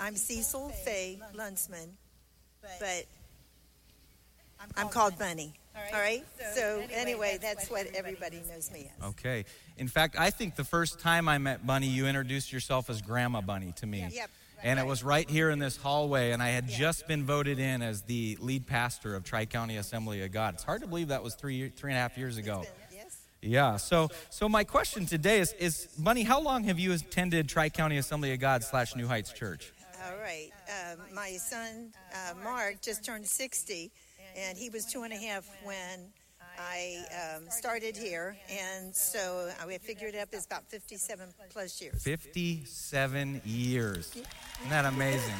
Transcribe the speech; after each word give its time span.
I'm 0.00 0.16
Cecil 0.16 0.68
Faye 0.84 1.20
Lunsman, 1.34 1.88
but 2.80 3.04
I'm 4.76 4.88
called 4.88 5.18
Bunny. 5.18 5.52
All 5.76 6.00
right? 6.00 6.24
So, 6.54 6.82
anyway, 6.90 7.38
that's 7.40 7.70
what 7.70 7.86
everybody 7.94 8.40
knows 8.50 8.70
me 8.72 8.90
as. 8.98 9.08
Okay. 9.10 9.44
In 9.76 9.88
fact, 9.88 10.16
I 10.18 10.30
think 10.30 10.56
the 10.56 10.64
first 10.64 11.00
time 11.00 11.28
I 11.28 11.36
met 11.36 11.66
Bunny, 11.66 11.86
you 11.86 12.06
introduced 12.06 12.50
yourself 12.52 12.88
as 12.88 13.02
Grandma 13.02 13.42
Bunny 13.42 13.72
to 13.76 13.86
me. 13.86 14.08
Yep. 14.10 14.30
And 14.62 14.80
it 14.80 14.86
was 14.86 15.04
right 15.04 15.28
here 15.28 15.50
in 15.50 15.58
this 15.58 15.76
hallway, 15.76 16.30
and 16.32 16.42
I 16.42 16.48
had 16.48 16.70
Yeah. 16.70 16.78
just 16.78 17.06
been 17.06 17.24
voted 17.26 17.58
in 17.58 17.82
as 17.82 18.02
the 18.02 18.38
lead 18.40 18.66
pastor 18.66 19.14
of 19.14 19.22
Tri 19.22 19.44
County 19.44 19.76
Assembly 19.76 20.22
of 20.22 20.32
God. 20.32 20.54
It's 20.54 20.64
hard 20.64 20.80
to 20.80 20.86
believe 20.86 21.08
that 21.08 21.22
was 21.22 21.34
three, 21.34 21.68
three 21.68 21.90
and 21.92 21.98
a 21.98 22.00
half 22.00 22.16
years 22.16 22.38
ago. 22.38 22.64
Yes? 22.90 23.18
Yeah. 23.42 23.76
So, 23.76 24.08
so 24.30 24.48
my 24.48 24.64
question 24.64 25.04
today 25.04 25.40
is, 25.40 25.52
is 25.58 25.88
Bunny, 25.98 26.22
how 26.22 26.40
long 26.40 26.64
have 26.64 26.78
you 26.78 26.92
attended 26.94 27.50
Tri 27.50 27.68
County 27.68 27.98
Assembly 27.98 28.32
of 28.32 28.40
God 28.40 28.64
slash 28.64 28.96
New 28.96 29.06
Heights 29.06 29.30
Church? 29.30 29.72
All 30.06 30.16
right. 30.18 30.50
Um, 30.68 31.00
my 31.14 31.32
son, 31.32 31.92
uh, 32.12 32.34
Mark, 32.44 32.80
just 32.80 33.04
turned 33.04 33.26
60, 33.26 33.90
and 34.36 34.56
he 34.56 34.70
was 34.70 34.84
two 34.86 35.02
and 35.02 35.12
a 35.12 35.16
half 35.16 35.48
when 35.64 36.12
I 36.58 37.04
um, 37.36 37.44
started 37.50 37.96
here. 37.96 38.36
And 38.50 38.94
so 38.94 39.50
I 39.60 39.78
figured 39.78 40.14
it 40.14 40.18
up 40.18 40.28
as 40.32 40.46
about 40.46 40.64
57 40.68 41.28
plus 41.50 41.80
years. 41.80 42.02
57 42.02 43.40
years. 43.44 44.12
Isn't 44.14 44.70
that 44.70 44.84
amazing? 44.84 45.34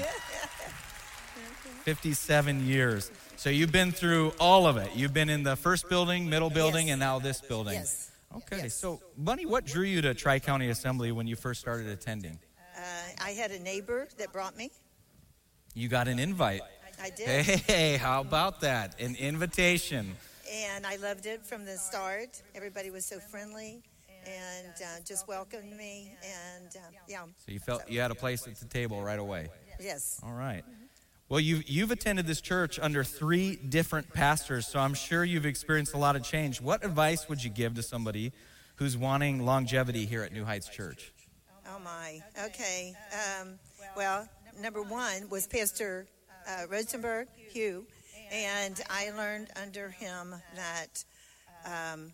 57 1.85 2.67
years. 2.67 3.13
So 3.37 3.51
you've 3.51 3.73
been 3.73 3.93
through 3.93 4.33
all 4.41 4.67
of 4.67 4.77
it. 4.79 4.91
You've 4.97 5.15
been 5.15 5.29
in 5.29 5.45
the 5.45 5.55
first 5.55 5.89
building, 5.89 6.29
middle 6.29 6.51
building, 6.51 6.89
Yes. 6.89 6.95
and 6.95 7.01
now 7.01 7.19
this 7.21 7.41
building. 7.41 7.75
Yes. 7.75 8.11
Okay. 8.35 8.63
Yes. 8.65 8.75
So, 8.75 9.01
Bunny, 9.17 9.47
what 9.47 9.65
drew 9.65 9.85
you 9.85 10.03
to 10.03 10.13
Tri 10.15 10.41
County 10.41 10.71
Assembly 10.71 11.13
when 11.13 11.27
you 11.29 11.37
first 11.37 11.61
started 11.61 11.87
attending? 11.87 12.39
Uh, 12.87 13.25
I 13.25 13.31
had 13.31 13.51
a 13.51 13.59
neighbor 13.59 14.07
that 14.19 14.33
brought 14.33 14.57
me. 14.57 14.71
You 15.75 15.89
got 15.89 16.07
an 16.09 16.19
invite. 16.19 16.63
I 17.03 17.11
did. 17.11 17.27
Hey, 17.67 17.97
how 17.97 18.21
about 18.21 18.61
that? 18.61 19.01
An 19.01 19.17
invitation. 19.17 20.15
And 20.53 20.87
I 20.87 20.97
loved 20.97 21.27
it 21.27 21.45
from 21.45 21.65
the 21.65 21.77
start. 21.77 22.41
Everybody 22.55 22.91
was 22.91 23.05
so 23.05 23.19
friendly 23.19 23.83
and 24.25 24.73
uh, 24.81 25.01
just 25.05 25.27
welcomed 25.27 25.77
me. 25.77 26.13
And 26.23 26.69
uh, 26.77 26.81
yeah, 27.09 27.25
So 27.45 27.53
you 27.53 27.59
felt 27.59 27.89
you 27.91 28.01
had 28.01 28.11
a 28.13 28.15
place 28.15 28.47
at 28.47 28.55
the 28.57 28.67
table 28.67 29.03
right 29.03 29.19
away. 29.19 29.49
yes. 29.81 30.21
All 30.23 30.33
right. 30.33 30.63
Well, 31.29 31.41
you've, 31.41 31.69
you've 31.69 31.91
attended 31.91 32.27
this 32.29 32.41
church 32.41 32.79
under 32.79 33.03
three 33.03 33.57
different 33.57 34.13
pastors, 34.13 34.65
so 34.69 34.79
I'm 34.79 34.95
sure 34.95 35.25
you've 35.25 35.45
experienced 35.47 35.93
a 35.95 35.99
lot 35.99 36.15
of 36.15 36.23
change. 36.23 36.61
What 36.61 36.85
advice 36.85 37.29
would 37.29 37.43
you 37.43 37.51
give 37.51 37.75
to 37.75 37.83
somebody 37.83 38.33
who's 38.77 38.97
wanting 38.97 39.45
longevity 39.45 40.07
here 40.07 40.23
at 40.23 40.33
New 40.33 40.45
Heights 40.45 40.69
Church? 40.69 41.13
Oh 41.77 41.83
my. 41.83 42.23
Okay. 42.47 42.95
Um, 43.13 43.59
well, 43.97 44.27
number 44.59 44.83
one 44.83 45.29
was 45.29 45.47
Pastor 45.47 46.07
uh, 46.49 46.63
Rosenberg 46.71 47.29
Hugh, 47.51 47.85
and 48.33 48.81
I 48.89 49.11
learned 49.11 49.49
under 49.61 49.91
him 49.91 50.35
that 50.55 51.05
um, 51.67 52.13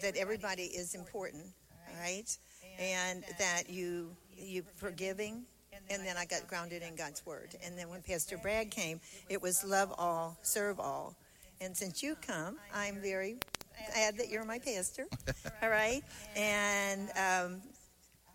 that 0.00 0.16
everybody 0.16 0.62
is 0.62 0.94
important, 0.94 1.44
right? 2.00 2.36
And 2.78 3.24
that 3.38 3.68
you 3.68 4.10
you 4.36 4.62
forgiving. 4.76 5.42
And 5.88 6.06
then 6.06 6.16
I 6.16 6.24
got 6.24 6.46
grounded 6.46 6.82
in 6.82 6.94
God's 6.94 7.26
word. 7.26 7.56
And 7.64 7.76
then 7.76 7.88
when 7.88 8.00
Pastor 8.00 8.38
Brad 8.38 8.70
came, 8.70 9.00
it 9.28 9.42
was 9.42 9.64
love 9.64 9.92
all, 9.98 10.38
serve 10.42 10.78
all. 10.78 11.16
And 11.60 11.76
since 11.76 12.00
you 12.00 12.14
come, 12.14 12.58
I'm 12.72 13.00
very 13.00 13.38
glad 13.92 14.16
that 14.18 14.28
you're 14.28 14.44
my 14.44 14.58
pastor. 14.58 15.06
All 15.62 15.70
right. 15.70 16.02
And 16.36 17.10
um, 17.16 17.62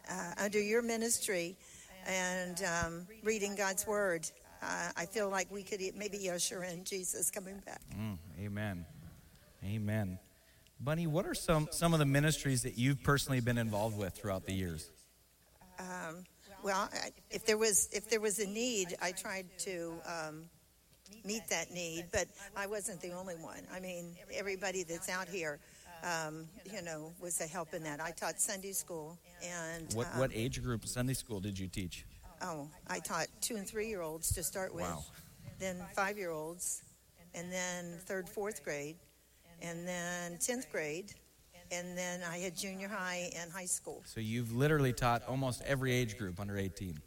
uh, 0.10 0.44
under 0.44 0.60
your 0.60 0.82
ministry 0.82 1.56
and 2.08 2.62
um, 2.64 3.08
reading 3.24 3.56
God's 3.56 3.86
word, 3.88 4.30
uh, 4.62 4.92
I 4.96 5.06
feel 5.06 5.30
like 5.30 5.52
we 5.52 5.64
could 5.64 5.82
maybe 5.96 6.30
usher 6.30 6.64
in 6.64 6.84
Jesus 6.84 7.30
coming 7.32 7.62
back. 7.66 7.82
Mm, 7.98 8.18
amen. 8.40 8.86
Amen. 9.64 10.20
Bunny, 10.80 11.08
what 11.08 11.26
are 11.26 11.34
some, 11.34 11.68
some 11.72 11.94
of 11.94 12.00
the 12.00 12.06
ministries 12.06 12.64
that 12.64 12.78
you've 12.78 13.02
personally 13.04 13.40
been 13.40 13.58
involved 13.58 13.98
with 13.98 14.14
throughout 14.14 14.46
the 14.46 14.54
years? 14.54 14.90
Um, 15.80 16.24
well, 16.64 16.90
I- 16.94 17.12
if 17.30 17.46
there 17.46 17.58
was 17.58 17.90
if 17.92 18.10
there 18.10 18.22
was 18.22 18.40
a 18.40 18.48
need, 18.48 18.96
I 19.02 19.12
tried 19.12 19.46
to 19.60 19.94
um, 20.06 20.44
meet 21.24 21.48
that 21.50 21.72
need, 21.72 22.06
but 22.12 22.28
I 22.56 22.68
wasn't 22.68 23.02
the 23.02 23.12
only 23.12 23.36
one. 23.36 23.62
I 23.74 23.80
mean, 23.80 24.16
everybody 24.34 24.84
that's 24.84 25.10
out 25.10 25.28
here, 25.28 25.60
um, 26.04 26.48
you 26.72 26.82
know, 26.82 27.14
was 27.22 27.40
a 27.42 27.46
help 27.48 27.74
in 27.74 27.84
that. 27.84 28.00
I 28.02 28.12
taught 28.12 28.40
Sunday 28.40 28.72
school, 28.74 29.18
and 29.44 29.92
What, 29.94 30.08
um, 30.14 30.20
what 30.20 30.32
age 30.34 30.62
group 30.62 30.86
Sunday 30.86 31.14
school 31.14 31.40
did 31.40 31.58
you 31.58 31.68
teach? 31.68 32.06
oh, 32.42 32.68
I 32.88 33.00
taught 33.00 33.28
two 33.42 33.56
and 33.56 33.68
three 33.68 33.88
year 33.88 34.02
olds 34.02 34.32
to 34.34 34.44
start 34.44 34.74
with, 34.76 34.84
Wow. 34.84 35.04
then 35.58 35.82
five 35.96 36.18
year 36.18 36.32
olds, 36.32 36.84
and 37.34 37.52
then 37.52 37.98
third, 38.06 38.28
fourth 38.30 38.64
grade, 38.64 38.98
and 39.62 39.88
then 39.88 40.38
tenth 40.38 40.70
grade, 40.72 41.14
and 41.72 41.98
then 41.98 42.22
I 42.24 42.38
had 42.40 42.56
junior 42.56 42.88
high 42.90 43.32
and 43.38 43.52
high 43.52 43.66
school. 43.66 44.04
So 44.06 44.20
you've 44.20 44.54
literally 44.54 44.94
taught 44.94 45.24
almost 45.28 45.62
every 45.64 45.94
age 45.94 46.18
group 46.18 46.40
under 46.40 46.58
18. 46.58 47.00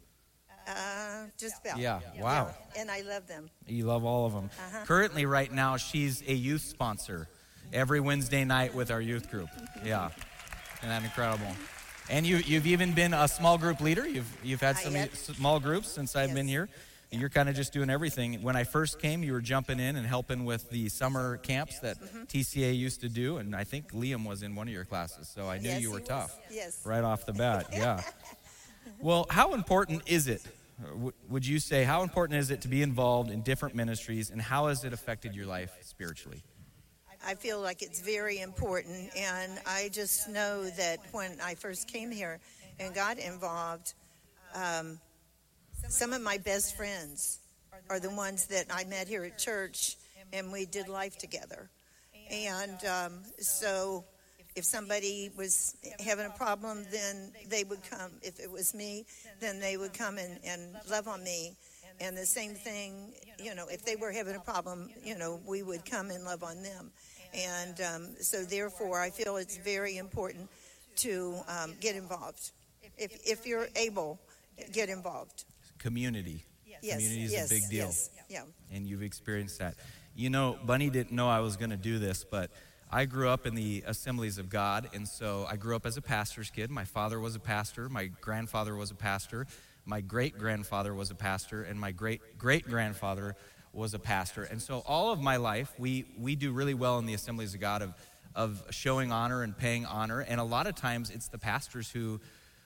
Uh, 0.67 1.25
just 1.37 1.61
about. 1.65 1.79
Yeah, 1.79 1.99
wow. 2.19 2.53
And 2.77 2.91
I 2.91 3.01
love 3.01 3.27
them. 3.27 3.49
You 3.65 3.85
love 3.85 4.03
all 4.05 4.25
of 4.27 4.33
them. 4.33 4.49
Uh-huh. 4.59 4.85
Currently, 4.85 5.25
right 5.25 5.51
now, 5.51 5.77
she's 5.77 6.21
a 6.27 6.33
youth 6.33 6.61
sponsor 6.61 7.27
every 7.73 7.99
Wednesday 7.99 8.43
night 8.45 8.73
with 8.73 8.91
our 8.91 9.01
youth 9.01 9.29
group. 9.29 9.49
Yeah, 9.83 10.09
isn't 10.79 10.89
that 10.89 11.03
incredible? 11.03 11.47
And 12.09 12.25
you, 12.25 12.37
you've 12.37 12.65
even 12.67 12.93
been 12.93 13.13
a 13.13 13.27
small 13.27 13.57
group 13.57 13.81
leader. 13.81 14.07
You've, 14.07 14.31
you've 14.43 14.61
had 14.61 14.77
some 14.77 14.95
small 15.13 15.59
groups 15.59 15.89
since 15.91 16.15
I've 16.15 16.33
been 16.33 16.47
here. 16.47 16.67
And 17.11 17.19
You're 17.19 17.29
kind 17.31 17.49
of 17.49 17.55
just 17.55 17.73
doing 17.73 17.89
everything. 17.89 18.41
When 18.43 18.55
I 18.55 18.63
first 18.63 18.99
came, 18.99 19.23
you 19.23 19.33
were 19.33 19.41
jumping 19.41 19.79
in 19.79 19.95
and 19.95 20.05
helping 20.05 20.45
with 20.45 20.69
the 20.69 20.89
summer 20.89 21.37
camps 21.37 21.79
that 21.79 21.99
Mm-hmm. 21.99 22.23
TCA 22.23 22.77
used 22.77 23.01
to 23.01 23.09
do. 23.09 23.37
And 23.37 23.55
I 23.55 23.63
think 23.63 23.91
Liam 23.93 24.25
was 24.27 24.41
in 24.43 24.55
one 24.55 24.67
of 24.67 24.73
your 24.73 24.85
classes, 24.85 25.27
so 25.27 25.47
I 25.49 25.57
knew 25.57 25.69
Yes, 25.69 25.81
you 25.81 25.91
were 25.91 25.99
was. 25.99 26.07
tough 26.07 26.37
Yes. 26.51 26.81
right 26.85 27.03
off 27.03 27.25
the 27.25 27.33
bat. 27.33 27.67
Yeah. 27.73 28.01
Well, 28.99 29.25
how 29.29 29.53
important 29.53 30.03
is 30.07 30.27
it? 30.27 30.41
uh, 30.83 31.09
Would 31.29 31.45
you 31.45 31.59
say 31.59 31.83
how 31.83 32.01
important 32.03 32.39
is 32.39 32.49
it 32.51 32.61
to 32.61 32.67
be 32.67 32.81
involved 32.81 33.29
in 33.31 33.41
different 33.41 33.75
ministries, 33.75 34.29
and 34.31 34.41
how 34.41 34.67
has 34.67 34.83
it 34.83 34.93
affected 34.93 35.35
your 35.35 35.45
life 35.45 35.71
spiritually? 35.81 36.43
I 37.25 37.35
feel 37.35 37.59
like 37.61 37.81
it's 37.81 37.99
very 37.99 38.39
important, 38.39 39.09
and 39.15 39.59
I 39.65 39.89
just 39.91 40.29
know 40.29 40.69
that 40.69 40.99
when 41.11 41.37
I 41.43 41.55
first 41.55 41.87
came 41.87 42.11
here 42.11 42.39
and 42.79 42.95
got 42.95 43.19
involved, 43.19 43.93
um, 44.55 44.99
some 45.89 46.13
of 46.13 46.21
my 46.21 46.37
best 46.37 46.77
friends 46.77 47.39
are 47.89 47.99
the 47.99 48.09
ones 48.09 48.45
that 48.47 48.65
I 48.71 48.83
met 48.85 49.07
here 49.07 49.23
at 49.25 49.37
church, 49.37 49.97
and 50.31 50.51
we 50.51 50.65
did 50.65 50.87
life 50.87 51.17
together. 51.17 51.69
And 52.31 52.85
um, 52.85 53.23
so, 53.39 54.05
if 54.55 54.63
somebody 54.63 55.29
was 55.37 55.75
having 55.99 56.25
a 56.25 56.31
problem, 56.31 56.85
then 56.91 57.31
they 57.47 57.63
would 57.63 57.83
come. 57.89 58.11
If 58.21 58.39
it 58.39 58.51
was 58.51 58.73
me, 58.73 59.05
then 59.39 59.59
they 59.59 59.77
would 59.77 59.93
come 59.93 60.17
and, 60.17 60.39
and 60.45 60.75
love 60.89 61.07
on 61.07 61.23
me. 61.23 61.55
And 62.01 62.15
the 62.15 62.25
same 62.25 62.53
thing, 62.53 63.13
you 63.37 63.55
know, 63.55 63.65
if 63.69 63.83
they 63.83 63.95
were 63.95 64.11
having 64.11 64.35
a 64.35 64.39
problem, 64.39 64.89
you 65.03 65.17
know, 65.17 65.39
we 65.45 65.63
would 65.63 65.85
come 65.85 66.11
and 66.11 66.23
love 66.23 66.43
on 66.43 66.63
them. 66.63 66.91
And 67.33 67.81
um, 67.81 68.15
so, 68.19 68.43
therefore, 68.43 68.99
I 68.99 69.09
feel 69.09 69.37
it's 69.37 69.57
very 69.57 69.97
important 69.97 70.49
to 70.97 71.39
um, 71.47 71.73
get 71.79 71.95
involved. 71.95 72.51
If, 72.97 73.11
if 73.25 73.45
you're 73.45 73.67
able, 73.75 74.19
get 74.71 74.89
involved. 74.89 75.45
Community. 75.77 76.43
Yes, 76.65 76.95
Community 76.95 77.23
is 77.23 77.31
yes, 77.31 77.51
a 77.51 77.53
big 77.53 77.69
deal, 77.69 77.85
Yes, 77.87 78.09
yeah. 78.29 78.41
and 78.71 78.87
you've 78.87 79.03
experienced 79.03 79.59
that. 79.59 79.75
You 80.15 80.29
know, 80.29 80.57
Bunny 80.65 80.89
didn't 80.89 81.11
know 81.11 81.29
I 81.29 81.39
was 81.39 81.57
going 81.57 81.71
to 81.71 81.77
do 81.77 81.99
this, 81.99 82.25
but 82.29 82.51
I 82.91 83.05
grew 83.05 83.29
up 83.29 83.45
in 83.45 83.55
the 83.55 83.83
Assemblies 83.85 84.37
of 84.37 84.49
God, 84.49 84.89
and 84.93 85.07
so 85.07 85.45
I 85.49 85.55
grew 85.55 85.75
up 85.75 85.85
as 85.85 85.97
a 85.97 86.01
pastor's 86.01 86.49
kid. 86.49 86.71
My 86.71 86.85
father 86.85 87.19
was 87.19 87.35
a 87.35 87.39
pastor, 87.39 87.89
my 87.89 88.07
grandfather 88.07 88.75
was 88.75 88.91
a 88.91 88.95
pastor, 88.95 89.45
my 89.85 90.01
great 90.01 90.37
grandfather 90.37 90.93
was 90.93 91.11
a 91.11 91.15
pastor, 91.15 91.63
and 91.63 91.79
my 91.79 91.91
great 91.91 92.37
great 92.37 92.65
grandfather 92.65 93.35
was 93.73 93.93
a 93.93 93.99
pastor. 93.99 94.43
And 94.43 94.61
so 94.61 94.83
all 94.85 95.11
of 95.11 95.21
my 95.21 95.37
life, 95.37 95.73
we 95.77 96.05
we 96.17 96.35
do 96.35 96.51
really 96.51 96.73
well 96.73 96.99
in 96.99 97.05
the 97.05 97.13
Assemblies 97.13 97.53
of 97.53 97.59
God 97.59 97.81
of 97.81 97.93
of 98.35 98.63
showing 98.69 99.11
honor 99.11 99.43
and 99.43 99.57
paying 99.57 99.85
honor, 99.85 100.21
and 100.21 100.39
a 100.39 100.43
lot 100.43 100.67
of 100.67 100.75
times 100.75 101.09
it's 101.09 101.27
the 101.27 101.39
pastors 101.39 101.89
who 101.91 102.19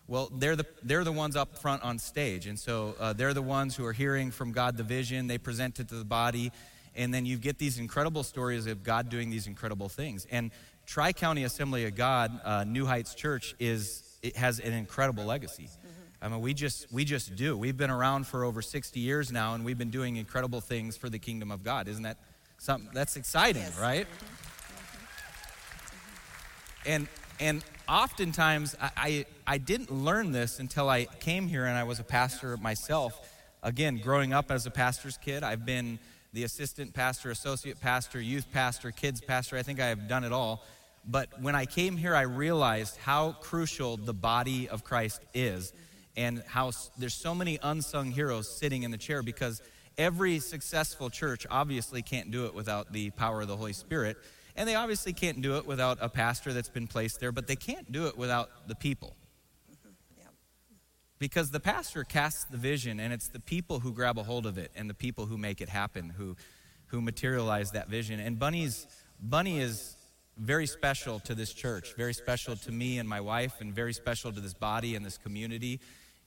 well, 0.07 0.29
they're 0.33 0.55
the, 0.55 0.65
they're 0.83 1.03
the 1.03 1.11
ones 1.11 1.35
up 1.35 1.57
front 1.57 1.83
on 1.83 1.97
stage. 1.97 2.47
And 2.47 2.59
so 2.59 2.95
uh, 2.99 3.13
they're 3.13 3.33
the 3.33 3.41
ones 3.41 3.75
who 3.75 3.85
are 3.85 3.93
hearing 3.93 4.31
from 4.31 4.51
God 4.51 4.77
the 4.77 4.83
vision, 4.83 5.27
they 5.27 5.37
present 5.37 5.79
it 5.79 5.87
to 5.89 5.95
the 5.95 6.05
body, 6.05 6.51
and 6.95 7.13
then 7.13 7.25
you 7.25 7.37
get 7.37 7.57
these 7.57 7.79
incredible 7.79 8.23
stories 8.23 8.67
of 8.67 8.83
God 8.83 9.09
doing 9.09 9.29
these 9.29 9.47
incredible 9.47 9.89
things. 9.89 10.27
And 10.29 10.51
Tri 10.85 11.13
County 11.13 11.45
Assembly 11.45 11.85
of 11.85 11.95
God, 11.95 12.39
uh, 12.43 12.63
New 12.65 12.85
Heights 12.85 13.15
Church, 13.15 13.55
is, 13.59 14.03
it 14.21 14.35
has 14.35 14.59
an 14.59 14.73
incredible 14.73 15.23
legacy. 15.23 15.69
I 16.23 16.29
mean, 16.29 16.39
we 16.39 16.53
just, 16.53 16.87
we 16.89 17.03
just 17.03 17.35
do. 17.35 17.57
We've 17.57 17.75
been 17.75 17.89
around 17.89 18.27
for 18.27 18.45
over 18.45 18.61
60 18.61 18.97
years 18.99 19.29
now, 19.29 19.55
and 19.55 19.65
we've 19.65 19.77
been 19.77 19.89
doing 19.89 20.15
incredible 20.15 20.61
things 20.61 20.95
for 20.95 21.09
the 21.09 21.19
kingdom 21.19 21.51
of 21.51 21.63
God. 21.63 21.89
Isn't 21.89 22.03
that 22.03 22.17
something 22.57 22.89
that's 22.93 23.17
exciting, 23.17 23.61
Yes. 23.63 23.77
right? 23.77 24.07
And 26.85 27.07
And 27.41 27.61
oftentimes, 27.89 28.75
I, 28.79 28.91
I, 28.95 29.25
I 29.45 29.57
didn't 29.57 29.91
learn 29.91 30.31
this 30.31 30.59
until 30.59 30.87
I 30.89 31.05
came 31.19 31.47
here 31.49 31.65
and 31.65 31.77
I 31.77 31.83
was 31.83 31.99
a 31.99 32.03
pastor 32.03 32.55
myself. 32.55 33.19
Again, 33.61 33.97
growing 33.97 34.31
up 34.33 34.49
as 34.49 34.65
a 34.65 34.71
pastor's 34.71 35.17
kid, 35.17 35.43
I've 35.43 35.65
been 35.65 35.99
the 36.31 36.43
assistant 36.43 36.93
pastor, 36.93 37.31
associate 37.31 37.81
pastor, 37.81 38.21
youth 38.21 38.47
pastor, 38.53 38.91
kids 38.91 39.19
pastor. 39.19 39.57
I 39.57 39.63
think 39.63 39.81
I 39.81 39.87
have 39.87 40.07
done 40.07 40.23
it 40.23 40.31
all. 40.31 40.63
But 41.05 41.27
when 41.41 41.53
I 41.55 41.65
came 41.65 41.97
here, 41.97 42.15
I 42.15 42.21
realized 42.21 42.95
how 42.97 43.33
crucial 43.41 43.97
the 43.97 44.13
body 44.13 44.69
of 44.69 44.83
Christ 44.85 45.19
is 45.33 45.73
and 46.15 46.43
how 46.47 46.71
there's 46.97 47.13
so 47.13 47.33
many 47.33 47.59
unsung 47.63 48.11
heroes 48.11 48.49
sitting 48.49 48.83
in 48.83 48.91
the 48.91 48.97
chair 48.97 49.23
because 49.23 49.61
every 49.97 50.39
successful 50.39 51.09
church 51.09 51.45
obviously 51.49 52.01
can't 52.01 52.31
do 52.31 52.45
it 52.45 52.53
without 52.53 52.91
the 52.91 53.09
power 53.11 53.41
of 53.41 53.47
the 53.47 53.57
Holy 53.57 53.73
Spirit. 53.73 54.17
And 54.55 54.69
they 54.69 54.75
obviously 54.75 55.13
can't 55.13 55.41
do 55.41 55.57
it 55.57 55.65
without 55.65 55.97
a 56.01 56.09
pastor 56.09 56.53
that's 56.53 56.69
been 56.69 56.87
placed 56.87 57.19
there, 57.19 57.31
but 57.31 57.47
they 57.47 57.55
can't 57.55 57.91
do 57.91 58.05
it 58.07 58.17
without 58.17 58.49
the 58.67 58.75
people. 58.75 59.15
Mm-hmm. 59.71 59.89
Because 61.17 61.49
the 61.49 61.59
pastor 61.59 62.03
casts 62.03 62.43
the 62.45 62.57
vision, 62.57 62.99
and 62.99 63.11
it's 63.11 63.29
the 63.29 63.39
people 63.39 63.79
who 63.79 63.93
grab 63.93 64.19
a 64.19 64.23
hold 64.23 64.45
of 64.45 64.59
it 64.59 64.71
and 64.75 64.87
the 64.89 64.93
people 64.93 65.25
who 65.25 65.37
make 65.37 65.59
it 65.59 65.69
happen, 65.69 66.09
who, 66.09 66.35
who 66.87 67.01
materialize 67.01 67.71
that 67.71 67.89
vision. 67.89 68.19
And 68.19 68.37
Bunny's, 68.37 68.85
Bunny 69.19 69.59
is 69.59 69.95
very 70.37 70.65
special 70.65 71.19
to 71.21 71.35
this 71.35 71.53
church, 71.53 71.95
very 71.95 72.13
special 72.13 72.55
to 72.55 72.71
me 72.71 72.97
and 72.97 73.07
my 73.07 73.21
wife, 73.21 73.61
and 73.61 73.73
very 73.73 73.93
special 73.93 74.31
to 74.31 74.41
this 74.41 74.53
body 74.53 74.95
and 74.95 75.05
this 75.05 75.17
community. 75.17 75.79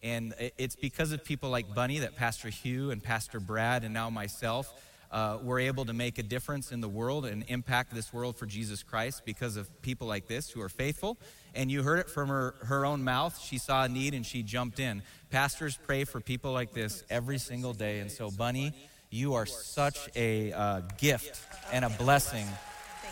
And 0.02 0.34
it's 0.58 0.76
because 0.76 1.12
of 1.12 1.24
people 1.24 1.50
like 1.50 1.74
Bunny 1.74 1.98
that 2.00 2.16
Pastor 2.16 2.48
Hugh 2.48 2.90
and 2.90 3.02
Pastor 3.02 3.40
Brad 3.40 3.82
and 3.82 3.92
now 3.92 4.10
myself 4.10 4.72
uh, 5.10 5.38
were 5.42 5.58
able 5.58 5.84
to 5.84 5.92
make 5.92 6.18
a 6.18 6.22
difference 6.22 6.72
in 6.72 6.80
the 6.80 6.88
world 6.88 7.24
and 7.24 7.44
impact 7.48 7.94
this 7.94 8.12
world 8.12 8.36
for 8.36 8.46
Jesus 8.46 8.82
Christ 8.82 9.22
because 9.24 9.56
of 9.56 9.70
people 9.82 10.06
like 10.06 10.26
this 10.26 10.50
who 10.50 10.60
are 10.60 10.68
faithful. 10.68 11.16
And 11.54 11.70
you 11.70 11.82
heard 11.82 11.98
it 11.98 12.10
from 12.10 12.28
her, 12.28 12.54
her 12.64 12.84
own 12.84 13.02
mouth. 13.02 13.40
She 13.40 13.58
saw 13.58 13.84
a 13.84 13.88
need 13.88 14.14
and 14.14 14.26
she 14.26 14.42
jumped 14.42 14.78
in. 14.78 15.02
Pastors 15.30 15.78
pray 15.86 16.04
for 16.04 16.20
people 16.20 16.52
like 16.52 16.72
this 16.72 17.04
every 17.08 17.38
single 17.38 17.72
day. 17.72 18.00
And 18.00 18.10
so, 18.10 18.30
Bunny, 18.30 18.74
you 19.10 19.34
are 19.34 19.46
such 19.46 20.08
a 20.14 20.52
uh, 20.52 20.80
gift 20.98 21.40
and 21.72 21.84
a 21.84 21.90
blessing 21.90 22.46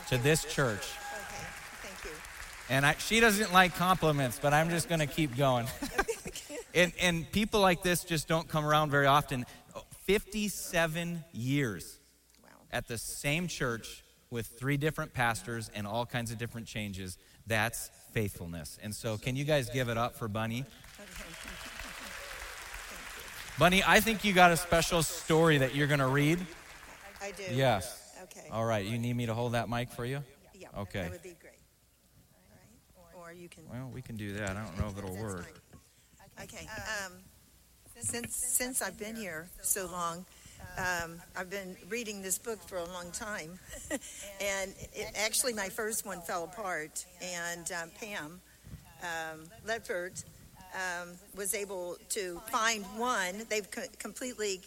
to 0.08 0.18
this 0.18 0.44
church. 0.44 0.80
Okay, 0.80 1.46
thank 1.82 2.04
you. 2.04 2.10
And 2.70 2.86
I, 2.86 2.94
she 2.94 3.20
doesn't 3.20 3.52
like 3.52 3.74
compliments, 3.76 4.38
but 4.40 4.52
I'm 4.52 4.70
just 4.70 4.88
going 4.88 5.00
to 5.00 5.06
keep 5.06 5.36
going. 5.36 5.66
and, 6.74 6.92
and 7.00 7.30
people 7.32 7.60
like 7.60 7.82
this 7.82 8.04
just 8.04 8.28
don't 8.28 8.48
come 8.48 8.64
around 8.64 8.90
very 8.90 9.06
often. 9.06 9.46
57 10.04 11.24
years 11.32 11.98
at 12.70 12.88
the 12.88 12.98
same 12.98 13.48
church 13.48 14.02
with 14.30 14.46
three 14.46 14.76
different 14.76 15.14
pastors 15.14 15.70
and 15.74 15.86
all 15.86 16.04
kinds 16.04 16.30
of 16.30 16.38
different 16.38 16.66
changes. 16.66 17.16
That's 17.46 17.90
faithfulness. 18.12 18.78
And 18.82 18.94
so, 18.94 19.16
can 19.16 19.36
you 19.36 19.44
guys 19.44 19.70
give 19.70 19.88
it 19.88 19.96
up 19.96 20.16
for 20.16 20.28
Bunny? 20.28 20.64
Bunny, 23.58 23.82
I 23.86 24.00
think 24.00 24.24
you 24.24 24.32
got 24.32 24.50
a 24.50 24.56
special 24.56 25.02
story 25.02 25.58
that 25.58 25.74
you're 25.74 25.86
going 25.86 26.00
to 26.00 26.08
read. 26.08 26.44
I 27.22 27.30
do. 27.30 27.44
Yes. 27.54 28.03
Okay. 28.36 28.48
All 28.50 28.64
right. 28.64 28.84
You 28.84 28.98
need 28.98 29.14
me 29.16 29.26
to 29.26 29.34
hold 29.34 29.52
that 29.52 29.68
mic 29.68 29.90
for 29.90 30.04
you? 30.04 30.22
Yeah. 30.54 30.68
Okay. 30.78 31.02
That 31.02 31.10
would 31.10 31.22
be 31.22 31.36
great. 31.40 31.52
All 32.96 33.22
right. 33.24 33.30
Or 33.30 33.32
you 33.32 33.48
can. 33.48 33.64
Well, 33.70 33.90
we 33.92 34.02
can 34.02 34.16
do 34.16 34.34
that. 34.34 34.50
I 34.50 34.64
don't 34.64 34.78
know 34.78 34.88
if 34.88 34.98
it'll 34.98 35.16
work. 35.16 35.60
Okay. 36.42 36.66
Um, 37.04 37.12
since 38.00 38.34
since 38.34 38.82
I've 38.82 38.98
been 38.98 39.14
here 39.14 39.48
so 39.62 39.86
long, 39.86 40.24
um, 40.76 41.20
I've 41.36 41.50
been 41.50 41.76
reading 41.88 42.22
this 42.22 42.38
book 42.38 42.60
for 42.66 42.78
a 42.78 42.84
long 42.84 43.10
time, 43.12 43.58
and 44.40 44.74
it, 44.92 45.12
actually 45.14 45.52
my 45.52 45.68
first 45.68 46.04
one 46.04 46.20
fell 46.20 46.44
apart. 46.44 47.06
And 47.22 47.70
um, 47.72 47.90
Pam 48.00 48.40
um, 49.02 49.44
Ledford 49.66 50.24
um, 50.74 51.10
was 51.36 51.54
able 51.54 51.96
to 52.10 52.40
find 52.50 52.84
one. 52.96 53.46
They've 53.48 53.70
co- 53.70 53.82
completely 53.98 54.60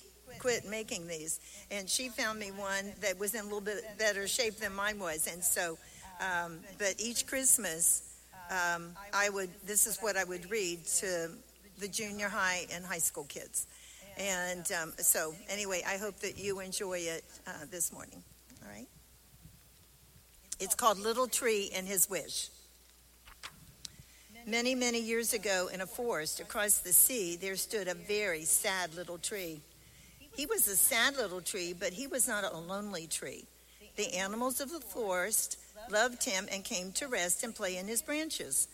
quit 0.48 0.66
making 0.66 1.06
these, 1.08 1.42
and 1.72 1.90
she 1.90 2.08
found 2.08 2.40
me 2.40 2.52
one 2.52 2.94
that 3.02 3.20
was 3.20 3.34
in 3.36 3.42
a 3.42 3.44
little 3.44 3.60
bit 3.60 3.84
better 4.00 4.26
shape 4.30 4.56
than 4.56 4.74
mine 4.74 4.98
was. 4.98 5.28
And 5.28 5.44
so, 5.44 5.78
um, 6.22 6.60
but 6.78 6.96
each 7.00 7.28
Christmas, 7.28 8.16
um, 8.50 8.94
I 9.14 9.28
would. 9.28 9.50
This 9.66 9.88
is 9.88 9.98
what 9.98 10.16
I 10.16 10.24
would 10.24 10.50
read 10.50 10.86
to 11.00 11.32
the 11.80 11.90
junior 11.90 12.30
high 12.30 12.66
and 12.74 12.86
high 12.86 13.00
school 13.00 13.26
kids. 13.26 13.68
And 14.18 14.72
um, 14.72 14.94
so, 15.00 15.36
anyway, 15.50 15.84
I 15.86 15.98
hope 15.98 16.16
that 16.22 16.38
you 16.38 16.62
enjoy 16.62 17.00
it 17.00 17.26
uh, 17.46 17.52
this 17.70 17.92
morning. 17.92 18.24
All 18.64 18.72
right? 18.72 18.88
It's 20.62 20.76
called 20.76 20.98
Little 20.98 21.28
Tree 21.28 21.72
and 21.76 21.86
His 21.86 22.10
Wish. 22.10 22.48
Many, 24.46 24.76
many 24.76 25.02
years 25.02 25.34
ago, 25.34 25.70
in 25.74 25.82
a 25.82 25.86
forest 25.86 26.40
across 26.40 26.78
the 26.78 26.94
sea, 26.94 27.36
there 27.36 27.58
stood 27.58 27.90
a 27.90 27.94
very 27.94 28.46
sad 28.46 28.96
little 28.96 29.18
tree. 29.18 29.60
He 30.38 30.46
was 30.46 30.68
a 30.68 30.78
sad 30.78 31.18
little 31.18 31.42
tree, 31.42 31.74
but 31.74 31.94
he 31.94 32.06
was 32.06 32.28
not 32.28 32.44
a 32.44 32.56
lonely 32.56 33.08
tree. 33.08 33.48
The 33.96 34.14
animals 34.14 34.62
of 34.62 34.70
the 34.70 34.80
forest 34.80 35.58
loved 35.90 36.24
him 36.24 36.48
and 36.52 36.64
came 36.64 36.92
to 36.92 37.08
rest 37.08 37.44
and 37.44 37.56
play 37.56 37.78
in 37.78 37.88
his 37.88 38.04
branches. 38.04 38.68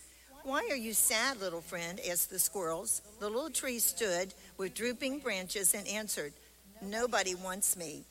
Why 0.44 0.68
are 0.70 0.76
you 0.76 0.92
sad, 0.92 1.40
little 1.40 1.62
friend? 1.62 2.02
asked 2.12 2.30
the 2.30 2.38
squirrels. 2.38 3.02
The 3.22 3.30
little 3.30 3.50
tree 3.50 3.80
stood 3.80 4.34
with 4.58 4.74
drooping 4.74 5.20
branches 5.20 5.74
and 5.74 5.88
answered, 5.88 6.34
Nobody 6.82 7.34
wants 7.34 7.78
me. 7.78 8.04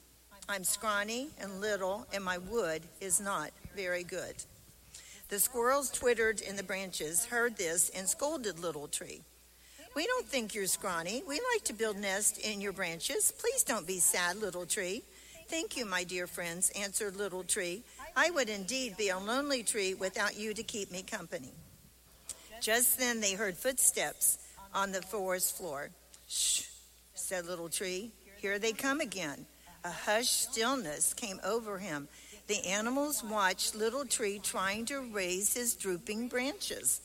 I'm 0.48 0.64
scrawny 0.64 1.28
and 1.38 1.60
little, 1.60 2.06
and 2.14 2.25
my 2.25 2.38
wood 2.38 2.81
is 3.02 3.20
not 3.20 3.50
very 3.76 4.02
good. 4.02 4.34
The 5.28 5.38
squirrels 5.38 5.90
twittered 5.90 6.40
in 6.40 6.56
the 6.56 6.62
branches, 6.62 7.26
heard 7.26 7.58
this, 7.58 7.90
and 7.90 8.08
scolded 8.08 8.58
Little 8.58 8.88
Tree. 8.88 9.20
We 9.94 10.06
don't 10.06 10.27
think 10.27 10.55
you're 10.55 10.67
scrawny. 10.67 11.23
We 11.29 11.41
like 11.53 11.65
to 11.65 11.75
build 11.75 11.99
nests 11.99 12.39
in 12.39 12.62
your 12.62 12.73
branches. 12.73 13.31
Please 13.39 13.62
don't 13.62 13.87
be 13.87 13.99
sad, 13.99 14.41
Little 14.41 14.65
Tree. 14.65 15.03
Thank 15.49 15.77
you, 15.77 15.85
my 15.85 16.03
dear 16.03 16.27
friends, 16.27 16.71
answered 16.71 17.15
Little 17.15 17.44
Tree. 17.44 17.83
I 18.17 18.31
would 18.31 18.49
indeed 18.49 18.97
be 18.97 19.11
a 19.11 19.19
lonely 19.19 19.62
tree 19.62 19.93
without 19.93 20.39
you 20.39 20.55
to 20.55 20.62
keep 20.62 20.91
me 20.91 21.03
company. 21.03 21.53
Just 22.62 22.99
then 22.99 23.21
they 23.21 23.35
heard 23.35 23.55
footsteps 23.55 24.39
on 24.75 24.93
the 24.93 25.03
forest 25.03 25.59
floor. 25.59 25.91
Shh, 26.27 26.62
said 27.12 27.44
Little 27.44 27.69
Tree. 27.69 28.12
Here 28.39 28.59
they 28.59 28.73
come 28.73 29.00
again. 29.00 29.44
A 29.85 29.91
hushed 29.91 30.50
stillness 30.50 31.12
came 31.12 31.39
over 31.44 31.77
him. 31.77 32.09
The 32.47 32.67
animals 32.67 33.23
watched 33.23 33.75
Little 33.75 34.06
Tree 34.06 34.41
trying 34.43 34.87
to 34.87 35.00
raise 35.00 35.53
his 35.53 35.75
drooping 35.75 36.29
branches. 36.29 37.00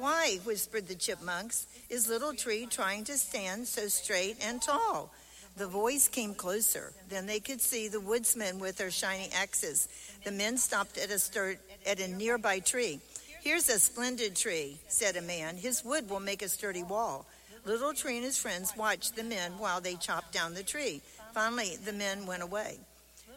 Why, 0.00 0.38
whispered 0.44 0.88
the 0.88 0.94
chipmunks, 0.94 1.66
is 1.90 2.08
Little 2.08 2.32
Tree 2.32 2.64
trying 2.64 3.04
to 3.04 3.18
stand 3.18 3.68
so 3.68 3.86
straight 3.88 4.38
and 4.42 4.62
tall? 4.62 5.12
The 5.58 5.66
voice 5.66 6.08
came 6.08 6.34
closer. 6.34 6.94
Then 7.10 7.26
they 7.26 7.38
could 7.38 7.60
see 7.60 7.86
the 7.86 8.00
woodsmen 8.00 8.60
with 8.60 8.78
their 8.78 8.90
shining 8.90 9.28
axes. 9.34 9.88
The 10.24 10.30
men 10.30 10.56
stopped 10.56 10.96
at 10.96 11.10
a, 11.10 11.18
stir- 11.18 11.58
at 11.86 12.00
a 12.00 12.08
nearby 12.08 12.60
tree. 12.60 13.00
Here's 13.42 13.68
a 13.68 13.78
splendid 13.78 14.36
tree, 14.36 14.78
said 14.88 15.16
a 15.16 15.22
man. 15.22 15.58
His 15.58 15.84
wood 15.84 16.08
will 16.08 16.20
make 16.20 16.40
a 16.40 16.48
sturdy 16.48 16.82
wall. 16.82 17.26
Little 17.66 17.92
Tree 17.92 18.16
and 18.16 18.24
his 18.24 18.38
friends 18.38 18.72
watched 18.74 19.16
the 19.16 19.22
men 19.22 19.52
while 19.58 19.82
they 19.82 19.96
chopped 19.96 20.32
down 20.32 20.54
the 20.54 20.62
tree. 20.62 21.02
Finally, 21.34 21.76
the 21.84 21.92
men 21.92 22.24
went 22.24 22.42
away. 22.42 22.78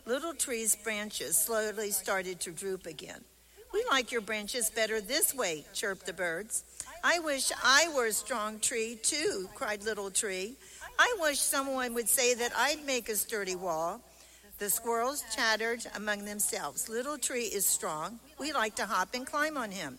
Little 0.06 0.34
Tree's 0.34 0.78
branches 0.78 1.36
slowly 1.36 1.92
started 1.92 2.40
to 2.40 2.52
droop 2.52 2.86
again. 2.86 3.20
We 3.74 3.84
like 3.90 4.12
your 4.12 4.22
branches 4.22 4.70
better 4.70 5.02
this 5.02 5.34
way, 5.34 5.66
chirped 5.74 6.06
the 6.06 6.14
birds. 6.14 6.64
I 7.04 7.18
wish 7.20 7.52
I 7.64 7.92
were 7.96 8.06
a 8.06 8.14
strong 8.14 8.60
tree, 8.60 9.00
too, 9.02 9.50
cried 9.56 9.84
Little 9.84 10.12
Tree. 10.12 10.56
I 11.00 11.16
wish 11.20 11.40
someone 11.40 11.96
would 11.96 12.08
say 12.08 12.36
that 12.36 12.52
I'd 12.56 12.86
make 12.86 13.10
a 13.10 13.16
sturdy 13.16 13.56
wall. 13.56 14.00
The 14.60 14.70
squirrels 14.70 15.24
chattered 15.36 15.86
among 15.96 16.24
themselves. 16.24 16.88
Little 16.88 17.18
Tree 17.18 17.46
is 17.46 17.66
strong. 17.66 18.20
We 18.38 18.54
like 18.54 18.76
to 18.76 18.86
hop 18.86 19.16
and 19.16 19.26
climb 19.26 19.58
on 19.58 19.72
him. 19.72 19.98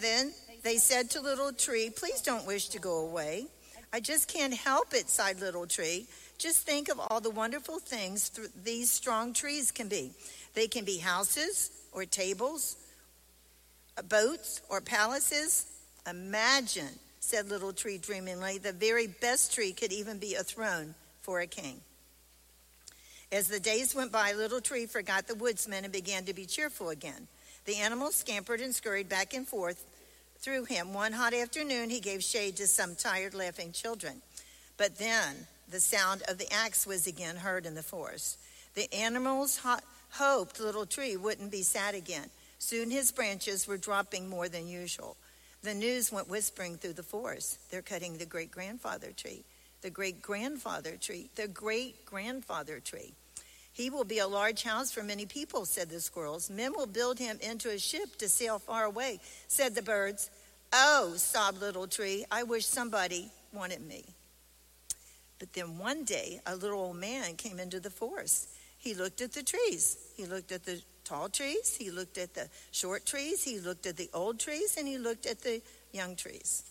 Then 0.00 0.32
they 0.64 0.78
said 0.78 1.08
to 1.10 1.20
Little 1.20 1.52
Tree, 1.52 1.90
Please 1.90 2.20
don't 2.20 2.46
wish 2.46 2.68
to 2.70 2.80
go 2.80 2.98
away. 2.98 3.46
I 3.92 4.00
just 4.00 4.26
can't 4.26 4.52
help 4.52 4.92
it, 4.92 5.08
sighed 5.08 5.40
Little 5.40 5.66
Tree. 5.66 6.08
Just 6.36 6.66
think 6.66 6.88
of 6.88 6.98
all 6.98 7.20
the 7.20 7.30
wonderful 7.30 7.78
things 7.78 8.28
th- 8.30 8.48
these 8.64 8.90
strong 8.90 9.32
trees 9.32 9.70
can 9.70 9.88
be. 9.88 10.10
They 10.54 10.66
can 10.66 10.84
be 10.84 10.98
houses 10.98 11.70
or 11.92 12.04
tables, 12.04 12.76
boats 14.02 14.60
or 14.68 14.80
palaces. 14.80 15.66
Imagine, 16.08 16.98
said 17.20 17.48
Little 17.48 17.72
Tree 17.72 17.98
dreamingly, 17.98 18.60
the 18.60 18.72
very 18.72 19.06
best 19.06 19.54
tree 19.54 19.72
could 19.72 19.92
even 19.92 20.18
be 20.18 20.34
a 20.34 20.42
throne 20.42 20.94
for 21.22 21.40
a 21.40 21.46
king. 21.46 21.80
As 23.30 23.48
the 23.48 23.60
days 23.60 23.94
went 23.94 24.10
by, 24.10 24.32
Little 24.32 24.60
Tree 24.60 24.86
forgot 24.86 25.26
the 25.26 25.34
woodsmen 25.34 25.84
and 25.84 25.92
began 25.92 26.24
to 26.24 26.32
be 26.32 26.46
cheerful 26.46 26.88
again. 26.88 27.28
The 27.66 27.76
animals 27.76 28.14
scampered 28.14 28.60
and 28.60 28.74
scurried 28.74 29.08
back 29.08 29.34
and 29.34 29.46
forth 29.46 29.84
through 30.38 30.64
him. 30.64 30.94
One 30.94 31.12
hot 31.12 31.34
afternoon, 31.34 31.90
he 31.90 32.00
gave 32.00 32.22
shade 32.22 32.56
to 32.56 32.66
some 32.66 32.94
tired, 32.94 33.34
laughing 33.34 33.72
children. 33.72 34.22
But 34.78 34.96
then 34.98 35.46
the 35.70 35.80
sound 35.80 36.22
of 36.28 36.38
the 36.38 36.50
axe 36.50 36.86
was 36.86 37.06
again 37.06 37.36
heard 37.36 37.66
in 37.66 37.74
the 37.74 37.82
forest. 37.82 38.38
The 38.74 38.92
animals 38.94 39.58
ho- 39.58 39.80
hoped 40.12 40.60
Little 40.60 40.86
Tree 40.86 41.16
wouldn't 41.16 41.50
be 41.50 41.62
sad 41.62 41.94
again. 41.94 42.30
Soon 42.58 42.90
his 42.90 43.12
branches 43.12 43.66
were 43.66 43.76
dropping 43.76 44.28
more 44.28 44.48
than 44.48 44.68
usual. 44.68 45.16
The 45.62 45.74
news 45.74 46.12
went 46.12 46.28
whispering 46.28 46.76
through 46.76 46.94
the 46.94 47.02
forest. 47.02 47.70
They're 47.70 47.82
cutting 47.82 48.18
the 48.18 48.26
great 48.26 48.50
grandfather 48.50 49.12
tree, 49.12 49.44
the 49.82 49.90
great 49.90 50.22
grandfather 50.22 50.96
tree, 50.96 51.30
the 51.34 51.48
great 51.48 52.04
grandfather 52.04 52.80
tree. 52.80 53.14
He 53.72 53.90
will 53.90 54.04
be 54.04 54.18
a 54.18 54.26
large 54.26 54.64
house 54.64 54.90
for 54.90 55.04
many 55.04 55.24
people, 55.24 55.64
said 55.64 55.88
the 55.88 56.00
squirrels. 56.00 56.50
Men 56.50 56.72
will 56.76 56.86
build 56.86 57.18
him 57.18 57.38
into 57.40 57.70
a 57.70 57.78
ship 57.78 58.16
to 58.16 58.28
sail 58.28 58.58
far 58.58 58.84
away, 58.84 59.20
said 59.46 59.74
the 59.74 59.82
birds. 59.82 60.30
Oh, 60.72 61.14
sobbed 61.16 61.60
Little 61.60 61.86
Tree, 61.86 62.24
I 62.30 62.42
wish 62.42 62.66
somebody 62.66 63.30
wanted 63.52 63.86
me. 63.86 64.04
But 65.38 65.52
then 65.52 65.78
one 65.78 66.04
day, 66.04 66.40
a 66.44 66.56
little 66.56 66.80
old 66.80 66.96
man 66.96 67.36
came 67.36 67.60
into 67.60 67.78
the 67.78 67.90
forest. 67.90 68.48
He 68.78 68.94
looked 68.94 69.20
at 69.20 69.32
the 69.32 69.42
trees. 69.42 69.96
He 70.16 70.26
looked 70.26 70.50
at 70.50 70.64
the 70.64 70.82
tall 71.08 71.28
trees. 71.28 71.76
He 71.76 71.90
looked 71.90 72.18
at 72.18 72.34
the 72.34 72.48
short 72.70 73.06
trees. 73.06 73.42
He 73.42 73.58
looked 73.58 73.86
at 73.86 73.96
the 73.96 74.10
old 74.12 74.38
trees. 74.38 74.76
And 74.76 74.86
he 74.86 74.98
looked 74.98 75.26
at 75.26 75.40
the 75.40 75.62
young 75.92 76.16
trees. 76.16 76.62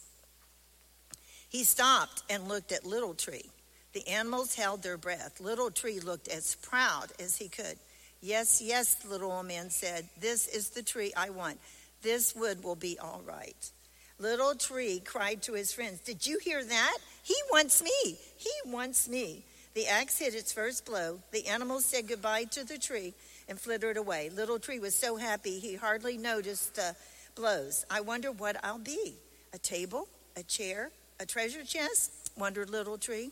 He 1.50 1.64
stopped 1.64 2.24
and 2.30 2.48
looked 2.48 2.72
at 2.72 2.86
Little 2.86 3.14
Tree. 3.14 3.50
The 3.94 4.08
animals 4.08 4.54
held 4.56 4.84
their 4.84 4.98
breath. 4.98 5.40
Little 5.40 5.72
Tree 5.72 6.00
looked 6.00 6.28
as 6.28 6.56
proud 6.56 7.08
as 7.20 7.38
he 7.38 7.48
could. 7.48 7.78
Yes, 8.22 8.62
yes, 8.62 8.96
the 8.96 9.10
little 9.10 9.32
old 9.32 9.48
man 9.48 9.70
said, 9.70 10.08
This 10.20 10.48
is 10.48 10.70
the 10.70 10.84
tree 10.84 11.14
I 11.16 11.30
want. 11.30 11.60
This 12.02 12.36
wood 12.36 12.64
will 12.64 12.76
be 12.76 13.00
all 13.00 13.22
right. 13.26 13.72
Little 14.20 14.56
Tree 14.56 15.02
cried 15.04 15.42
to 15.44 15.54
his 15.54 15.72
friends, 15.72 16.00
Did 16.00 16.28
you 16.28 16.38
hear 16.40 16.64
that? 16.64 16.98
He 17.24 17.36
wants 17.52 17.82
me. 17.82 18.18
He 18.38 18.52
wants 18.66 19.08
me. 19.08 19.44
The 19.74 19.88
axe 19.88 20.18
hit 20.20 20.34
its 20.34 20.52
first 20.52 20.86
blow. 20.86 21.20
The 21.32 21.48
animals 21.48 21.86
said 21.86 22.08
goodbye 22.08 22.46
to 22.46 22.64
the 22.64 22.80
tree 22.80 23.14
and 23.50 23.60
flittered 23.60 23.98
away. 23.98 24.30
Little 24.30 24.60
Tree 24.60 24.80
was 24.80 24.96
so 24.96 25.16
happy 25.16 25.60
he 25.60 25.76
hardly 25.76 26.18
noticed 26.18 26.76
the 26.76 26.96
blows. 27.36 27.86
I 27.90 28.02
wonder 28.02 28.32
what 28.32 28.58
I'll 28.64 28.80
be. 28.80 29.16
A 29.54 29.58
table? 29.58 30.08
A 30.36 30.44
chair? 30.44 30.92
A 31.20 31.26
treasure 31.26 31.64
chest? 31.64 32.32
wondered 32.38 32.70
Little 32.70 32.98
Tree. 32.98 33.32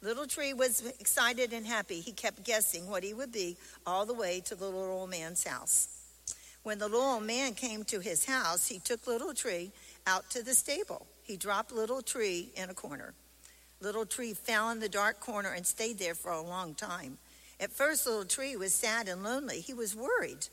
Little 0.00 0.26
Tree 0.26 0.52
was 0.52 0.92
excited 1.00 1.52
and 1.52 1.66
happy. 1.66 2.00
He 2.00 2.12
kept 2.12 2.44
guessing 2.44 2.88
what 2.88 3.02
he 3.02 3.14
would 3.14 3.32
be 3.32 3.56
all 3.86 4.06
the 4.06 4.14
way 4.14 4.40
to 4.46 4.54
the 4.54 4.64
little 4.64 4.90
old 4.90 5.10
man's 5.10 5.44
house. 5.44 5.88
When 6.62 6.78
the 6.78 6.86
little 6.86 7.14
old 7.14 7.22
man 7.24 7.54
came 7.54 7.82
to 7.84 8.00
his 8.00 8.24
house, 8.24 8.68
he 8.68 8.78
took 8.78 9.06
Little 9.06 9.32
Tree 9.32 9.72
out 10.06 10.28
to 10.30 10.42
the 10.42 10.54
stable. 10.54 11.06
He 11.22 11.36
dropped 11.36 11.72
Little 11.72 12.02
Tree 12.02 12.50
in 12.56 12.70
a 12.70 12.74
corner. 12.74 13.14
Little 13.80 14.04
Tree 14.06 14.34
fell 14.34 14.70
in 14.70 14.80
the 14.80 14.88
dark 14.88 15.20
corner 15.20 15.52
and 15.52 15.66
stayed 15.66 15.98
there 15.98 16.14
for 16.14 16.30
a 16.30 16.42
long 16.42 16.74
time. 16.74 17.18
At 17.60 17.72
first, 17.72 18.06
Little 18.06 18.24
Tree 18.24 18.56
was 18.56 18.72
sad 18.72 19.08
and 19.08 19.22
lonely. 19.22 19.60
He 19.60 19.74
was 19.74 19.96
worried. 19.96 20.46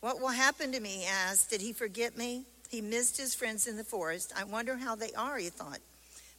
What 0.00 0.20
will 0.20 0.28
happen 0.28 0.72
to 0.72 0.80
me? 0.80 0.98
he 0.98 1.04
asked. 1.06 1.50
Did 1.50 1.60
he 1.60 1.72
forget 1.72 2.16
me? 2.16 2.44
He 2.68 2.80
missed 2.80 3.16
his 3.16 3.34
friends 3.34 3.66
in 3.66 3.76
the 3.76 3.84
forest. 3.84 4.32
I 4.36 4.44
wonder 4.44 4.76
how 4.76 4.94
they 4.94 5.12
are, 5.12 5.38
he 5.38 5.48
thought. 5.48 5.80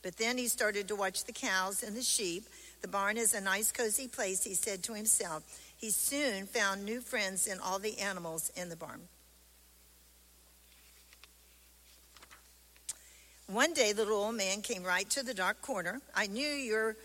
But 0.02 0.18
then 0.18 0.38
he 0.38 0.48
started 0.48 0.88
to 0.88 0.96
watch 0.96 1.26
the 1.26 1.34
cows 1.34 1.84
and 1.84 1.96
the 1.96 2.02
sheep. 2.02 2.46
The 2.82 2.88
barn 2.88 3.18
is 3.18 3.34
a 3.34 3.42
nice, 3.42 3.72
cozy 3.72 4.08
place, 4.08 4.44
he 4.44 4.54
said 4.54 4.84
to 4.84 4.94
himself. 4.94 5.44
He 5.76 5.90
soon 5.90 6.46
found 6.46 6.86
new 6.86 7.02
friends 7.02 7.48
in 7.48 7.60
all 7.60 7.80
the 7.80 8.00
animals 8.00 8.52
in 8.56 8.70
the 8.70 8.76
barn. 8.76 9.02
One 13.48 13.74
day, 13.74 13.94
the 13.94 14.04
little 14.04 14.26
old 14.26 14.36
man 14.36 14.62
came 14.62 14.84
right 14.84 15.10
to 15.12 15.24
the 15.24 15.34
dark 15.34 15.62
corner. 15.62 16.02
I 16.14 16.28
knew 16.28 16.48
you're, 16.48 16.98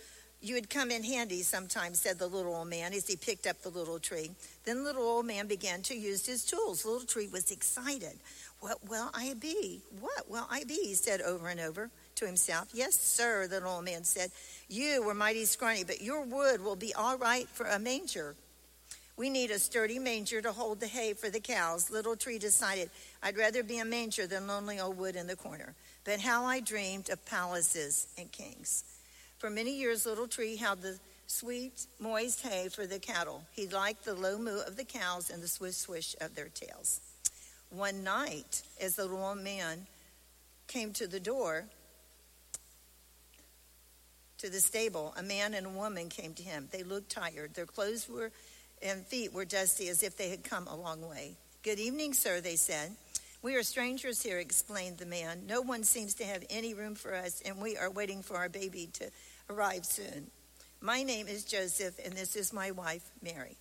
you 0.42 0.54
would 0.54 0.68
come 0.68 0.90
in 0.90 1.02
handy 1.04 1.42
sometimes, 1.42 2.00
said 2.00 2.18
the 2.18 2.26
little 2.26 2.54
old 2.54 2.68
man 2.68 2.92
as 2.92 3.06
he 3.06 3.16
picked 3.16 3.46
up 3.46 3.62
the 3.62 3.68
little 3.68 3.98
tree. 3.98 4.30
Then 4.64 4.78
the 4.78 4.84
little 4.84 5.04
old 5.04 5.26
man 5.26 5.46
began 5.46 5.82
to 5.82 5.94
use 5.94 6.26
his 6.26 6.44
tools. 6.44 6.82
The 6.82 6.90
little 6.90 7.06
tree 7.06 7.28
was 7.32 7.50
excited. 7.50 8.18
What 8.60 8.88
will 8.88 9.10
I 9.14 9.34
be? 9.34 9.80
What 10.00 10.30
will 10.30 10.46
I 10.50 10.64
be? 10.64 10.74
He 10.74 10.94
said 10.94 11.20
over 11.20 11.48
and 11.48 11.60
over 11.60 11.90
to 12.16 12.26
himself. 12.26 12.68
Yes, 12.72 12.94
sir, 12.94 13.46
the 13.46 13.56
little 13.56 13.76
old 13.76 13.84
man 13.84 14.04
said. 14.04 14.30
You 14.68 15.02
were 15.02 15.14
mighty 15.14 15.44
scrawny, 15.44 15.84
but 15.84 16.02
your 16.02 16.22
wood 16.22 16.62
will 16.62 16.76
be 16.76 16.94
all 16.94 17.16
right 17.16 17.48
for 17.48 17.66
a 17.66 17.78
manger. 17.78 18.34
We 19.16 19.30
need 19.30 19.50
a 19.50 19.58
sturdy 19.58 19.98
manger 19.98 20.40
to 20.42 20.52
hold 20.52 20.80
the 20.80 20.86
hay 20.86 21.12
for 21.14 21.30
the 21.30 21.40
cows. 21.40 21.90
Little 21.90 22.16
Tree 22.16 22.38
decided, 22.38 22.90
I'd 23.22 23.36
rather 23.36 23.62
be 23.62 23.78
a 23.78 23.84
manger 23.84 24.26
than 24.26 24.46
lonely 24.46 24.80
old 24.80 24.96
wood 24.96 25.16
in 25.16 25.26
the 25.26 25.36
corner 25.36 25.74
but 26.04 26.20
how 26.20 26.44
I 26.44 26.60
dreamed 26.60 27.10
of 27.10 27.24
palaces 27.24 28.08
and 28.18 28.30
kings. 28.30 28.84
For 29.42 29.50
many 29.50 29.72
years, 29.72 30.06
Little 30.06 30.28
Tree 30.28 30.54
held 30.54 30.82
the 30.82 31.00
sweet, 31.26 31.88
moist 31.98 32.42
hay 32.42 32.68
for 32.68 32.86
the 32.86 33.00
cattle. 33.00 33.42
He 33.50 33.66
liked 33.66 34.04
the 34.04 34.14
low 34.14 34.38
moo 34.38 34.60
of 34.60 34.76
the 34.76 34.84
cows 34.84 35.30
and 35.30 35.42
the 35.42 35.48
swish 35.48 35.74
swish 35.74 36.14
of 36.20 36.36
their 36.36 36.48
tails. 36.48 37.00
One 37.68 38.04
night, 38.04 38.62
as 38.80 38.94
the 38.94 39.02
little 39.02 39.34
man 39.34 39.88
came 40.68 40.92
to 40.92 41.08
the 41.08 41.18
door, 41.18 41.64
to 44.38 44.48
the 44.48 44.60
stable, 44.60 45.12
a 45.18 45.24
man 45.24 45.54
and 45.54 45.66
a 45.66 45.70
woman 45.70 46.08
came 46.08 46.34
to 46.34 46.42
him. 46.44 46.68
They 46.70 46.84
looked 46.84 47.10
tired. 47.10 47.54
Their 47.54 47.66
clothes 47.66 48.08
were 48.08 48.30
and 48.80 49.04
feet 49.04 49.32
were 49.32 49.44
dusty 49.44 49.88
as 49.88 50.04
if 50.04 50.16
they 50.16 50.28
had 50.28 50.44
come 50.44 50.68
a 50.68 50.76
long 50.76 51.08
way. 51.08 51.34
Good 51.64 51.80
evening, 51.80 52.14
sir, 52.14 52.40
they 52.40 52.54
said. 52.54 52.92
We 53.42 53.56
are 53.56 53.64
strangers 53.64 54.22
here, 54.22 54.38
explained 54.38 54.98
the 54.98 55.06
man. 55.06 55.48
No 55.48 55.62
one 55.62 55.82
seems 55.82 56.14
to 56.14 56.24
have 56.24 56.44
any 56.48 56.74
room 56.74 56.94
for 56.94 57.12
us, 57.12 57.42
and 57.44 57.60
we 57.60 57.76
are 57.76 57.90
waiting 57.90 58.22
for 58.22 58.36
our 58.36 58.48
baby 58.48 58.88
to 58.92 59.10
arrive 59.52 59.84
soon. 59.84 60.30
My 60.80 61.02
name 61.02 61.28
is 61.28 61.44
Joseph, 61.44 61.94
and 62.04 62.14
this 62.14 62.36
is 62.36 62.52
my 62.52 62.70
wife, 62.70 63.10
Mary. 63.22 63.56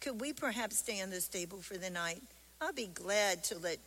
Could 0.00 0.20
we 0.20 0.32
perhaps 0.32 0.78
stay 0.78 1.00
in 1.00 1.10
the 1.10 1.20
stable 1.20 1.58
for 1.58 1.76
the 1.76 1.90
night? 1.90 2.22
I'll 2.60 2.72
be 2.72 2.86
glad 2.86 3.44
to 3.44 3.58
let 3.58 3.78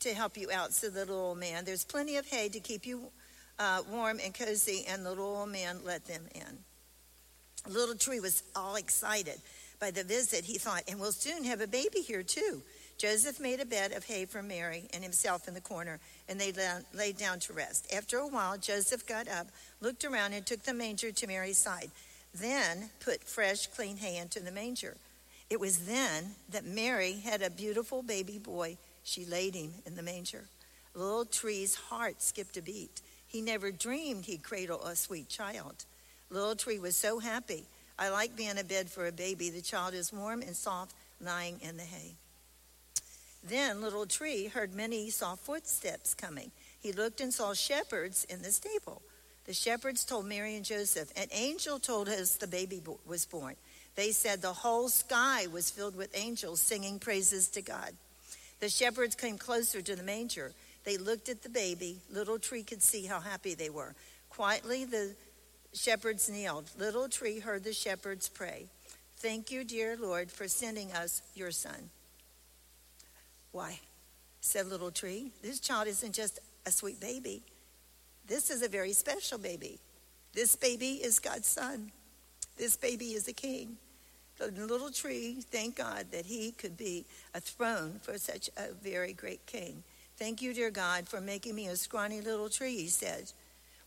to 0.00 0.14
help 0.14 0.36
you 0.36 0.48
out, 0.52 0.72
said 0.72 0.94
the 0.94 1.00
little 1.00 1.18
old 1.18 1.38
man. 1.38 1.64
There's 1.64 1.84
plenty 1.84 2.16
of 2.16 2.26
hay 2.26 2.48
to 2.50 2.60
keep 2.60 2.86
you 2.86 3.10
uh, 3.58 3.82
warm 3.90 4.20
and 4.24 4.32
cozy, 4.32 4.84
and 4.88 5.04
the 5.04 5.10
little 5.10 5.24
old 5.24 5.50
man 5.50 5.80
let 5.84 6.04
them 6.04 6.22
in. 6.34 7.72
Little 7.72 7.96
Tree 7.96 8.20
was 8.20 8.44
all 8.54 8.76
excited 8.76 9.40
by 9.80 9.90
the 9.90 10.04
visit. 10.04 10.44
He 10.44 10.58
thought, 10.58 10.84
and 10.86 11.00
we'll 11.00 11.10
soon 11.10 11.42
have 11.44 11.60
a 11.60 11.66
baby 11.66 12.00
here 12.00 12.22
too. 12.22 12.62
Joseph 12.98 13.38
made 13.38 13.60
a 13.60 13.64
bed 13.64 13.92
of 13.92 14.04
hay 14.04 14.24
for 14.26 14.42
Mary 14.42 14.88
and 14.92 15.04
himself 15.04 15.46
in 15.46 15.54
the 15.54 15.60
corner, 15.60 16.00
and 16.28 16.40
they 16.40 16.52
lay 16.92 17.12
down 17.12 17.38
to 17.38 17.52
rest. 17.52 17.86
After 17.94 18.18
a 18.18 18.26
while, 18.26 18.58
Joseph 18.58 19.06
got 19.06 19.28
up, 19.28 19.46
looked 19.80 20.04
around, 20.04 20.32
and 20.32 20.44
took 20.44 20.64
the 20.64 20.74
manger 20.74 21.12
to 21.12 21.26
Mary's 21.28 21.58
side. 21.58 21.92
Then 22.34 22.90
put 22.98 23.22
fresh, 23.22 23.68
clean 23.68 23.98
hay 23.98 24.16
into 24.18 24.40
the 24.40 24.50
manger. 24.50 24.96
It 25.48 25.60
was 25.60 25.86
then 25.86 26.34
that 26.50 26.64
Mary 26.64 27.20
had 27.24 27.40
a 27.40 27.50
beautiful 27.50 28.02
baby 28.02 28.38
boy. 28.38 28.76
She 29.04 29.24
laid 29.24 29.54
him 29.54 29.74
in 29.86 29.94
the 29.94 30.02
manger. 30.02 30.44
Little 30.94 31.24
Tree's 31.24 31.76
heart 31.76 32.20
skipped 32.20 32.56
a 32.56 32.62
beat. 32.62 33.00
He 33.28 33.40
never 33.40 33.70
dreamed 33.70 34.24
he'd 34.24 34.42
cradle 34.42 34.82
a 34.82 34.96
sweet 34.96 35.28
child. 35.28 35.84
Little 36.30 36.56
Tree 36.56 36.80
was 36.80 36.96
so 36.96 37.20
happy. 37.20 37.64
I 37.96 38.08
like 38.08 38.36
being 38.36 38.58
a 38.58 38.64
bed 38.64 38.90
for 38.90 39.06
a 39.06 39.12
baby. 39.12 39.50
The 39.50 39.62
child 39.62 39.94
is 39.94 40.12
warm 40.12 40.42
and 40.42 40.56
soft, 40.56 40.94
lying 41.20 41.60
in 41.62 41.76
the 41.76 41.84
hay. 41.84 42.16
Then 43.42 43.80
Little 43.80 44.06
Tree 44.06 44.46
heard 44.46 44.74
many 44.74 45.10
soft 45.10 45.44
footsteps 45.44 46.14
coming. 46.14 46.50
He 46.80 46.92
looked 46.92 47.20
and 47.20 47.32
saw 47.32 47.54
shepherds 47.54 48.24
in 48.24 48.42
the 48.42 48.50
stable. 48.50 49.02
The 49.46 49.54
shepherds 49.54 50.04
told 50.04 50.26
Mary 50.26 50.56
and 50.56 50.64
Joseph, 50.64 51.10
An 51.16 51.28
angel 51.32 51.78
told 51.78 52.08
us 52.08 52.36
the 52.36 52.46
baby 52.46 52.82
was 53.06 53.24
born. 53.24 53.54
They 53.96 54.12
said 54.12 54.42
the 54.42 54.52
whole 54.52 54.88
sky 54.88 55.46
was 55.46 55.70
filled 55.70 55.96
with 55.96 56.16
angels 56.16 56.60
singing 56.60 56.98
praises 56.98 57.48
to 57.48 57.62
God. 57.62 57.92
The 58.60 58.68
shepherds 58.68 59.14
came 59.14 59.38
closer 59.38 59.80
to 59.80 59.96
the 59.96 60.02
manger. 60.02 60.52
They 60.84 60.98
looked 60.98 61.28
at 61.28 61.42
the 61.42 61.48
baby. 61.48 61.98
Little 62.10 62.38
Tree 62.38 62.62
could 62.62 62.82
see 62.82 63.06
how 63.06 63.20
happy 63.20 63.54
they 63.54 63.70
were. 63.70 63.94
Quietly, 64.30 64.84
the 64.84 65.14
shepherds 65.72 66.28
kneeled. 66.28 66.70
Little 66.78 67.08
Tree 67.08 67.40
heard 67.40 67.64
the 67.64 67.72
shepherds 67.72 68.28
pray. 68.28 68.66
Thank 69.16 69.50
you, 69.50 69.64
dear 69.64 69.96
Lord, 69.96 70.30
for 70.30 70.46
sending 70.46 70.92
us 70.92 71.22
your 71.34 71.50
son. 71.50 71.90
Why, 73.52 73.80
said 74.40 74.66
Little 74.66 74.90
Tree, 74.90 75.32
this 75.42 75.60
child 75.60 75.88
isn't 75.88 76.12
just 76.12 76.38
a 76.66 76.70
sweet 76.70 77.00
baby. 77.00 77.42
This 78.26 78.50
is 78.50 78.62
a 78.62 78.68
very 78.68 78.92
special 78.92 79.38
baby. 79.38 79.78
This 80.34 80.54
baby 80.54 80.94
is 81.02 81.18
God's 81.18 81.48
son. 81.48 81.90
This 82.56 82.76
baby 82.76 83.14
is 83.14 83.26
a 83.26 83.32
king. 83.32 83.78
The 84.36 84.50
little 84.50 84.90
tree, 84.90 85.38
thank 85.50 85.76
God 85.76 86.12
that 86.12 86.26
he 86.26 86.52
could 86.52 86.76
be 86.76 87.06
a 87.34 87.40
throne 87.40 87.98
for 88.02 88.18
such 88.18 88.48
a 88.56 88.72
very 88.72 89.12
great 89.12 89.44
king. 89.46 89.82
Thank 90.16 90.42
you, 90.42 90.54
dear 90.54 90.70
God, 90.70 91.08
for 91.08 91.20
making 91.20 91.56
me 91.56 91.66
a 91.66 91.76
scrawny 91.76 92.20
little 92.20 92.48
tree, 92.48 92.76
he 92.76 92.88
said. 92.88 93.32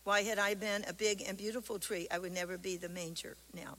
Why 0.04 0.22
had 0.22 0.38
I 0.38 0.54
been 0.54 0.84
a 0.88 0.92
big 0.92 1.22
and 1.26 1.38
beautiful 1.38 1.78
tree, 1.78 2.06
I 2.10 2.18
would 2.18 2.32
never 2.32 2.58
be 2.58 2.76
the 2.76 2.88
manger 2.88 3.36
now. 3.54 3.78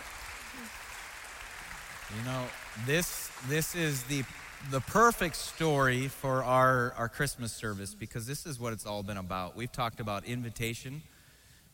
You 2.16 2.24
know, 2.24 2.44
this 2.86 3.30
this 3.48 3.74
is 3.74 4.02
the 4.04 4.22
the 4.70 4.80
perfect 4.80 5.36
story 5.36 6.08
for 6.08 6.42
our, 6.42 6.94
our 6.96 7.08
Christmas 7.08 7.52
service 7.52 7.94
because 7.94 8.26
this 8.26 8.46
is 8.46 8.58
what 8.58 8.72
it's 8.72 8.86
all 8.86 9.02
been 9.02 9.16
about. 9.16 9.56
We've 9.56 9.70
talked 9.70 10.00
about 10.00 10.24
invitation, 10.24 11.02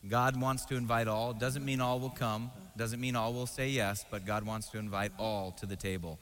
God 0.09 0.39
wants 0.39 0.65
to 0.65 0.75
invite 0.75 1.07
all. 1.07 1.33
Doesn't 1.33 1.63
mean 1.63 1.79
all 1.79 1.99
will 1.99 2.09
come, 2.09 2.51
doesn't 2.75 2.99
mean 2.99 3.15
all 3.15 3.33
will 3.33 3.45
say 3.45 3.69
yes, 3.69 4.03
but 4.09 4.25
God 4.25 4.43
wants 4.43 4.69
to 4.69 4.79
invite 4.79 5.11
all 5.19 5.51
to 5.59 5.65
the 5.65 5.75
table. 5.75 6.17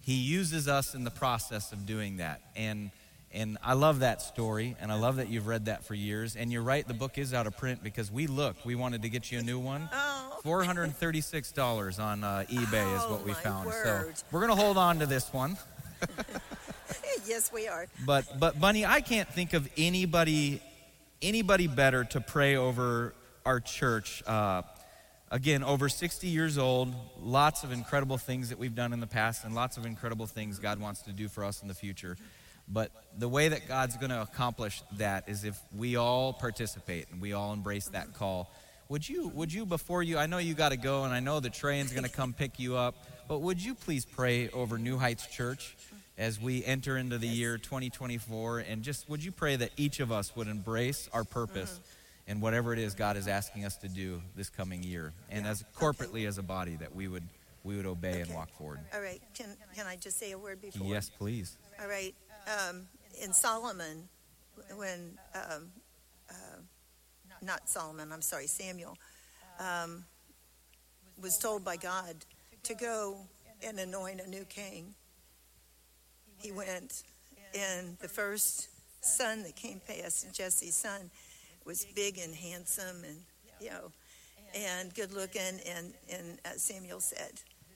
He 0.00 0.14
uses 0.14 0.68
us 0.68 0.94
in 0.94 1.04
the 1.04 1.10
process 1.10 1.72
of 1.72 1.84
doing 1.84 2.18
that. 2.18 2.40
And 2.56 2.90
and 3.34 3.56
I 3.62 3.72
love 3.72 4.00
that 4.00 4.20
story, 4.20 4.76
and 4.78 4.92
I 4.92 4.96
love 4.96 5.16
that 5.16 5.28
you've 5.30 5.46
read 5.46 5.64
that 5.64 5.84
for 5.84 5.94
years. 5.94 6.36
And 6.36 6.52
you're 6.52 6.62
right, 6.62 6.86
the 6.86 6.92
book 6.92 7.16
is 7.16 7.32
out 7.32 7.46
of 7.46 7.56
print 7.56 7.82
because 7.82 8.12
we 8.12 8.26
looked. 8.26 8.66
We 8.66 8.74
wanted 8.74 9.00
to 9.02 9.08
get 9.08 9.32
you 9.32 9.38
a 9.38 9.42
new 9.42 9.58
one. 9.58 9.88
Oh, 10.04 10.11
Oh. 10.44 10.48
$436 10.48 12.00
on 12.00 12.24
uh, 12.24 12.44
eBay 12.50 12.96
is 12.96 13.02
Oh, 13.04 13.12
what 13.12 13.24
we 13.24 13.32
my 13.32 13.38
found. 13.38 13.66
word. 13.66 14.16
So 14.16 14.24
we're 14.30 14.46
going 14.46 14.56
to 14.56 14.62
hold 14.62 14.76
on 14.78 14.98
to 15.00 15.06
this 15.06 15.32
one. 15.32 15.56
yes, 17.26 17.50
we 17.52 17.68
are. 17.68 17.86
But 18.04 18.38
but 18.38 18.60
Bunny, 18.60 18.84
I 18.84 19.00
can't 19.00 19.28
think 19.28 19.52
of 19.52 19.68
anybody 19.76 20.60
anybody 21.20 21.68
better 21.68 22.04
to 22.04 22.20
pray 22.20 22.56
over 22.56 23.14
our 23.46 23.60
church. 23.60 24.22
Uh, 24.26 24.62
again, 25.30 25.62
over 25.62 25.88
60 25.88 26.26
years 26.26 26.58
old, 26.58 26.92
lots 27.20 27.62
of 27.62 27.70
incredible 27.72 28.18
things 28.18 28.48
that 28.48 28.58
we've 28.58 28.74
done 28.74 28.92
in 28.92 28.98
the 29.00 29.06
past, 29.06 29.44
and 29.44 29.54
lots 29.54 29.76
of 29.76 29.86
incredible 29.86 30.26
things 30.26 30.58
God 30.58 30.80
wants 30.80 31.02
to 31.02 31.12
do 31.12 31.28
for 31.28 31.44
us 31.44 31.62
in 31.62 31.68
the 31.68 31.74
future. 31.74 32.16
But 32.68 32.90
the 33.18 33.28
way 33.28 33.48
that 33.48 33.68
God's 33.68 33.96
going 33.96 34.10
to 34.10 34.22
accomplish 34.22 34.82
that 34.98 35.28
is 35.28 35.44
if 35.44 35.58
we 35.76 35.96
all 35.96 36.32
participate 36.32 37.06
and 37.10 37.20
we 37.20 37.32
all 37.32 37.52
embrace 37.52 37.86
that 37.88 38.14
call. 38.14 38.52
Would 38.92 39.08
you, 39.08 39.28
would 39.28 39.50
you 39.50 39.64
before 39.64 40.02
you, 40.02 40.18
I 40.18 40.26
know 40.26 40.36
you 40.36 40.52
got 40.52 40.68
to 40.68 40.76
go 40.76 41.04
and 41.04 41.14
I 41.14 41.20
know 41.20 41.40
the 41.40 41.48
train's 41.48 41.92
going 41.92 42.04
to 42.04 42.10
come 42.10 42.34
pick 42.34 42.58
you 42.58 42.76
up, 42.76 42.94
but 43.26 43.38
would 43.38 43.58
you 43.58 43.74
please 43.74 44.04
pray 44.04 44.50
over 44.50 44.76
New 44.76 44.98
Heights 44.98 45.26
Church 45.28 45.74
as 46.18 46.38
we 46.38 46.62
enter 46.62 46.98
into 46.98 47.16
the 47.16 47.26
year 47.26 47.56
2024? 47.56 48.58
And 48.58 48.82
just 48.82 49.08
would 49.08 49.24
you 49.24 49.32
pray 49.32 49.56
that 49.56 49.70
each 49.78 50.00
of 50.00 50.12
us 50.12 50.36
would 50.36 50.46
embrace 50.46 51.08
our 51.14 51.24
purpose 51.24 51.80
and 52.28 52.42
whatever 52.42 52.74
it 52.74 52.78
is 52.78 52.94
God 52.94 53.16
is 53.16 53.28
asking 53.28 53.64
us 53.64 53.78
to 53.78 53.88
do 53.88 54.20
this 54.36 54.50
coming 54.50 54.82
year? 54.82 55.14
And 55.30 55.46
as 55.46 55.64
corporately 55.74 56.28
as 56.28 56.36
a 56.36 56.42
body, 56.42 56.76
that 56.76 56.94
we 56.94 57.08
would, 57.08 57.24
we 57.64 57.78
would 57.78 57.86
obey 57.86 58.20
and 58.20 58.34
walk 58.34 58.50
forward. 58.58 58.80
All 58.92 59.00
right. 59.00 59.22
Can, 59.32 59.56
can 59.74 59.86
I 59.86 59.96
just 59.96 60.18
say 60.18 60.32
a 60.32 60.38
word 60.38 60.60
before? 60.60 60.86
Yes, 60.86 61.08
please. 61.08 61.56
All 61.80 61.88
right. 61.88 62.14
Um, 62.68 62.88
in 63.22 63.32
Solomon, 63.32 64.06
when, 64.76 65.16
um, 65.34 65.70
not 67.42 67.68
Solomon, 67.68 68.12
I'm 68.12 68.22
sorry, 68.22 68.46
Samuel, 68.46 68.96
um, 69.58 70.04
was 71.20 71.38
told 71.38 71.64
by 71.64 71.76
God 71.76 72.16
to 72.64 72.74
go 72.74 73.18
and 73.64 73.78
anoint 73.78 74.20
a 74.20 74.28
new 74.28 74.44
king, 74.44 74.94
he 76.38 76.52
went, 76.52 77.02
and 77.54 77.96
the 77.98 78.08
first 78.08 78.68
son 79.00 79.42
that 79.42 79.56
came 79.56 79.80
past, 79.86 80.32
Jesse's 80.32 80.74
son, 80.74 81.10
was 81.64 81.86
big 81.94 82.18
and 82.18 82.34
handsome 82.34 83.04
and, 83.04 83.18
you 83.60 83.70
know, 83.70 83.92
and 84.54 84.94
good 84.94 85.12
looking. 85.12 85.60
And, 85.66 85.92
and 86.12 86.38
uh, 86.44 86.50
Samuel 86.56 87.00
said, 87.00 87.32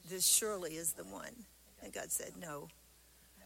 This 0.09 0.27
surely 0.27 0.73
is 0.73 0.93
the 0.93 1.05
one. 1.05 1.45
And 1.83 1.93
God 1.93 2.11
said, 2.11 2.33
No. 2.41 2.69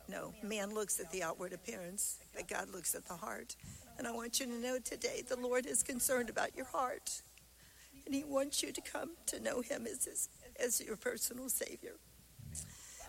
No, 0.09 0.35
man 0.43 0.75
looks 0.75 0.99
at 0.99 1.09
the 1.13 1.23
outward 1.23 1.53
appearance, 1.53 2.19
but 2.35 2.49
God 2.49 2.71
looks 2.73 2.97
at 2.97 3.07
the 3.07 3.15
heart. 3.15 3.55
And 4.01 4.09
I 4.09 4.13
want 4.13 4.41
you 4.41 4.47
to 4.47 4.53
know 4.55 4.79
today 4.79 5.23
the 5.29 5.37
Lord 5.37 5.67
is 5.67 5.83
concerned 5.83 6.31
about 6.31 6.57
your 6.57 6.65
heart. 6.65 7.21
And 8.07 8.15
He 8.15 8.25
wants 8.25 8.63
you 8.63 8.73
to 8.73 8.81
come 8.81 9.11
to 9.27 9.39
know 9.41 9.61
Him 9.61 9.87
as, 9.87 10.07
his, 10.07 10.31
as 10.59 10.81
your 10.81 10.97
personal 10.97 11.51
Savior. 11.51 11.93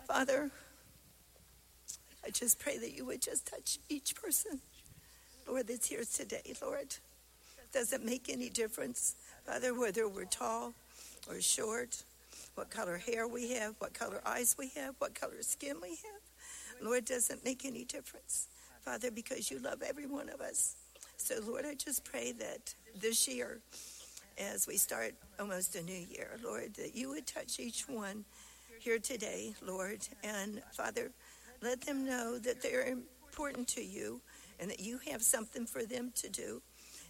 Father, 0.06 0.50
I 2.22 2.28
just 2.28 2.58
pray 2.58 2.76
that 2.76 2.92
you 2.94 3.06
would 3.06 3.22
just 3.22 3.46
touch 3.46 3.78
each 3.88 4.14
person, 4.14 4.60
Lord, 5.48 5.66
that's 5.66 5.88
here 5.88 6.02
today, 6.04 6.52
Lord. 6.60 6.94
Doesn't 7.72 8.04
make 8.04 8.28
any 8.28 8.50
difference, 8.50 9.14
Father, 9.46 9.72
whether 9.72 10.06
we're 10.06 10.26
tall 10.26 10.74
or 11.26 11.40
short, 11.40 12.02
what 12.54 12.68
color 12.68 12.98
hair 12.98 13.26
we 13.26 13.52
have, 13.52 13.76
what 13.78 13.94
color 13.94 14.20
eyes 14.26 14.56
we 14.58 14.70
have, 14.76 14.94
what 14.98 15.14
color 15.14 15.40
skin 15.40 15.76
we 15.80 15.88
have. 15.88 16.82
Lord, 16.82 17.06
doesn't 17.06 17.46
make 17.46 17.64
any 17.64 17.84
difference, 17.84 18.48
Father, 18.84 19.10
because 19.10 19.50
you 19.50 19.58
love 19.58 19.80
every 19.80 20.04
one 20.04 20.28
of 20.28 20.42
us. 20.42 20.76
So, 21.22 21.36
Lord, 21.46 21.64
I 21.64 21.74
just 21.74 22.02
pray 22.02 22.32
that 22.32 22.74
this 23.00 23.28
year, 23.28 23.60
as 24.38 24.66
we 24.66 24.76
start 24.76 25.14
almost 25.38 25.76
a 25.76 25.82
new 25.82 25.92
year, 26.10 26.30
Lord, 26.42 26.74
that 26.74 26.96
you 26.96 27.10
would 27.10 27.28
touch 27.28 27.60
each 27.60 27.88
one 27.88 28.24
here 28.80 28.98
today, 28.98 29.54
Lord. 29.64 30.00
And, 30.24 30.60
Father, 30.72 31.12
let 31.62 31.82
them 31.82 32.04
know 32.04 32.38
that 32.38 32.60
they're 32.60 32.88
important 32.88 33.68
to 33.68 33.84
you 33.84 34.20
and 34.58 34.68
that 34.68 34.80
you 34.80 34.98
have 35.12 35.22
something 35.22 35.64
for 35.64 35.84
them 35.84 36.10
to 36.16 36.28
do 36.28 36.60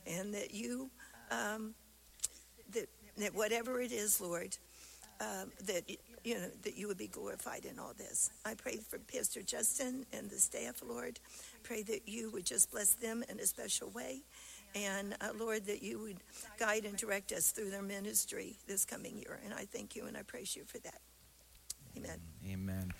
and 0.06 0.34
that 0.34 0.52
you, 0.52 0.90
um, 1.30 1.74
that, 2.70 2.90
that 3.16 3.34
whatever 3.34 3.80
it 3.80 3.92
is, 3.92 4.20
Lord, 4.20 4.58
um, 5.22 5.50
that 5.64 5.84
you 6.24 6.34
know 6.34 6.46
that 6.62 6.76
you 6.76 6.88
would 6.88 6.98
be 6.98 7.08
glorified 7.08 7.64
in 7.64 7.78
all 7.78 7.92
this. 7.96 8.30
I 8.44 8.54
pray 8.54 8.76
for 8.76 8.98
Pastor 8.98 9.42
Justin 9.42 10.06
and 10.12 10.30
the 10.30 10.38
staff, 10.38 10.82
Lord. 10.86 11.18
Pray 11.62 11.82
that 11.82 12.08
you 12.08 12.30
would 12.30 12.44
just 12.44 12.70
bless 12.70 12.94
them 12.94 13.24
in 13.28 13.40
a 13.40 13.46
special 13.46 13.90
way, 13.90 14.22
and 14.74 15.14
uh, 15.20 15.28
Lord, 15.38 15.66
that 15.66 15.82
you 15.82 15.98
would 16.00 16.18
guide 16.58 16.84
and 16.84 16.96
direct 16.96 17.32
us 17.32 17.50
through 17.50 17.70
their 17.70 17.82
ministry 17.82 18.56
this 18.66 18.84
coming 18.84 19.18
year. 19.18 19.40
And 19.44 19.52
I 19.52 19.64
thank 19.64 19.96
you 19.96 20.06
and 20.06 20.16
I 20.16 20.22
praise 20.22 20.56
you 20.56 20.64
for 20.64 20.78
that. 20.78 21.00
Amen. 21.96 22.18
Amen. 22.50 22.92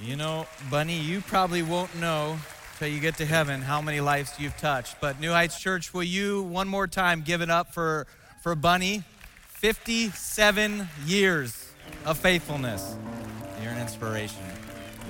You 0.00 0.16
know, 0.16 0.46
Bunny, 0.70 0.98
you 0.98 1.20
probably 1.20 1.62
won't 1.62 1.94
know 1.96 2.38
till 2.78 2.88
you 2.88 2.98
get 2.98 3.16
to 3.18 3.26
heaven 3.26 3.60
how 3.60 3.80
many 3.80 4.00
lives 4.00 4.32
you've 4.38 4.56
touched. 4.56 4.96
But 5.00 5.20
New 5.20 5.30
Heights 5.30 5.60
Church, 5.60 5.94
will 5.94 6.02
you 6.02 6.42
one 6.42 6.66
more 6.66 6.86
time 6.86 7.22
give 7.22 7.42
it 7.42 7.50
up 7.50 7.72
for, 7.72 8.06
for 8.42 8.54
Bunny? 8.54 9.02
57 9.48 10.88
years 11.06 11.63
of 12.04 12.18
faithfulness. 12.18 12.96
You're 13.62 13.72
an 13.72 13.80
inspiration. 13.80 14.42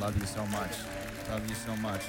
Love 0.01 0.19
you 0.19 0.27
so 0.27 0.45
much. 0.47 0.73
Love 1.31 1.49
you 1.49 1.55
so 1.55 1.75
much. 1.77 2.03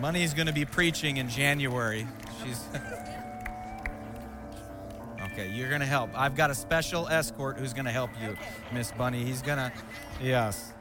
Bunny's 0.00 0.32
going 0.32 0.46
to 0.46 0.52
be 0.52 0.64
preaching 0.64 1.16
in 1.16 1.28
January. 1.28 2.06
She's. 2.42 2.64
okay, 5.32 5.50
you're 5.50 5.68
going 5.68 5.80
to 5.80 5.86
help. 5.86 6.10
I've 6.14 6.36
got 6.36 6.50
a 6.50 6.54
special 6.54 7.08
escort 7.08 7.58
who's 7.58 7.72
going 7.72 7.86
to 7.86 7.90
help 7.90 8.10
you, 8.22 8.36
Miss 8.72 8.92
Bunny. 8.92 9.24
He's 9.24 9.42
going 9.42 9.58
to. 9.58 9.72
Yes. 10.22 10.72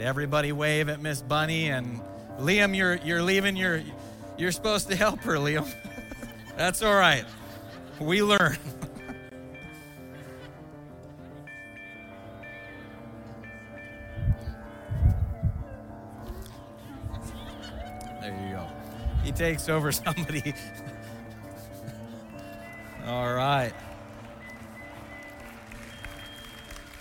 Everybody 0.00 0.52
wave 0.52 0.88
at 0.88 1.00
Miss 1.00 1.22
Bunny 1.22 1.70
and 1.70 2.00
Liam, 2.38 2.76
you're 2.76 2.96
you're 2.96 3.22
leaving 3.22 3.56
your 3.56 3.82
you're 4.36 4.52
supposed 4.52 4.88
to 4.88 4.96
help 4.96 5.20
her, 5.20 5.34
Liam. 5.34 5.68
That's 6.56 6.82
all 6.82 6.94
right. 6.94 7.24
We 8.00 8.22
learn. 8.22 8.38
there 18.20 18.46
you 18.46 18.54
go. 18.54 18.66
He 19.24 19.32
takes 19.32 19.68
over 19.68 19.90
somebody. 19.90 20.42
all 23.06 23.34
right. 23.34 23.72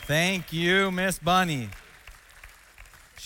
Thank 0.08 0.54
you, 0.54 0.90
Miss 0.90 1.20
Bunny. 1.20 1.70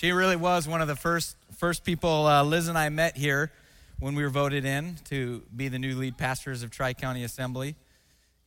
She 0.02 0.14
really 0.14 0.36
was 0.36 0.68
one 0.68 0.82
of 0.82 0.88
the 0.88 0.96
first 0.96 1.36
first 1.58 1.84
people 1.84 2.26
uh, 2.26 2.42
Liz 2.44 2.68
and 2.68 2.76
I 2.76 2.90
met 2.90 3.16
here 3.16 3.52
when 4.00 4.16
we 4.16 4.24
were 4.24 4.32
voted 4.32 4.66
in 4.66 4.96
to 5.10 5.44
be 5.56 5.68
the 5.68 5.78
new 5.78 5.96
lead 5.96 6.18
pastors 6.18 6.64
of 6.64 6.72
Tri 6.72 6.96
County 6.96 7.24
Assembly, 7.24 7.76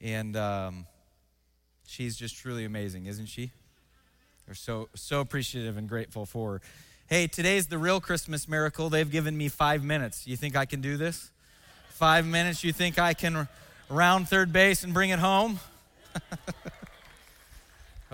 and 0.00 0.36
um, 0.36 0.84
she's 1.86 2.16
just 2.16 2.36
truly 2.38 2.64
amazing, 2.64 3.06
isn't 3.06 3.26
she? 3.26 3.52
We're 4.48 4.54
so 4.54 4.88
so 4.96 5.20
appreciative 5.20 5.76
and 5.76 5.88
grateful 5.88 6.26
for 6.26 6.54
her. 6.54 6.60
Hey, 7.06 7.28
today's 7.28 7.68
the 7.68 7.78
real 7.78 8.00
Christmas 8.00 8.48
miracle. 8.48 8.90
They've 8.90 9.08
given 9.08 9.36
me 9.36 9.48
five 9.48 9.84
minutes. 9.84 10.26
You 10.26 10.36
think 10.36 10.56
I 10.56 10.64
can 10.64 10.80
do 10.80 10.96
this? 10.96 11.30
Five 11.90 12.26
minutes. 12.26 12.64
You 12.64 12.72
think 12.72 12.98
I 12.98 13.14
can 13.14 13.46
round 13.88 14.28
third 14.28 14.52
base 14.52 14.82
and 14.82 14.92
bring 14.92 15.10
it 15.10 15.20
home? 15.20 15.60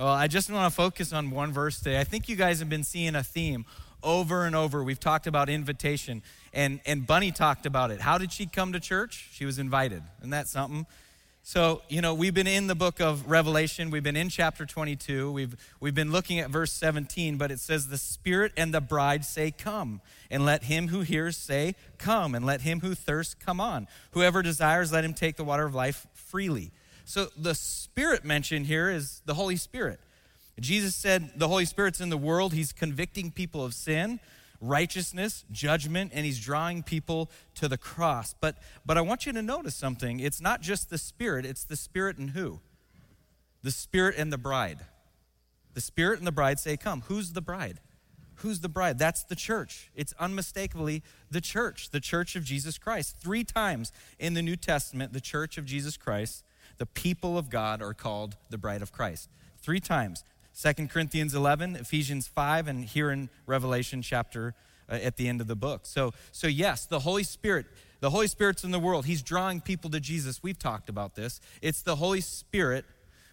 Well, 0.00 0.08
I 0.08 0.28
just 0.28 0.50
want 0.50 0.72
to 0.72 0.74
focus 0.74 1.12
on 1.12 1.30
one 1.30 1.52
verse 1.52 1.78
today. 1.78 2.00
I 2.00 2.04
think 2.04 2.30
you 2.30 2.34
guys 2.34 2.60
have 2.60 2.70
been 2.70 2.84
seeing 2.84 3.14
a 3.14 3.22
theme 3.22 3.66
over 4.02 4.46
and 4.46 4.56
over. 4.56 4.82
We've 4.82 4.98
talked 4.98 5.26
about 5.26 5.50
invitation, 5.50 6.22
and, 6.54 6.80
and 6.86 7.06
Bunny 7.06 7.30
talked 7.30 7.66
about 7.66 7.90
it. 7.90 8.00
How 8.00 8.16
did 8.16 8.32
she 8.32 8.46
come 8.46 8.72
to 8.72 8.80
church? 8.80 9.28
She 9.30 9.44
was 9.44 9.58
invited. 9.58 10.02
Isn't 10.20 10.30
that 10.30 10.48
something? 10.48 10.86
So, 11.42 11.82
you 11.90 12.00
know, 12.00 12.14
we've 12.14 12.32
been 12.32 12.46
in 12.46 12.66
the 12.66 12.74
book 12.74 12.98
of 12.98 13.28
Revelation. 13.28 13.90
We've 13.90 14.02
been 14.02 14.16
in 14.16 14.30
chapter 14.30 14.64
22. 14.64 15.30
We've, 15.32 15.54
we've 15.80 15.94
been 15.94 16.12
looking 16.12 16.38
at 16.38 16.48
verse 16.48 16.72
17, 16.72 17.36
but 17.36 17.50
it 17.50 17.60
says, 17.60 17.88
The 17.88 17.98
Spirit 17.98 18.52
and 18.56 18.72
the 18.72 18.80
bride 18.80 19.26
say, 19.26 19.50
Come. 19.50 20.00
And 20.30 20.46
let 20.46 20.62
him 20.62 20.88
who 20.88 21.02
hears 21.02 21.36
say, 21.36 21.74
Come. 21.98 22.34
And 22.34 22.46
let 22.46 22.62
him 22.62 22.80
who 22.80 22.94
thirsts 22.94 23.34
come 23.34 23.60
on. 23.60 23.86
Whoever 24.12 24.40
desires, 24.40 24.92
let 24.92 25.04
him 25.04 25.12
take 25.12 25.36
the 25.36 25.44
water 25.44 25.66
of 25.66 25.74
life 25.74 26.06
freely. 26.14 26.70
So, 27.11 27.27
the 27.37 27.57
Spirit 27.57 28.25
mentioned 28.25 28.66
here 28.66 28.88
is 28.88 29.20
the 29.25 29.35
Holy 29.35 29.57
Spirit. 29.57 29.99
Jesus 30.61 30.94
said, 30.94 31.33
The 31.35 31.49
Holy 31.49 31.64
Spirit's 31.64 32.01
in 32.01 32.09
the 32.09 32.16
world. 32.16 32.53
He's 32.53 32.73
convicting 32.73 33.33
people 33.33 33.64
of 33.64 33.75
sin 33.75 34.20
righteousness, 34.61 35.44
judgment, 35.51 36.12
and 36.14 36.25
he's 36.25 36.38
drawing 36.38 36.85
people 36.85 37.29
to 37.57 37.66
the 37.66 37.77
cross. 37.77 38.37
But 38.40 38.59
but 38.87 38.96
I 38.96 39.01
want 39.01 39.27
you 39.27 39.33
to 39.33 39.42
notice 39.42 39.75
something. 39.75 40.20
It's 40.20 40.40
not 40.40 40.61
just 40.61 40.88
the 40.88 40.99
spirit, 40.99 41.44
it's 41.44 41.64
the 41.64 41.75
spirit 41.75 42.16
and 42.16 42.31
who? 42.31 42.61
The 43.64 43.73
spirit 43.73 44.14
and 44.16 44.33
the 44.33 44.38
bride. 44.38 44.79
The 45.75 45.81
spirit 45.81 46.18
and 46.18 46.29
the 46.29 46.33
bride 46.33 46.61
say, 46.61 46.77
"Come." 46.77 47.01
Who's 47.09 47.33
the 47.33 47.40
bride? 47.40 47.81
Who's 48.37 48.61
the 48.61 48.68
bride? 48.68 49.01
That's 49.01 49.25
the 49.25 49.35
church. 49.35 49.90
It's 49.96 50.12
unmistakably 50.20 51.03
the 51.29 51.40
church, 51.40 51.90
the 51.90 51.99
church 51.99 52.37
of 52.37 52.44
Jesus 52.44 52.79
Christ. 52.79 53.16
3 53.18 53.42
times 53.42 53.90
in 54.20 54.35
the 54.35 54.42
New 54.42 54.57
Testament, 54.57 55.12
the 55.12 55.20
church 55.20 55.59
of 55.59 55.64
Jesus 55.64 55.96
Christ, 55.96 56.44
the 56.80 56.86
people 56.86 57.36
of 57.36 57.50
God 57.50 57.82
are 57.82 57.92
called 57.92 58.38
the 58.48 58.56
bride 58.56 58.80
of 58.80 58.90
Christ. 58.90 59.28
3 59.60 59.80
times. 59.80 60.24
2 60.58 60.86
Corinthians 60.86 61.34
11, 61.34 61.76
Ephesians 61.76 62.26
5, 62.26 62.68
and 62.68 62.86
here 62.86 63.10
in 63.10 63.28
Revelation 63.44 64.00
chapter 64.00 64.54
uh, 64.88 64.94
at 64.94 65.18
the 65.18 65.28
end 65.28 65.42
of 65.42 65.46
the 65.46 65.54
book. 65.54 65.82
So, 65.84 66.14
so 66.32 66.46
yes, 66.46 66.86
the 66.86 67.00
Holy 67.00 67.22
Spirit, 67.22 67.66
the 68.00 68.08
Holy 68.08 68.28
Spirit's 68.28 68.64
in 68.64 68.70
the 68.70 68.78
world. 68.78 69.04
He's 69.04 69.22
drawing 69.22 69.60
people 69.60 69.90
to 69.90 70.00
Jesus. 70.00 70.42
We've 70.42 70.58
talked 70.58 70.88
about 70.88 71.16
this. 71.16 71.38
It's 71.60 71.82
the 71.82 71.96
Holy 71.96 72.22
Spirit 72.22 72.86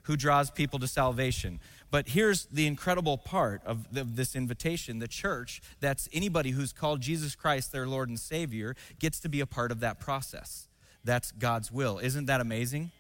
who 0.03 0.17
draws 0.17 0.51
people 0.51 0.77
to 0.79 0.88
salvation. 0.88 1.62
But 1.89 2.10
here's 2.10 2.47
the 2.47 2.67
incredible 2.67 3.17
part 3.17 3.62
of, 3.65 3.93
the, 3.93 4.01
of 4.01 4.17
this 4.17 4.36
invitation 4.36 4.99
the 4.99 5.07
church, 5.07 5.62
that's 5.79 6.10
anybody 6.12 6.51
who's 6.51 6.73
called 6.73 6.99
Jesus 6.99 7.33
Christ 7.33 7.71
their 7.71 7.88
Lord 7.88 8.10
and 8.10 8.19
Savior, 8.19 8.75
gets 8.99 9.21
to 9.21 9.29
be 9.29 9.39
a 9.39 9.47
part 9.47 9.71
of 9.71 9.79
that 9.79 10.01
process. 10.01 10.67
That's 11.05 11.31
God's 11.31 11.71
will. 11.71 11.97
Isn't 11.99 12.25
that 12.25 12.41
amazing? 12.41 12.91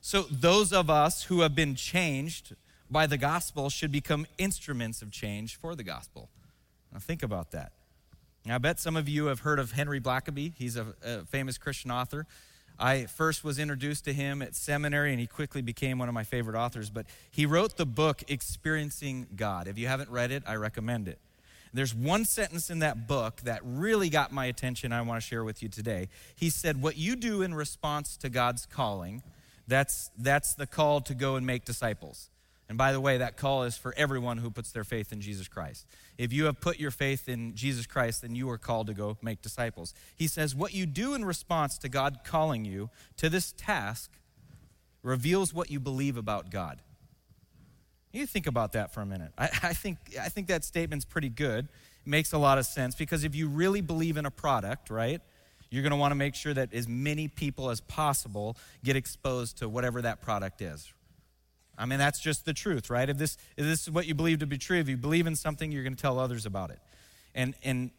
So, 0.00 0.22
those 0.30 0.72
of 0.72 0.88
us 0.88 1.24
who 1.24 1.42
have 1.42 1.54
been 1.54 1.74
changed, 1.74 2.56
by 2.90 3.06
the 3.06 3.18
gospel 3.18 3.70
should 3.70 3.92
become 3.92 4.26
instruments 4.38 5.02
of 5.02 5.10
change 5.10 5.56
for 5.56 5.74
the 5.74 5.84
gospel. 5.84 6.28
Now, 6.92 6.98
think 6.98 7.22
about 7.22 7.52
that. 7.52 7.72
Now, 8.44 8.56
I 8.56 8.58
bet 8.58 8.80
some 8.80 8.96
of 8.96 9.08
you 9.08 9.26
have 9.26 9.40
heard 9.40 9.58
of 9.58 9.72
Henry 9.72 10.00
Blackaby. 10.00 10.54
He's 10.56 10.76
a, 10.76 10.94
a, 11.04 11.24
famous 11.26 11.58
Christian 11.58 11.90
author. 11.90 12.26
I 12.78 13.04
first 13.04 13.44
was 13.44 13.58
introduced 13.58 14.06
to 14.06 14.12
him 14.14 14.40
at 14.40 14.56
seminary, 14.56 15.10
and 15.10 15.20
he 15.20 15.26
quickly 15.26 15.60
became 15.60 15.98
one 15.98 16.08
of 16.08 16.14
my 16.14 16.24
favorite 16.24 16.56
authors. 16.56 16.88
But 16.88 17.04
he 17.30 17.44
wrote 17.44 17.76
the 17.76 17.84
book, 17.84 18.24
Experiencing 18.28 19.26
God. 19.36 19.68
If 19.68 19.78
you 19.78 19.86
haven't 19.86 20.10
read 20.10 20.30
it, 20.30 20.42
I 20.46 20.56
recommend 20.56 21.06
it. 21.06 21.18
There's 21.72 21.94
one 21.94 22.24
sentence 22.24 22.70
in 22.70 22.80
that 22.80 23.06
book 23.06 23.42
that 23.44 23.60
really 23.62 24.08
got 24.08 24.32
my 24.32 24.46
attention, 24.46 24.92
I 24.92 25.02
want 25.02 25.22
to 25.22 25.26
share 25.26 25.44
with 25.44 25.62
you 25.62 25.68
today. 25.68 26.08
He 26.34 26.50
said, 26.50 26.82
What 26.82 26.96
you 26.96 27.14
do 27.14 27.42
in 27.42 27.54
response 27.54 28.16
to 28.16 28.30
God's 28.30 28.66
calling, 28.66 29.22
that's, 29.70 30.10
that's 30.18 30.54
the 30.54 30.66
call 30.66 31.00
to 31.02 31.14
go 31.14 31.36
and 31.36 31.46
make 31.46 31.64
disciples. 31.64 32.28
And 32.68 32.78
by 32.78 32.92
the 32.92 33.00
way, 33.00 33.18
that 33.18 33.36
call 33.36 33.64
is 33.64 33.76
for 33.76 33.92
everyone 33.96 34.38
who 34.38 34.48
puts 34.48 34.70
their 34.70 34.84
faith 34.84 35.12
in 35.12 35.20
Jesus 35.20 35.48
Christ. 35.48 35.86
If 36.18 36.32
you 36.32 36.44
have 36.44 36.60
put 36.60 36.78
your 36.78 36.92
faith 36.92 37.28
in 37.28 37.56
Jesus 37.56 37.84
Christ, 37.84 38.22
then 38.22 38.36
you 38.36 38.48
are 38.48 38.58
called 38.58 38.86
to 38.86 38.94
go 38.94 39.16
make 39.22 39.42
disciples. 39.42 39.92
He 40.14 40.28
says, 40.28 40.54
What 40.54 40.72
you 40.72 40.86
do 40.86 41.14
in 41.14 41.24
response 41.24 41.78
to 41.78 41.88
God 41.88 42.20
calling 42.24 42.64
you 42.64 42.90
to 43.16 43.28
this 43.28 43.52
task 43.56 44.12
reveals 45.02 45.52
what 45.52 45.68
you 45.68 45.80
believe 45.80 46.16
about 46.16 46.50
God. 46.50 46.80
You 48.12 48.24
think 48.26 48.46
about 48.46 48.72
that 48.72 48.94
for 48.94 49.00
a 49.00 49.06
minute. 49.06 49.32
I, 49.36 49.48
I, 49.62 49.72
think, 49.72 49.98
I 50.20 50.28
think 50.28 50.46
that 50.46 50.64
statement's 50.64 51.04
pretty 51.04 51.28
good. 51.28 51.64
It 52.06 52.08
makes 52.08 52.32
a 52.32 52.38
lot 52.38 52.58
of 52.58 52.66
sense 52.66 52.94
because 52.94 53.24
if 53.24 53.34
you 53.34 53.48
really 53.48 53.80
believe 53.80 54.16
in 54.16 54.26
a 54.26 54.30
product, 54.30 54.90
right, 54.90 55.20
you're 55.70 55.82
going 55.82 55.92
to 55.92 55.96
want 55.96 56.10
to 56.10 56.16
make 56.16 56.34
sure 56.34 56.52
that 56.52 56.74
as 56.74 56.88
many 56.88 57.28
people 57.28 57.70
as 57.70 57.80
possible 57.80 58.56
get 58.84 58.96
exposed 58.96 59.58
to 59.58 59.68
whatever 59.68 60.02
that 60.02 60.20
product 60.20 60.60
is, 60.62 60.92
I 61.78 61.86
mean, 61.86 61.98
that's 61.98 62.20
just 62.20 62.44
the 62.44 62.52
truth, 62.52 62.90
right? 62.90 63.08
If 63.08 63.16
this, 63.16 63.38
if 63.56 63.64
this 63.64 63.82
is 63.82 63.90
what 63.90 64.06
you 64.06 64.14
believe 64.14 64.40
to 64.40 64.46
be 64.46 64.58
true, 64.58 64.78
if 64.78 64.88
you 64.88 64.98
believe 64.98 65.26
in 65.26 65.34
something, 65.34 65.72
you're 65.72 65.82
going 65.82 65.96
to 65.96 66.02
tell 66.02 66.18
others 66.18 66.44
about 66.44 66.70
it. 66.70 66.78
And, 67.34 67.54
and 67.64 67.90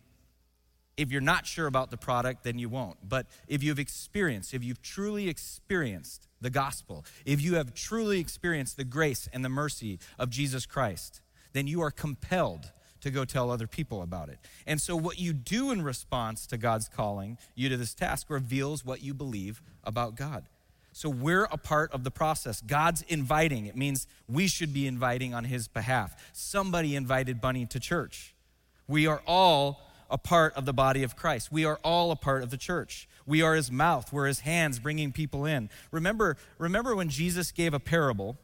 if 0.97 1.11
you're 1.11 1.19
not 1.19 1.47
sure 1.47 1.65
about 1.65 1.89
the 1.89 1.97
product, 1.97 2.43
then 2.43 2.59
you 2.59 2.69
won't. 2.69 2.97
But 3.07 3.25
if 3.47 3.63
you've 3.63 3.79
experienced, 3.79 4.53
if 4.53 4.63
you've 4.63 4.83
truly 4.83 5.29
experienced 5.29 6.27
the 6.39 6.51
gospel, 6.51 7.05
if 7.25 7.41
you 7.41 7.55
have 7.55 7.73
truly 7.73 8.19
experienced 8.19 8.77
the 8.77 8.83
grace 8.83 9.27
and 9.33 9.43
the 9.43 9.49
mercy 9.49 9.97
of 10.19 10.29
Jesus 10.29 10.67
Christ, 10.67 11.21
then 11.53 11.65
you 11.65 11.81
are 11.81 11.91
compelled 11.91 12.71
to 13.01 13.11
go 13.11 13.25
tell 13.25 13.51
other 13.51 13.67
people 13.67 14.01
about 14.01 14.29
it. 14.29 14.39
And 14.65 14.79
so, 14.79 14.95
what 14.95 15.19
you 15.19 15.33
do 15.33 15.71
in 15.71 15.81
response 15.81 16.45
to 16.47 16.57
God's 16.57 16.87
calling 16.87 17.37
you 17.55 17.69
to 17.69 17.77
this 17.77 17.93
task 17.93 18.29
reveals 18.29 18.85
what 18.85 19.01
you 19.01 19.13
believe 19.13 19.61
about 19.83 20.15
God. 20.15 20.45
So 20.93 21.09
we're 21.09 21.45
a 21.45 21.57
part 21.57 21.91
of 21.93 22.03
the 22.03 22.11
process. 22.11 22.61
God's 22.61 23.01
inviting. 23.03 23.65
It 23.65 23.77
means 23.77 24.07
we 24.27 24.47
should 24.47 24.73
be 24.73 24.87
inviting 24.87 25.33
on 25.33 25.45
his 25.45 25.67
behalf. 25.67 26.15
Somebody 26.33 26.95
invited 26.95 27.39
Bunny 27.39 27.65
to 27.67 27.79
church. 27.79 28.35
We 28.87 29.07
are 29.07 29.21
all 29.25 29.79
a 30.09 30.17
part 30.17 30.53
of 30.55 30.65
the 30.65 30.73
body 30.73 31.03
of 31.03 31.15
Christ. 31.15 31.51
We 31.51 31.63
are 31.63 31.79
all 31.83 32.11
a 32.11 32.17
part 32.17 32.43
of 32.43 32.49
the 32.49 32.57
church. 32.57 33.07
We 33.25 33.41
are 33.41 33.55
his 33.55 33.71
mouth, 33.71 34.11
we're 34.11 34.27
his 34.27 34.41
hands 34.41 34.79
bringing 34.79 35.13
people 35.13 35.45
in. 35.45 35.69
Remember, 35.91 36.35
remember 36.57 36.95
when 36.95 37.07
Jesus 37.07 37.51
gave 37.51 37.73
a 37.73 37.79
parable 37.79 38.37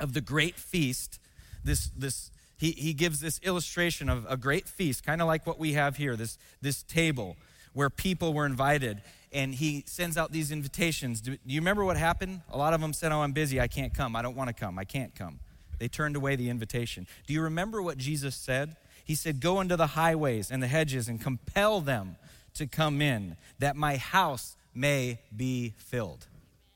of 0.00 0.14
the 0.14 0.20
great 0.20 0.56
feast, 0.56 1.20
this 1.62 1.90
this 1.96 2.32
he, 2.62 2.70
he 2.70 2.92
gives 2.92 3.18
this 3.18 3.40
illustration 3.42 4.08
of 4.08 4.24
a 4.28 4.36
great 4.36 4.68
feast, 4.68 5.04
kind 5.04 5.20
of 5.20 5.26
like 5.26 5.48
what 5.48 5.58
we 5.58 5.72
have 5.72 5.96
here, 5.96 6.14
this, 6.14 6.38
this 6.60 6.84
table 6.84 7.36
where 7.72 7.90
people 7.90 8.32
were 8.32 8.46
invited 8.46 9.02
and 9.32 9.52
he 9.52 9.82
sends 9.88 10.16
out 10.16 10.30
these 10.30 10.52
invitations. 10.52 11.20
Do, 11.20 11.36
you 11.44 11.60
remember 11.60 11.84
what 11.84 11.96
happened? 11.96 12.42
A 12.48 12.56
lot 12.56 12.72
of 12.72 12.80
them 12.80 12.92
said, 12.92 13.10
Oh, 13.10 13.22
I'm 13.22 13.32
busy. 13.32 13.60
I 13.60 13.66
can't 13.66 13.92
come. 13.92 14.14
I 14.14 14.22
don't 14.22 14.36
want 14.36 14.46
to 14.46 14.54
come. 14.54 14.78
I 14.78 14.84
can't 14.84 15.12
come. 15.12 15.40
They 15.80 15.88
turned 15.88 16.14
away 16.14 16.36
the 16.36 16.50
invitation. 16.50 17.08
Do 17.26 17.34
you 17.34 17.42
remember 17.42 17.82
what 17.82 17.98
Jesus 17.98 18.36
said? 18.36 18.76
He 19.04 19.16
said, 19.16 19.40
Go 19.40 19.60
into 19.60 19.76
the 19.76 19.88
highways 19.88 20.52
and 20.52 20.62
the 20.62 20.68
hedges 20.68 21.08
and 21.08 21.20
compel 21.20 21.80
them 21.80 22.14
to 22.54 22.68
come 22.68 23.02
in, 23.02 23.36
that 23.58 23.74
my 23.74 23.96
house 23.96 24.54
may 24.72 25.18
be 25.36 25.74
filled. 25.78 26.28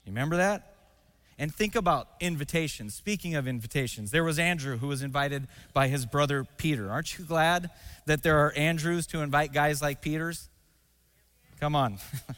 You 0.04 0.10
remember 0.10 0.38
that? 0.38 0.75
And 1.38 1.54
think 1.54 1.74
about 1.74 2.08
invitations. 2.18 2.94
Speaking 2.94 3.34
of 3.34 3.46
invitations, 3.46 4.10
there 4.10 4.24
was 4.24 4.38
Andrew 4.38 4.78
who 4.78 4.88
was 4.88 5.02
invited 5.02 5.48
by 5.74 5.88
his 5.88 6.06
brother 6.06 6.46
Peter. 6.56 6.90
Aren't 6.90 7.18
you 7.18 7.24
glad 7.24 7.70
that 8.06 8.22
there 8.22 8.38
are 8.38 8.52
Andrews 8.52 9.06
to 9.08 9.20
invite 9.20 9.52
guys 9.52 9.82
like 9.82 10.00
Peters? 10.00 10.48
Come 11.60 11.76
on. 11.76 11.98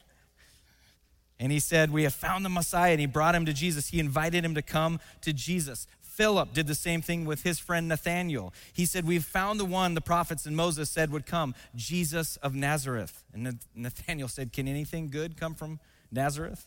And 1.41 1.53
he 1.53 1.61
said, 1.61 1.91
We 1.91 2.03
have 2.03 2.15
found 2.15 2.45
the 2.45 2.51
Messiah. 2.51 2.93
And 2.93 3.01
he 3.01 3.07
brought 3.07 3.35
him 3.35 3.47
to 3.47 3.53
Jesus. 3.53 3.89
He 3.89 4.01
invited 4.01 4.45
him 4.45 4.55
to 4.55 4.63
come 4.63 5.01
to 5.23 5.33
Jesus. 5.33 5.87
Philip 6.03 6.53
did 6.53 6.67
the 6.67 6.75
same 6.75 7.01
thing 7.01 7.25
with 7.25 7.45
his 7.45 7.61
friend 7.61 7.87
Nathaniel. 7.87 8.53
He 8.73 8.87
said, 8.87 9.07
We've 9.07 9.25
found 9.25 9.61
the 9.61 9.65
one 9.65 9.95
the 9.95 10.01
prophets 10.01 10.47
and 10.47 10.57
Moses 10.57 10.91
said 10.91 11.13
would 11.13 11.27
come, 11.27 11.55
Jesus 11.77 12.37
of 12.39 12.55
Nazareth. 12.55 13.23
And 13.33 13.61
Nathaniel 13.75 14.29
said, 14.29 14.53
Can 14.53 14.67
anything 14.67 15.11
good 15.11 15.37
come 15.37 15.55
from 15.55 15.79
Nazareth? 16.11 16.67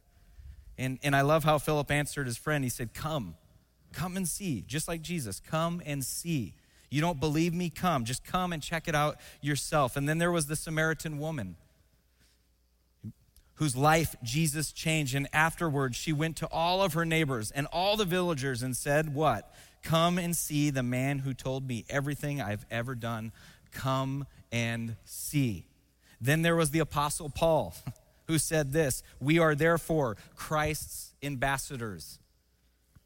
And, 0.81 0.97
and 1.03 1.15
I 1.15 1.21
love 1.21 1.43
how 1.43 1.59
Philip 1.59 1.91
answered 1.91 2.25
his 2.25 2.37
friend. 2.37 2.63
He 2.63 2.69
said, 2.69 2.93
Come, 2.93 3.35
come 3.93 4.17
and 4.17 4.27
see, 4.27 4.63
just 4.65 4.87
like 4.87 5.03
Jesus. 5.03 5.39
Come 5.39 5.81
and 5.85 6.03
see. 6.03 6.55
You 6.89 7.01
don't 7.01 7.19
believe 7.19 7.53
me? 7.53 7.69
Come. 7.69 8.03
Just 8.03 8.23
come 8.25 8.51
and 8.51 8.63
check 8.63 8.87
it 8.87 8.95
out 8.95 9.17
yourself. 9.41 9.95
And 9.95 10.09
then 10.09 10.17
there 10.17 10.31
was 10.31 10.47
the 10.47 10.55
Samaritan 10.55 11.19
woman 11.19 11.55
whose 13.55 13.75
life 13.75 14.15
Jesus 14.23 14.71
changed. 14.71 15.13
And 15.13 15.27
afterwards, 15.31 15.95
she 15.95 16.11
went 16.11 16.37
to 16.37 16.47
all 16.47 16.81
of 16.81 16.93
her 16.93 17.05
neighbors 17.05 17.51
and 17.51 17.67
all 17.67 17.95
the 17.95 18.03
villagers 18.03 18.63
and 18.63 18.75
said, 18.75 19.13
What? 19.13 19.53
Come 19.83 20.17
and 20.17 20.35
see 20.35 20.71
the 20.71 20.83
man 20.83 21.19
who 21.19 21.35
told 21.35 21.67
me 21.67 21.85
everything 21.89 22.41
I've 22.41 22.65
ever 22.71 22.95
done. 22.95 23.31
Come 23.71 24.25
and 24.51 24.95
see. 25.05 25.67
Then 26.19 26.41
there 26.41 26.55
was 26.55 26.71
the 26.71 26.79
Apostle 26.79 27.29
Paul, 27.29 27.75
who 28.27 28.37
said 28.37 28.71
this 28.71 29.03
We 29.19 29.39
are 29.39 29.55
therefore 29.55 30.17
Christ's 30.35 31.13
ambassadors. 31.21 32.19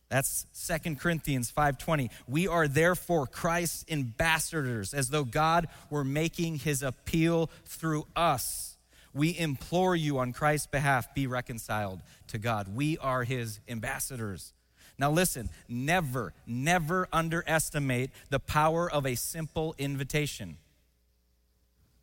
That's 0.10 0.45
Second 0.51 0.99
Corinthians 0.99 1.51
5:20. 1.51 2.10
We 2.28 2.47
are 2.47 2.67
therefore 2.67 3.28
Christ's 3.28 3.86
ambassadors 3.89 4.93
as 4.93 5.10
though 5.10 5.23
God 5.23 5.67
were 5.89 6.04
making 6.04 6.60
his 6.60 6.84
appeal 6.84 7.49
through 7.65 8.08
us 8.15 8.75
we 9.15 9.36
implore 9.38 9.95
you 9.95 10.19
on 10.19 10.34
Christ's 10.34 10.67
behalf, 10.67 11.15
be 11.15 11.25
reconciled 11.25 12.01
to 12.28 12.38
God. 12.38 12.67
We 12.75 12.97
are 12.97 13.23
his 13.23 13.62
ambassadors. 13.67 14.51
Now, 14.99 15.10
listen, 15.10 15.49
never, 15.69 16.34
never 16.45 17.08
underestimate 17.13 18.12
the 18.30 18.39
power 18.39 18.91
of 18.91 19.06
a 19.06 19.15
simple 19.15 19.73
invitation. 19.78 20.58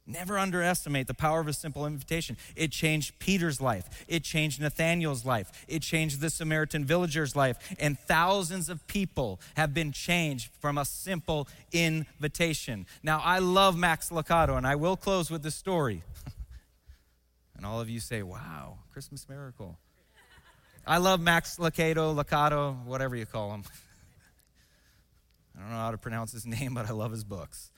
Never 0.05 0.37
underestimate 0.37 1.07
the 1.07 1.15
power 1.15 1.41
of 1.41 1.47
a 1.47 1.53
simple 1.53 1.87
invitation. 1.87 2.37
It 2.57 2.73
changed 2.73 3.21
Peter's 3.21 3.61
life. 3.61 4.05
It 4.09 4.25
changed 4.25 4.61
Nathaniel's 4.61 5.25
life. 5.25 5.65
It 5.69 5.83
changed 5.83 6.21
the 6.21 6.29
Samaritan 6.29 6.85
villager's 6.85 7.37
life. 7.37 7.57
And 7.79 7.97
thousands 7.97 8.69
of 8.69 8.85
people 8.89 9.41
have 9.55 9.73
been 9.73 9.93
changed 9.93 10.51
from 10.61 10.77
a 10.77 10.85
simple 10.85 11.47
invitation. 11.71 12.87
Now, 13.05 13.21
I 13.23 13.39
love 13.39 13.77
Max 13.77 14.11
Lucado, 14.11 14.57
and 14.57 14.67
I 14.67 14.75
will 14.75 14.97
close 14.97 15.31
with 15.31 15.45
this 15.45 15.55
story. 15.55 16.03
and 17.57 17.65
all 17.65 17.81
of 17.81 17.89
you 17.89 18.01
say, 18.01 18.25
wow, 18.25 18.79
Christmas 18.93 19.29
miracle. 19.29 19.79
I 20.85 20.99
love 20.99 21.21
Max 21.21 21.59
Lucado, 21.59 22.13
Lucado, 22.13 22.85
whatever 22.85 23.15
you 23.15 23.25
call 23.25 23.53
him. 23.53 23.63
I 25.57 25.61
don't 25.61 25.71
know 25.71 25.77
how 25.77 25.93
to 25.93 25.99
pronounce 25.99 26.33
his 26.33 26.45
name, 26.45 26.75
but 26.75 26.89
I 26.89 26.93
love 26.93 27.13
his 27.13 27.23
books. 27.23 27.72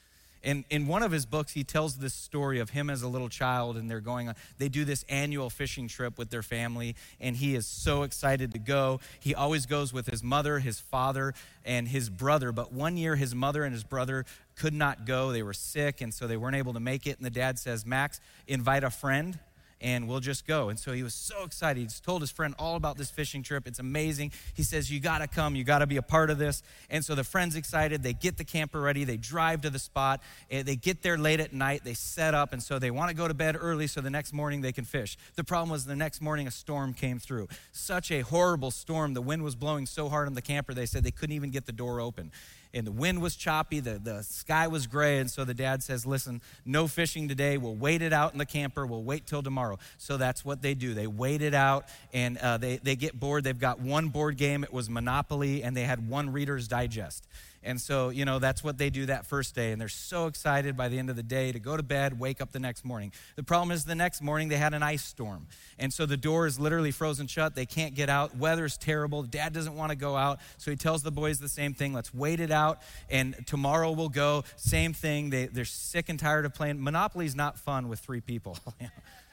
In, 0.45 0.65
in 0.69 0.87
one 0.87 1.03
of 1.03 1.11
his 1.11 1.25
books, 1.25 1.53
he 1.53 1.65
tells 1.65 1.97
this 1.97 2.13
story 2.13 2.61
of 2.61 2.71
him 2.71 2.91
as 2.91 3.03
a 3.03 3.09
little 3.09 3.31
child, 3.31 3.79
and 3.79 3.91
they're 3.91 4.01
going 4.01 4.29
on, 4.29 4.35
they 4.59 4.69
do 4.69 4.85
this 4.85 5.05
annual 5.09 5.49
fishing 5.49 5.89
trip 5.89 6.19
with 6.19 6.29
their 6.29 6.43
family, 6.43 6.95
and 7.19 7.35
he 7.35 7.55
is 7.55 7.67
so 7.67 8.03
excited 8.03 8.53
to 8.53 8.59
go. 8.59 9.01
He 9.21 9.35
always 9.35 9.65
goes 9.65 9.93
with 9.93 10.07
his 10.07 10.23
mother, 10.23 10.59
his 10.59 10.79
father, 10.79 11.33
and 11.65 11.89
his 11.89 12.11
brother. 12.11 12.53
But 12.53 12.73
one 12.73 12.99
year, 12.99 13.17
his 13.17 13.35
mother 13.35 13.65
and 13.65 13.73
his 13.73 13.85
brother 13.85 14.27
could 14.55 14.75
not 14.75 15.07
go. 15.07 15.33
They 15.33 15.43
were 15.43 15.55
sick, 15.55 16.03
and 16.03 16.13
so 16.13 16.27
they 16.27 16.37
weren't 16.37 16.57
able 16.57 16.75
to 16.75 16.81
make 16.81 17.07
it. 17.07 17.17
And 17.17 17.25
the 17.25 17.31
dad 17.31 17.59
says, 17.59 17.87
Max, 17.87 18.21
invite 18.47 18.85
a 18.85 18.91
friend 18.91 19.39
and 19.81 20.09
we'll 20.09 20.21
just 20.21 20.47
go. 20.47 20.69
And 20.69 20.79
so 20.79 20.93
he 20.93 21.03
was 21.03 21.15
so 21.15 21.45
excited. 21.45 21.81
He 21.81 21.89
told 22.03 22.23
his 22.23 22.31
friend 22.31 22.55
all 22.59 22.77
about 22.77 22.97
this 22.97 23.11
fishing 23.11 23.43
trip. 23.43 23.67
It's 23.67 23.79
amazing. 23.79 24.33
He 24.55 24.63
says, 24.63 24.91
You 24.91 25.01
got 25.01 25.19
to 25.19 25.27
come. 25.27 25.55
You 25.57 25.65
got 25.65 25.79
to 25.79 25.87
be 25.87 25.97
a 25.97 26.03
part 26.03 26.31
of 26.31 26.39
this. 26.39 26.63
And 26.91 27.05
so 27.05 27.15
the 27.15 27.25
friend's 27.25 27.57
excited. 27.57 28.03
They 28.03 28.13
get 28.13 28.37
the 28.37 28.45
camper 28.45 28.81
ready. 28.81 29.05
They 29.05 29.17
drive 29.17 29.63
to 29.63 29.71
the 29.71 29.79
spot. 29.79 30.23
Eh, 30.51 30.63
they 30.63 30.77
get 30.77 31.03
there 31.03 31.19
late 31.19 31.41
at 31.41 31.53
night. 31.53 31.83
They 31.85 31.95
set 31.95 32.35
up. 32.35 32.53
And 32.53 32.63
so 32.63 32.79
they 32.79 32.91
want 32.91 33.11
to 33.11 33.17
go 33.17 33.29
to 33.29 33.35
bed 33.35 33.57
early 33.59 33.87
so 33.87 34.01
the 34.01 34.11
next 34.11 34.33
morning 34.33 34.61
they 34.61 34.73
can 34.73 34.85
fish. 34.85 35.17
The 35.37 35.45
problem 35.45 35.71
was 35.71 35.85
the 35.85 35.97
next 35.97 36.21
morning 36.21 36.47
a 36.47 36.51
storm 36.51 36.95
came 36.95 37.19
through. 37.19 37.49
Such 37.73 38.11
a 38.11 38.21
horrible 38.21 38.71
storm. 38.71 39.15
The 39.15 39.23
wind 39.23 39.43
was 39.43 39.55
blowing 39.55 39.87
so 39.87 40.09
hard 40.09 40.27
on 40.27 40.35
the 40.35 40.43
camper, 40.43 40.75
they 40.75 40.87
said 40.87 41.05
they 41.05 41.11
couldn't 41.11 41.35
even 41.35 41.51
get 41.51 41.67
the 41.67 41.73
door 41.73 42.01
open 42.01 42.31
and 42.75 42.87
the 42.87 42.93
wind 42.93 43.23
was 43.23 43.37
choppy, 43.37 43.81
the, 43.81 43.99
the 43.99 44.23
sky 44.23 44.67
was 44.67 44.87
gray. 44.87 45.19
And 45.19 45.31
so 45.31 45.45
the 45.45 45.55
dad 45.55 45.83
says, 45.83 46.05
Listen, 46.05 46.43
no 46.65 46.89
fishing 46.89 47.29
today. 47.29 47.57
We'll 47.57 47.77
wait 47.77 48.03
it 48.03 48.13
out 48.13 48.33
in 48.33 48.39
the 48.39 48.47
camper. 48.47 48.85
We'll 48.85 49.05
wait 49.05 49.27
till 49.27 49.43
tomorrow. 49.43 49.79
So 49.97 50.17
that's 50.17 50.45
what 50.45 50.61
they 50.61 50.75
do. 50.75 50.93
They 50.93 51.07
wait 51.07 51.41
it 51.41 51.55
out 51.55 51.87
and 52.13 52.37
uh, 52.39 52.59
they, 52.59 52.79
they 52.79 52.97
get 52.97 53.19
bored. 53.19 53.45
They've 53.45 53.59
got 53.59 53.81
one 53.81 54.09
board 54.09 54.37
game, 54.37 54.65
it 54.65 54.73
was 54.73 54.91
Monopoly, 54.91 55.63
and 55.63 55.77
they 55.77 55.85
had 55.85 56.09
one 56.09 56.33
Reader's 56.33 56.69
Digest. 56.69 57.27
And 57.65 57.81
so, 57.81 58.11
you 58.11 58.25
know, 58.25 58.39
that's 58.39 58.63
what 58.63 58.77
they 58.77 58.91
do 58.91 59.07
that 59.07 59.27
first 59.27 59.55
day. 59.55 59.73
And 59.73 59.81
they're 59.81 59.89
so 59.89 60.27
excited 60.27 60.77
by 60.77 60.89
the 60.89 60.99
end 60.99 61.09
of 61.09 61.17
the 61.17 61.23
day 61.23 61.51
to 61.51 61.59
go 61.59 61.77
to 61.77 61.83
bed, 61.83 62.21
wake 62.21 62.41
up 62.41 62.53
the 62.53 62.61
next 62.61 62.85
morning. 62.85 63.11
The 63.37 63.43
problem 63.43 63.71
is 63.71 63.85
the 63.85 63.95
next 63.95 64.21
morning 64.21 64.49
they 64.49 64.57
had 64.57 64.75
an 64.75 64.83
ice 64.83 65.03
storm. 65.03 65.47
And 65.79 65.93
so 65.93 66.05
the 66.05 66.17
door 66.17 66.47
is 66.47 66.61
literally 66.61 66.91
frozen 66.91 67.27
shut. 67.27 67.55
They 67.55 67.67
can't 67.67 67.95
get 67.95 68.11
out. 68.11 68.37
Weather's 68.37 68.77
terrible. 68.77 69.23
Dad 69.23 69.53
doesn't 69.55 69.75
want 69.75 69.91
to 69.91 69.97
go 69.97 70.15
out. 70.15 70.41
So 70.59 70.71
he 70.71 70.77
tells 70.77 71.03
the 71.03 71.11
boys 71.11 71.41
the 71.41 71.49
same 71.49 71.75
thing 71.75 71.95
let's 71.95 72.13
wait 72.13 72.41
it 72.41 72.51
out. 72.51 72.81
And 73.09 73.35
tomorrow 73.47 73.93
we'll 73.93 74.11
go. 74.11 74.45
Same 74.57 74.93
thing. 74.93 75.31
They, 75.31 75.47
they're 75.47 75.65
sick 75.65 76.09
and 76.11 76.19
tired 76.19 76.45
of 76.45 76.55
playing. 76.55 76.83
Monopoly's 76.83 77.35
not 77.35 77.59
fun 77.59 77.89
with 77.89 78.01
three 78.01 78.21
people. 78.21 78.59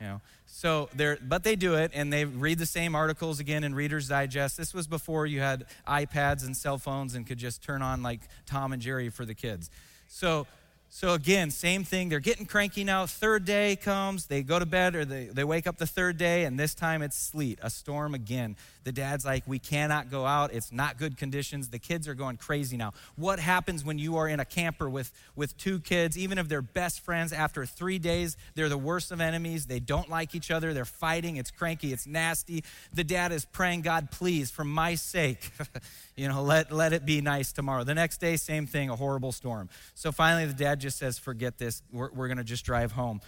you 0.00 0.06
know 0.06 0.20
so 0.46 0.88
they're 0.94 1.18
but 1.22 1.44
they 1.44 1.56
do 1.56 1.74
it 1.74 1.90
and 1.94 2.12
they 2.12 2.24
read 2.24 2.58
the 2.58 2.66
same 2.66 2.94
articles 2.94 3.40
again 3.40 3.64
in 3.64 3.74
reader's 3.74 4.08
digest 4.08 4.56
this 4.56 4.72
was 4.72 4.86
before 4.86 5.26
you 5.26 5.40
had 5.40 5.64
ipads 5.86 6.44
and 6.44 6.56
cell 6.56 6.78
phones 6.78 7.14
and 7.14 7.26
could 7.26 7.38
just 7.38 7.62
turn 7.62 7.82
on 7.82 8.02
like 8.02 8.20
tom 8.46 8.72
and 8.72 8.82
jerry 8.82 9.08
for 9.08 9.24
the 9.24 9.34
kids 9.34 9.70
so 10.08 10.46
so 10.90 11.12
again, 11.12 11.50
same 11.50 11.84
thing. 11.84 12.08
They're 12.08 12.18
getting 12.18 12.46
cranky 12.46 12.82
now. 12.82 13.04
Third 13.06 13.44
day 13.44 13.76
comes, 13.76 14.26
they 14.26 14.42
go 14.42 14.58
to 14.58 14.66
bed 14.66 14.94
or 14.94 15.04
they, 15.04 15.26
they 15.26 15.44
wake 15.44 15.66
up 15.66 15.76
the 15.76 15.86
third 15.86 16.16
day, 16.16 16.44
and 16.44 16.58
this 16.58 16.74
time 16.74 17.02
it's 17.02 17.16
sleet, 17.16 17.58
a 17.62 17.68
storm 17.68 18.14
again. 18.14 18.56
The 18.88 18.92
dad's 18.92 19.26
like, 19.26 19.42
We 19.46 19.58
cannot 19.58 20.10
go 20.10 20.24
out. 20.24 20.54
It's 20.54 20.72
not 20.72 20.96
good 20.96 21.18
conditions. 21.18 21.68
The 21.68 21.78
kids 21.78 22.08
are 22.08 22.14
going 22.14 22.38
crazy 22.38 22.78
now. 22.78 22.94
What 23.16 23.38
happens 23.38 23.84
when 23.84 23.98
you 23.98 24.16
are 24.16 24.26
in 24.26 24.40
a 24.40 24.46
camper 24.46 24.88
with, 24.88 25.12
with 25.36 25.54
two 25.58 25.78
kids, 25.80 26.16
even 26.16 26.38
if 26.38 26.48
they're 26.48 26.62
best 26.62 27.02
friends, 27.02 27.34
after 27.34 27.66
three 27.66 27.98
days, 27.98 28.38
they're 28.54 28.70
the 28.70 28.78
worst 28.78 29.12
of 29.12 29.20
enemies. 29.20 29.66
They 29.66 29.78
don't 29.78 30.08
like 30.08 30.34
each 30.34 30.50
other. 30.50 30.72
They're 30.72 30.86
fighting. 30.86 31.36
It's 31.36 31.50
cranky. 31.50 31.92
It's 31.92 32.06
nasty. 32.06 32.64
The 32.94 33.04
dad 33.04 33.30
is 33.30 33.44
praying, 33.44 33.82
God, 33.82 34.10
please, 34.10 34.50
for 34.50 34.64
my 34.64 34.94
sake, 34.94 35.52
you 36.16 36.26
know, 36.26 36.40
let, 36.40 36.72
let 36.72 36.94
it 36.94 37.04
be 37.04 37.20
nice 37.20 37.52
tomorrow. 37.52 37.84
The 37.84 37.94
next 37.94 38.22
day, 38.22 38.38
same 38.38 38.66
thing, 38.66 38.88
a 38.88 38.96
horrible 38.96 39.32
storm. 39.32 39.68
So 39.92 40.12
finally, 40.12 40.46
the 40.46 40.54
dad 40.54 40.80
just 40.80 40.96
says, 40.96 41.18
Forget 41.18 41.58
this. 41.58 41.82
We're, 41.92 42.10
we're 42.10 42.28
going 42.28 42.38
to 42.38 42.44
just 42.44 42.64
drive 42.64 42.92
home. 42.92 43.20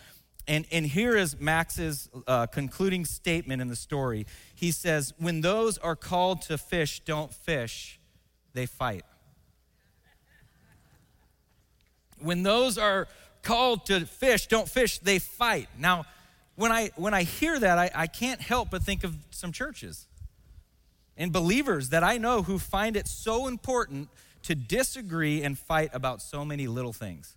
And, 0.50 0.66
and 0.72 0.84
here 0.84 1.16
is 1.16 1.38
Max's 1.38 2.08
uh, 2.26 2.46
concluding 2.46 3.04
statement 3.04 3.62
in 3.62 3.68
the 3.68 3.76
story. 3.76 4.26
He 4.52 4.72
says, 4.72 5.14
When 5.16 5.42
those 5.42 5.78
are 5.78 5.94
called 5.94 6.42
to 6.42 6.58
fish 6.58 6.98
don't 7.04 7.32
fish, 7.32 8.00
they 8.52 8.66
fight. 8.66 9.04
When 12.18 12.42
those 12.42 12.78
are 12.78 13.06
called 13.42 13.86
to 13.86 14.04
fish 14.06 14.48
don't 14.48 14.68
fish, 14.68 14.98
they 14.98 15.20
fight. 15.20 15.68
Now, 15.78 16.04
when 16.56 16.72
I, 16.72 16.90
when 16.96 17.14
I 17.14 17.22
hear 17.22 17.56
that, 17.56 17.78
I, 17.78 17.92
I 17.94 18.06
can't 18.08 18.40
help 18.40 18.70
but 18.70 18.82
think 18.82 19.04
of 19.04 19.14
some 19.30 19.52
churches 19.52 20.08
and 21.16 21.32
believers 21.32 21.90
that 21.90 22.02
I 22.02 22.18
know 22.18 22.42
who 22.42 22.58
find 22.58 22.96
it 22.96 23.06
so 23.06 23.46
important 23.46 24.08
to 24.42 24.56
disagree 24.56 25.44
and 25.44 25.56
fight 25.56 25.90
about 25.92 26.20
so 26.20 26.44
many 26.44 26.66
little 26.66 26.92
things. 26.92 27.36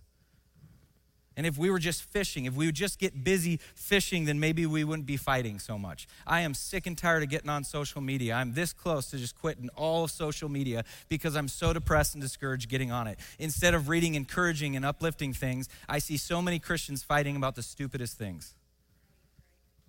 And 1.36 1.46
if 1.46 1.58
we 1.58 1.68
were 1.68 1.80
just 1.80 2.02
fishing, 2.02 2.44
if 2.44 2.54
we 2.54 2.66
would 2.66 2.76
just 2.76 2.98
get 2.98 3.24
busy 3.24 3.58
fishing, 3.74 4.24
then 4.24 4.38
maybe 4.38 4.66
we 4.66 4.84
wouldn't 4.84 5.06
be 5.06 5.16
fighting 5.16 5.58
so 5.58 5.76
much. 5.76 6.06
I 6.26 6.42
am 6.42 6.54
sick 6.54 6.86
and 6.86 6.96
tired 6.96 7.24
of 7.24 7.28
getting 7.28 7.50
on 7.50 7.64
social 7.64 8.00
media. 8.00 8.34
I'm 8.34 8.54
this 8.54 8.72
close 8.72 9.10
to 9.10 9.18
just 9.18 9.36
quitting 9.36 9.68
all 9.70 10.06
social 10.06 10.48
media 10.48 10.84
because 11.08 11.34
I'm 11.34 11.48
so 11.48 11.72
depressed 11.72 12.14
and 12.14 12.22
discouraged 12.22 12.68
getting 12.68 12.92
on 12.92 13.08
it. 13.08 13.18
Instead 13.40 13.74
of 13.74 13.88
reading 13.88 14.14
encouraging 14.14 14.76
and 14.76 14.84
uplifting 14.84 15.32
things, 15.32 15.68
I 15.88 15.98
see 15.98 16.16
so 16.16 16.40
many 16.40 16.60
Christians 16.60 17.02
fighting 17.02 17.34
about 17.34 17.56
the 17.56 17.62
stupidest 17.62 18.16
things. 18.16 18.54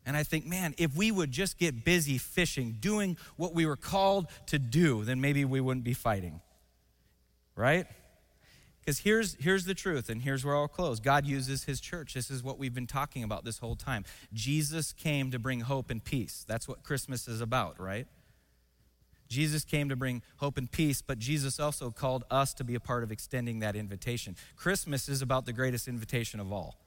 And 0.05 0.17
I 0.17 0.23
think, 0.23 0.45
man, 0.45 0.73
if 0.77 0.95
we 0.95 1.12
would 1.12 1.31
just 1.31 1.58
get 1.58 1.84
busy 1.84 2.17
fishing, 2.17 2.77
doing 2.79 3.17
what 3.38 3.53
we 3.53 3.65
were 3.65 3.75
called 3.75 4.27
to 4.47 4.60
do, 4.60 5.03
then 5.03 5.19
maybe 5.21 5.45
we 5.45 5.62
wouldn't 5.62 5.84
be 5.84 5.93
fighting. 5.93 6.41
Right? 7.55 7.88
Because 8.85 8.99
here's, 8.99 9.35
here's 9.39 9.65
the 9.65 9.73
truth, 9.73 10.09
and 10.09 10.21
here's 10.21 10.45
where 10.45 10.55
I'll 10.55 10.67
close. 10.67 10.99
God 10.99 11.25
uses 11.25 11.63
his 11.63 11.81
church. 11.81 12.13
This 12.13 12.29
is 12.29 12.43
what 12.43 12.59
we've 12.59 12.73
been 12.73 12.85
talking 12.85 13.23
about 13.23 13.43
this 13.43 13.57
whole 13.57 13.75
time. 13.75 14.05
Jesus 14.31 14.93
came 14.93 15.31
to 15.31 15.39
bring 15.39 15.61
hope 15.61 15.89
and 15.89 16.03
peace. 16.03 16.45
That's 16.47 16.67
what 16.67 16.83
Christmas 16.83 17.27
is 17.27 17.41
about, 17.41 17.79
right? 17.79 18.05
Jesus 19.27 19.65
came 19.65 19.89
to 19.89 19.95
bring 19.95 20.21
hope 20.37 20.59
and 20.59 20.71
peace, 20.71 21.01
but 21.01 21.17
Jesus 21.17 21.59
also 21.59 21.89
called 21.89 22.25
us 22.29 22.53
to 22.53 22.63
be 22.63 22.75
a 22.75 22.79
part 22.79 23.03
of 23.03 23.11
extending 23.11 23.59
that 23.59 23.75
invitation. 23.75 24.35
Christmas 24.55 25.09
is 25.09 25.23
about 25.23 25.47
the 25.47 25.53
greatest 25.53 25.87
invitation 25.87 26.39
of 26.39 26.51
all. 26.51 26.77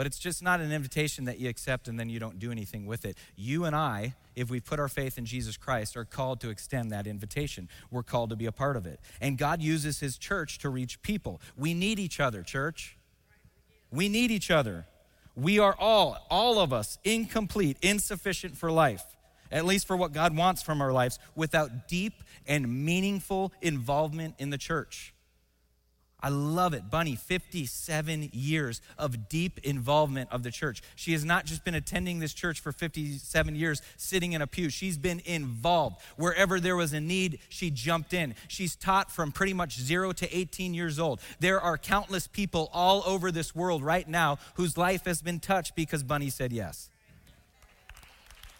But 0.00 0.06
it's 0.06 0.18
just 0.18 0.42
not 0.42 0.62
an 0.62 0.72
invitation 0.72 1.26
that 1.26 1.38
you 1.38 1.50
accept 1.50 1.86
and 1.86 2.00
then 2.00 2.08
you 2.08 2.18
don't 2.18 2.38
do 2.38 2.50
anything 2.50 2.86
with 2.86 3.04
it. 3.04 3.18
You 3.36 3.66
and 3.66 3.76
I, 3.76 4.14
if 4.34 4.48
we 4.48 4.58
put 4.58 4.80
our 4.80 4.88
faith 4.88 5.18
in 5.18 5.26
Jesus 5.26 5.58
Christ, 5.58 5.94
are 5.94 6.06
called 6.06 6.40
to 6.40 6.48
extend 6.48 6.90
that 6.90 7.06
invitation. 7.06 7.68
We're 7.90 8.02
called 8.02 8.30
to 8.30 8.36
be 8.36 8.46
a 8.46 8.50
part 8.50 8.78
of 8.78 8.86
it. 8.86 8.98
And 9.20 9.36
God 9.36 9.60
uses 9.60 10.00
His 10.00 10.16
church 10.16 10.56
to 10.60 10.70
reach 10.70 11.02
people. 11.02 11.38
We 11.54 11.74
need 11.74 11.98
each 11.98 12.18
other, 12.18 12.42
church. 12.42 12.96
We 13.92 14.08
need 14.08 14.30
each 14.30 14.50
other. 14.50 14.86
We 15.36 15.58
are 15.58 15.76
all, 15.78 16.16
all 16.30 16.60
of 16.60 16.72
us, 16.72 16.96
incomplete, 17.04 17.76
insufficient 17.82 18.56
for 18.56 18.72
life, 18.72 19.04
at 19.52 19.66
least 19.66 19.86
for 19.86 19.98
what 19.98 20.14
God 20.14 20.34
wants 20.34 20.62
from 20.62 20.80
our 20.80 20.94
lives, 20.94 21.18
without 21.36 21.88
deep 21.88 22.14
and 22.46 22.86
meaningful 22.86 23.52
involvement 23.60 24.36
in 24.38 24.48
the 24.48 24.56
church. 24.56 25.12
I 26.22 26.28
love 26.28 26.74
it. 26.74 26.90
Bunny, 26.90 27.16
57 27.16 28.30
years 28.32 28.80
of 28.98 29.28
deep 29.28 29.58
involvement 29.62 30.30
of 30.30 30.42
the 30.42 30.50
church. 30.50 30.82
She 30.96 31.12
has 31.12 31.24
not 31.24 31.46
just 31.46 31.64
been 31.64 31.74
attending 31.74 32.18
this 32.18 32.34
church 32.34 32.60
for 32.60 32.72
57 32.72 33.54
years, 33.54 33.82
sitting 33.96 34.32
in 34.32 34.42
a 34.42 34.46
pew. 34.46 34.68
She's 34.68 34.98
been 34.98 35.22
involved. 35.24 35.96
Wherever 36.16 36.60
there 36.60 36.76
was 36.76 36.92
a 36.92 37.00
need, 37.00 37.38
she 37.48 37.70
jumped 37.70 38.12
in. 38.12 38.34
She's 38.48 38.76
taught 38.76 39.10
from 39.10 39.32
pretty 39.32 39.54
much 39.54 39.78
zero 39.78 40.12
to 40.12 40.36
18 40.36 40.74
years 40.74 40.98
old. 40.98 41.20
There 41.40 41.60
are 41.60 41.78
countless 41.78 42.26
people 42.26 42.70
all 42.72 43.02
over 43.06 43.32
this 43.32 43.54
world 43.54 43.82
right 43.82 44.08
now 44.08 44.38
whose 44.54 44.76
life 44.76 45.04
has 45.06 45.22
been 45.22 45.40
touched 45.40 45.74
because 45.74 46.02
Bunny 46.02 46.30
said 46.30 46.52
yes. 46.52 46.90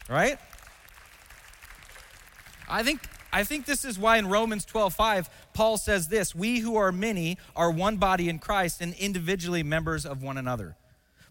Right? 0.09 0.38
I 2.68 2.83
think 2.83 3.01
I 3.32 3.44
think 3.44 3.66
this 3.66 3.84
is 3.84 3.98
why 3.98 4.16
in 4.16 4.28
Romans 4.28 4.64
12:5 4.64 5.28
Paul 5.54 5.78
says 5.78 6.08
this, 6.08 6.34
"We 6.34 6.60
who 6.60 6.76
are 6.76 6.92
many 6.92 7.38
are 7.54 7.70
one 7.70 7.96
body 7.96 8.28
in 8.28 8.38
Christ 8.38 8.80
and 8.80 8.94
individually 8.94 9.62
members 9.62 10.04
of 10.04 10.22
one 10.22 10.36
another." 10.36 10.76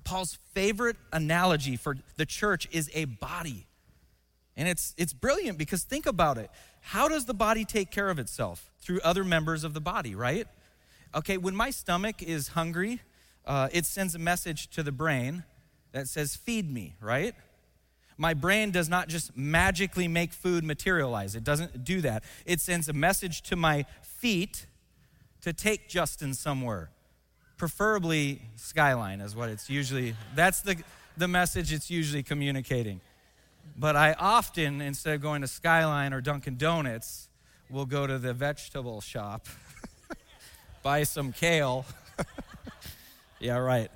Paul's 0.04 0.40
favorite 0.54 0.98
analogy 1.12 1.76
for 1.76 1.98
the 2.16 2.26
church 2.26 2.68
is 2.72 2.90
a 2.94 3.06
body. 3.06 3.68
And 4.56 4.68
it's 4.68 4.94
it's 4.98 5.14
brilliant 5.14 5.58
because 5.58 5.84
think 5.84 6.06
about 6.06 6.38
it. 6.38 6.50
How 6.82 7.08
does 7.08 7.26
the 7.26 7.34
body 7.34 7.66
take 7.66 7.92
care 7.92 8.10
of 8.10 8.20
itself? 8.20 8.72
Through 8.80 9.02
other 9.02 9.24
members 9.24 9.64
of 9.64 9.74
the 9.74 9.82
body, 9.82 10.16
right? 10.16 10.48
Okay, 11.14 11.38
when 11.38 11.56
my 11.56 11.70
stomach 11.70 12.22
is 12.22 12.50
hungry, 12.50 13.02
uh, 13.46 13.68
it 13.72 13.86
sends 13.86 14.16
a 14.16 14.20
message 14.20 14.70
to 14.70 14.84
the 14.84 14.92
brain 14.92 15.44
that 15.92 16.08
says, 16.08 16.36
Feed 16.36 16.72
me, 16.72 16.96
right? 17.02 17.36
My 18.20 18.34
brain 18.34 18.72
does 18.72 18.90
not 18.90 19.08
just 19.08 19.36
magically 19.38 20.10
make 20.10 20.34
food 20.34 20.66
materialize, 20.66 21.36
it 21.36 21.46
doesn't 21.46 21.86
do 21.86 22.02
that. 22.02 22.26
It 22.46 22.60
sends 22.60 22.90
a 22.90 22.94
message 22.94 23.42
to 23.44 23.56
my 23.56 23.86
feet 24.02 24.68
to 25.42 25.54
take 25.54 25.88
Justin 25.88 26.34
somewhere. 26.34 26.90
Preferably 27.56 28.42
Skyline 28.58 29.22
is 29.22 29.38
what 29.38 29.48
it's 29.48 29.70
usually, 29.70 30.16
that's 30.36 30.62
the, 30.62 30.76
the 31.16 31.30
message 31.30 31.72
it's 31.72 31.90
usually 31.90 32.22
communicating. 32.22 33.00
But 33.78 33.96
I 33.96 34.12
often, 34.20 34.82
instead 34.82 35.16
of 35.16 35.22
going 35.22 35.40
to 35.40 35.48
Skyline 35.48 36.14
or 36.14 36.20
Dunkin' 36.20 36.58
Donuts, 36.58 37.30
will 37.70 37.86
go 37.86 38.06
to 38.06 38.18
the 38.20 38.34
vegetable 38.34 39.00
shop, 39.00 39.48
buy 40.84 41.04
some 41.04 41.32
kale. 41.32 41.86
yeah, 43.40 43.56
right. 43.56 43.90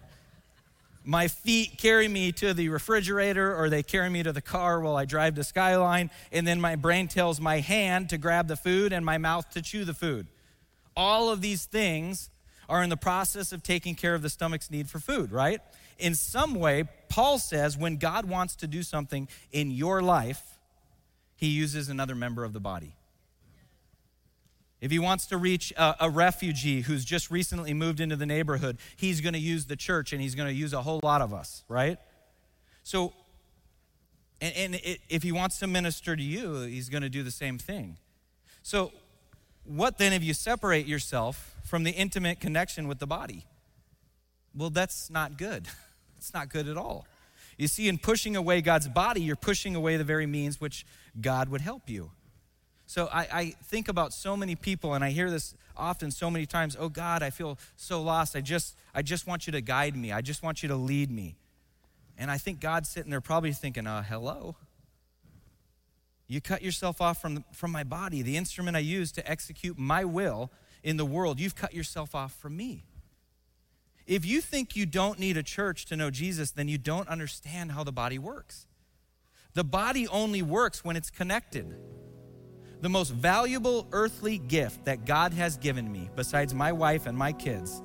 My 1.05 1.27
feet 1.27 1.77
carry 1.77 2.07
me 2.07 2.31
to 2.33 2.53
the 2.53 2.69
refrigerator 2.69 3.55
or 3.55 3.69
they 3.69 3.83
carry 3.83 4.09
me 4.09 4.23
to 4.23 4.31
the 4.31 4.41
car 4.41 4.79
while 4.79 4.95
I 4.95 5.05
drive 5.05 5.35
to 5.35 5.43
Skyline, 5.43 6.09
and 6.31 6.47
then 6.47 6.61
my 6.61 6.75
brain 6.75 7.07
tells 7.07 7.41
my 7.41 7.59
hand 7.59 8.09
to 8.09 8.17
grab 8.17 8.47
the 8.47 8.55
food 8.55 8.93
and 8.93 9.05
my 9.05 9.17
mouth 9.17 9.49
to 9.51 9.61
chew 9.61 9.83
the 9.83 9.93
food. 9.93 10.27
All 10.95 11.29
of 11.29 11.41
these 11.41 11.65
things 11.65 12.29
are 12.69 12.81
in 12.81 12.89
the 12.89 12.97
process 12.97 13.51
of 13.51 13.63
taking 13.63 13.95
care 13.95 14.15
of 14.15 14.21
the 14.21 14.29
stomach's 14.29 14.71
need 14.71 14.89
for 14.89 14.99
food, 14.99 15.31
right? 15.31 15.59
In 15.99 16.15
some 16.15 16.55
way, 16.55 16.85
Paul 17.09 17.37
says 17.37 17.77
when 17.77 17.97
God 17.97 18.25
wants 18.25 18.55
to 18.57 18.67
do 18.67 18.81
something 18.81 19.27
in 19.51 19.71
your 19.71 20.01
life, 20.01 20.41
he 21.35 21.47
uses 21.47 21.89
another 21.89 22.15
member 22.15 22.43
of 22.43 22.53
the 22.53 22.59
body. 22.59 22.95
If 24.83 24.91
he 24.91 24.99
wants 24.99 25.27
to 25.27 25.37
reach 25.37 25.71
a, 25.77 25.95
a, 26.01 26.09
refugee 26.09 26.81
who's 26.81 27.05
just 27.05 27.31
recently 27.31 27.73
moved 27.73 28.01
into 28.01 28.17
the 28.17 28.25
neighborhood, 28.25 28.79
he's 28.97 29.21
going 29.21 29.31
to 29.31 29.39
use 29.39 29.67
the 29.67 29.77
church 29.77 30.11
and 30.11 30.21
he's 30.21 30.35
going 30.35 30.49
to 30.49 30.53
use 30.53 30.73
a 30.73 30.81
whole 30.81 30.99
lot 31.01 31.21
of 31.21 31.33
us, 31.33 31.63
right? 31.69 31.97
So, 32.83 33.13
and, 34.41 34.53
and 34.57 34.75
it, 34.75 34.99
if 35.07 35.23
he 35.23 35.31
wants 35.31 35.57
to 35.59 35.67
minister 35.67 36.17
to 36.17 36.21
you, 36.21 36.63
he's 36.63 36.89
going 36.89 37.01
to 37.01 37.07
do 37.07 37.23
the 37.23 37.31
same 37.31 37.57
thing. 37.57 37.95
So, 38.61 38.91
what 39.63 39.99
then 39.99 40.11
if 40.11 40.21
you 40.21 40.33
separate 40.33 40.85
yourself 40.85 41.55
from 41.63 41.85
the 41.85 41.91
intimate 41.91 42.41
connection 42.41 42.89
with 42.89 42.99
the 42.99 43.07
body? 43.07 43.45
Well, 44.53 44.69
that's 44.69 45.09
not 45.09 45.37
good. 45.37 45.67
It's 46.17 46.33
not 46.33 46.47
good 46.47 46.69
at 46.69 46.77
all. 46.77 47.05
You 47.57 47.67
see, 47.67 47.89
in 47.89 47.97
pushing 47.97 48.37
away 48.37 48.61
God's 48.61 48.87
body, 48.87 49.19
you're 49.19 49.35
pushing 49.35 49.75
away 49.75 49.97
the 49.97 50.05
very 50.05 50.25
means 50.25 50.61
which 50.61 50.85
God 51.19 51.49
would 51.49 51.59
help 51.59 51.89
you. 51.89 52.11
So 52.93 53.09
I, 53.11 53.27
I, 53.33 53.55
think 53.63 53.87
about 53.87 54.13
so 54.13 54.37
many 54.37 54.55
people, 54.55 54.93
and 54.93 55.03
I 55.03 55.09
hear 55.09 55.31
this 55.31 55.55
often 55.75 56.11
so 56.11 56.29
many 56.29 56.45
times. 56.45 56.77
Oh 56.79 56.89
God, 56.89 57.23
I 57.23 57.31
feel 57.31 57.57
so 57.75 58.03
lost. 58.03 58.35
I 58.35 58.41
just, 58.41 58.77
I 58.93 59.01
just 59.01 59.25
want 59.25 59.47
you 59.47 59.51
to 59.53 59.61
guide 59.61 59.95
me. 59.95 60.11
I 60.11 60.21
just 60.21 60.43
want 60.43 60.61
you 60.61 60.69
to 60.69 60.75
lead 60.75 61.09
me. 61.09 61.35
And 62.19 62.29
I 62.29 62.37
think 62.37 62.59
God's 62.59 62.89
sitting 62.89 63.09
there 63.09 63.19
probably 63.19 63.51
thinking, 63.51 63.87
uh, 63.87 64.03
hello. 64.03 64.57
You 66.27 66.39
cut 66.39 66.61
yourself 66.61 67.01
off 67.01 67.19
from, 67.19 67.43
from 67.51 67.71
my 67.71 67.83
body, 67.83 68.21
the 68.21 68.37
instrument 68.37 68.77
I 68.77 68.81
use 68.81 69.11
to 69.13 69.27
execute 69.27 69.79
my 69.79 70.05
will 70.05 70.51
in 70.83 70.97
the 70.97 71.05
world. 71.05 71.39
You've 71.39 71.55
cut 71.55 71.73
yourself 71.73 72.13
off 72.13 72.35
from 72.35 72.55
me. 72.55 72.83
If 74.05 74.23
you 74.23 74.39
think 74.39 74.75
you 74.75 74.85
don't 74.85 75.17
need 75.17 75.35
a 75.35 75.41
church 75.41 75.87
to 75.87 75.95
know 75.95 76.11
Jesus, 76.11 76.51
then 76.51 76.67
you 76.67 76.77
don't 76.77 77.09
understand 77.09 77.71
how 77.71 77.83
the 77.83 77.91
body 77.91 78.19
works. 78.19 78.67
The 79.55 79.63
body 79.63 80.07
only 80.07 80.43
works 80.43 80.85
when 80.85 80.95
it's 80.95 81.09
connected. 81.09 81.75
The 82.83 82.89
most 82.89 83.11
valuable 83.11 83.87
earthly 83.93 84.39
gift 84.39 84.83
that 84.83 85.05
God 85.05 85.31
has 85.35 85.55
given 85.55 85.89
me, 85.89 86.09
besides 86.17 86.53
my 86.53 86.73
wife 86.73 87.05
and 87.05 87.17
my 87.17 87.31
kids, 87.31 87.81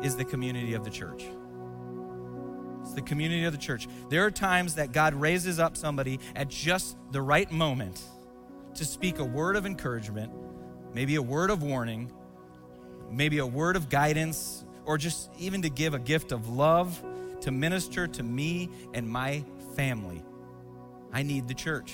is 0.00 0.14
the 0.14 0.24
community 0.24 0.74
of 0.74 0.84
the 0.84 0.90
church. 0.90 1.24
It's 2.82 2.92
the 2.92 3.02
community 3.02 3.46
of 3.46 3.52
the 3.52 3.58
church. 3.58 3.88
There 4.08 4.24
are 4.24 4.30
times 4.30 4.76
that 4.76 4.92
God 4.92 5.12
raises 5.12 5.58
up 5.58 5.76
somebody 5.76 6.20
at 6.36 6.48
just 6.50 6.96
the 7.10 7.20
right 7.20 7.50
moment 7.50 8.00
to 8.74 8.84
speak 8.84 9.18
a 9.18 9.24
word 9.24 9.56
of 9.56 9.66
encouragement, 9.66 10.32
maybe 10.94 11.16
a 11.16 11.22
word 11.22 11.50
of 11.50 11.64
warning, 11.64 12.12
maybe 13.10 13.38
a 13.38 13.46
word 13.46 13.74
of 13.74 13.88
guidance, 13.88 14.64
or 14.84 14.98
just 14.98 15.32
even 15.36 15.62
to 15.62 15.68
give 15.68 15.94
a 15.94 15.98
gift 15.98 16.30
of 16.30 16.48
love 16.48 17.02
to 17.40 17.50
minister 17.50 18.06
to 18.06 18.22
me 18.22 18.70
and 18.94 19.08
my 19.08 19.44
family. 19.74 20.22
I 21.12 21.24
need 21.24 21.48
the 21.48 21.54
church. 21.54 21.92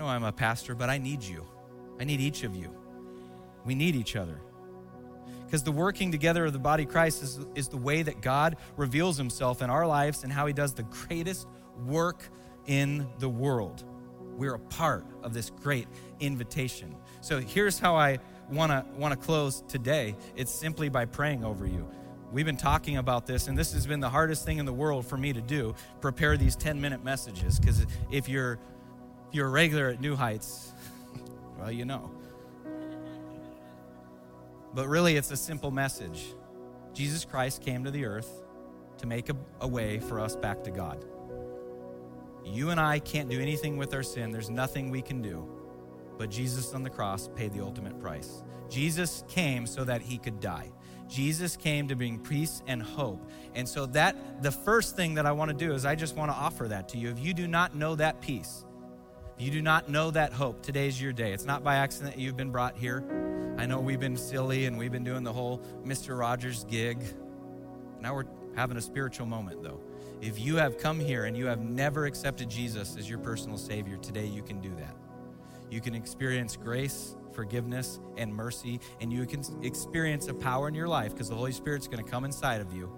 No, 0.00 0.06
I'm 0.06 0.24
a 0.24 0.32
pastor, 0.32 0.74
but 0.74 0.88
I 0.88 0.96
need 0.96 1.22
you. 1.22 1.46
I 2.00 2.04
need 2.04 2.20
each 2.20 2.42
of 2.42 2.56
you. 2.56 2.74
We 3.66 3.74
need 3.74 3.94
each 3.94 4.16
other. 4.16 4.40
Because 5.44 5.62
the 5.62 5.72
working 5.72 6.10
together 6.10 6.46
of 6.46 6.54
the 6.54 6.58
body 6.58 6.84
of 6.84 6.88
Christ 6.88 7.22
is, 7.22 7.38
is 7.54 7.68
the 7.68 7.76
way 7.76 8.02
that 8.02 8.22
God 8.22 8.56
reveals 8.78 9.18
himself 9.18 9.60
in 9.60 9.68
our 9.68 9.86
lives 9.86 10.24
and 10.24 10.32
how 10.32 10.46
he 10.46 10.54
does 10.54 10.72
the 10.72 10.84
greatest 10.84 11.46
work 11.84 12.22
in 12.64 13.06
the 13.18 13.28
world. 13.28 13.84
We're 14.38 14.54
a 14.54 14.58
part 14.58 15.04
of 15.22 15.34
this 15.34 15.50
great 15.50 15.86
invitation. 16.18 16.96
So 17.20 17.38
here's 17.38 17.78
how 17.78 17.94
I 17.94 18.20
want 18.50 18.72
to 18.72 18.86
want 18.96 19.12
to 19.12 19.20
close 19.20 19.62
today. 19.68 20.16
It's 20.34 20.50
simply 20.50 20.88
by 20.88 21.04
praying 21.04 21.44
over 21.44 21.66
you. 21.66 21.86
We've 22.32 22.46
been 22.46 22.56
talking 22.56 22.96
about 22.96 23.26
this, 23.26 23.48
and 23.48 23.58
this 23.58 23.74
has 23.74 23.86
been 23.86 24.00
the 24.00 24.08
hardest 24.08 24.46
thing 24.46 24.56
in 24.56 24.64
the 24.64 24.72
world 24.72 25.04
for 25.04 25.18
me 25.18 25.34
to 25.34 25.42
do 25.42 25.74
prepare 26.00 26.38
these 26.38 26.56
10 26.56 26.80
minute 26.80 27.04
messages. 27.04 27.60
Because 27.60 27.84
if 28.10 28.30
you're 28.30 28.58
if 29.30 29.36
you're 29.36 29.46
a 29.46 29.50
regular 29.50 29.90
at 29.90 30.00
New 30.00 30.16
Heights, 30.16 30.72
well, 31.58 31.70
you 31.70 31.84
know. 31.84 32.10
But 34.74 34.88
really, 34.88 35.14
it's 35.14 35.30
a 35.30 35.36
simple 35.36 35.70
message 35.70 36.34
Jesus 36.94 37.24
Christ 37.24 37.62
came 37.62 37.84
to 37.84 37.92
the 37.92 38.06
earth 38.06 38.42
to 38.98 39.06
make 39.06 39.28
a, 39.28 39.36
a, 39.60 39.68
way 39.68 40.00
for 40.00 40.18
us 40.18 40.34
back 40.34 40.64
to 40.64 40.72
God. 40.72 41.04
You 42.44 42.70
and 42.70 42.80
I 42.80 42.98
can't 42.98 43.28
do 43.28 43.40
anything 43.40 43.76
with 43.76 43.94
our 43.94 44.02
sin, 44.02 44.32
there's 44.32 44.50
nothing 44.50 44.90
we 44.90 45.00
can 45.00 45.22
do. 45.22 45.48
But 46.18 46.28
Jesus 46.28 46.74
on 46.74 46.82
the 46.82 46.90
cross 46.90 47.28
paid 47.36 47.52
the 47.52 47.60
ultimate 47.60 48.00
price. 48.00 48.42
Jesus 48.68 49.22
came 49.28 49.64
so 49.64 49.84
that 49.84 50.02
he 50.02 50.18
could 50.18 50.40
die. 50.40 50.72
Jesus 51.08 51.56
came 51.56 51.86
to 51.86 51.94
bring 51.94 52.18
peace 52.18 52.64
and 52.66 52.82
hope. 52.82 53.30
And 53.54 53.68
so 53.68 53.86
that 53.86 54.42
the 54.42 54.50
first 54.50 54.96
thing 54.96 55.14
that 55.14 55.24
I 55.24 55.30
want 55.30 55.52
to 55.52 55.56
do 55.56 55.72
is 55.72 55.84
I 55.84 55.94
just 55.94 56.16
want 56.16 56.32
to 56.32 56.36
offer 56.36 56.66
that 56.66 56.88
to 56.88 56.98
you. 56.98 57.10
If 57.10 57.20
you 57.20 57.32
do 57.32 57.46
not 57.46 57.76
know 57.76 57.94
that 57.94 58.20
peace, 58.20 58.64
you 59.40 59.50
do 59.50 59.62
not 59.62 59.88
know 59.88 60.10
that 60.10 60.34
hope, 60.34 60.60
today's 60.60 61.00
your 61.00 61.14
day. 61.14 61.32
It's 61.32 61.46
not 61.46 61.64
by 61.64 61.76
accident 61.76 62.18
you've 62.18 62.36
been 62.36 62.50
brought 62.50 62.76
here. 62.76 63.02
I 63.56 63.64
know 63.64 63.80
we've 63.80 63.98
been 63.98 64.16
silly 64.16 64.66
and 64.66 64.76
we've 64.76 64.92
been 64.92 65.04
doing 65.04 65.24
the 65.24 65.32
whole 65.32 65.62
Mr. 65.82 66.18
Rogers 66.18 66.64
gig. 66.64 67.02
Now 68.00 68.14
we're 68.14 68.26
having 68.54 68.76
a 68.76 68.82
spiritual 68.82 69.24
moment, 69.26 69.62
though. 69.62 69.80
If 70.20 70.38
you 70.38 70.56
have 70.56 70.76
come 70.76 71.00
here 71.00 71.24
and 71.24 71.34
you 71.34 71.46
have 71.46 71.60
never 71.60 72.04
accepted 72.04 72.50
Jesus 72.50 72.98
as 72.98 73.08
your 73.08 73.18
personal 73.18 73.56
Savior, 73.56 73.96
today 73.96 74.26
you 74.26 74.42
can 74.42 74.60
do 74.60 74.74
that. 74.76 74.94
You 75.70 75.80
can 75.80 75.94
experience 75.94 76.56
grace, 76.56 77.16
forgiveness, 77.32 77.98
and 78.18 78.34
mercy, 78.34 78.78
and 79.00 79.10
you 79.10 79.24
can 79.24 79.42
experience 79.62 80.28
a 80.28 80.34
power 80.34 80.68
in 80.68 80.74
your 80.74 80.88
life 80.88 81.12
because 81.12 81.30
the 81.30 81.36
Holy 81.36 81.52
Spirit's 81.52 81.88
going 81.88 82.04
to 82.04 82.10
come 82.10 82.26
inside 82.26 82.60
of 82.60 82.74
you 82.74 82.92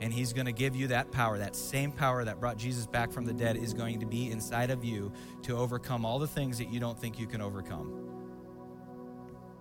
and 0.00 0.12
he's 0.12 0.32
going 0.32 0.46
to 0.46 0.52
give 0.52 0.76
you 0.76 0.88
that 0.88 1.10
power. 1.10 1.38
That 1.38 1.56
same 1.56 1.92
power 1.92 2.24
that 2.24 2.40
brought 2.40 2.56
jesus 2.56 2.86
back 2.86 3.12
from 3.12 3.24
the 3.24 3.32
dead 3.32 3.56
is 3.56 3.74
going 3.74 4.00
to 4.00 4.06
be 4.06 4.30
inside 4.30 4.70
of 4.70 4.84
you 4.84 5.12
to 5.42 5.56
overcome 5.56 6.04
all 6.04 6.18
the 6.18 6.28
things 6.28 6.58
that 6.58 6.70
you 6.70 6.80
don't 6.80 6.98
think 6.98 7.18
you 7.18 7.26
can 7.26 7.40
overcome. 7.40 8.08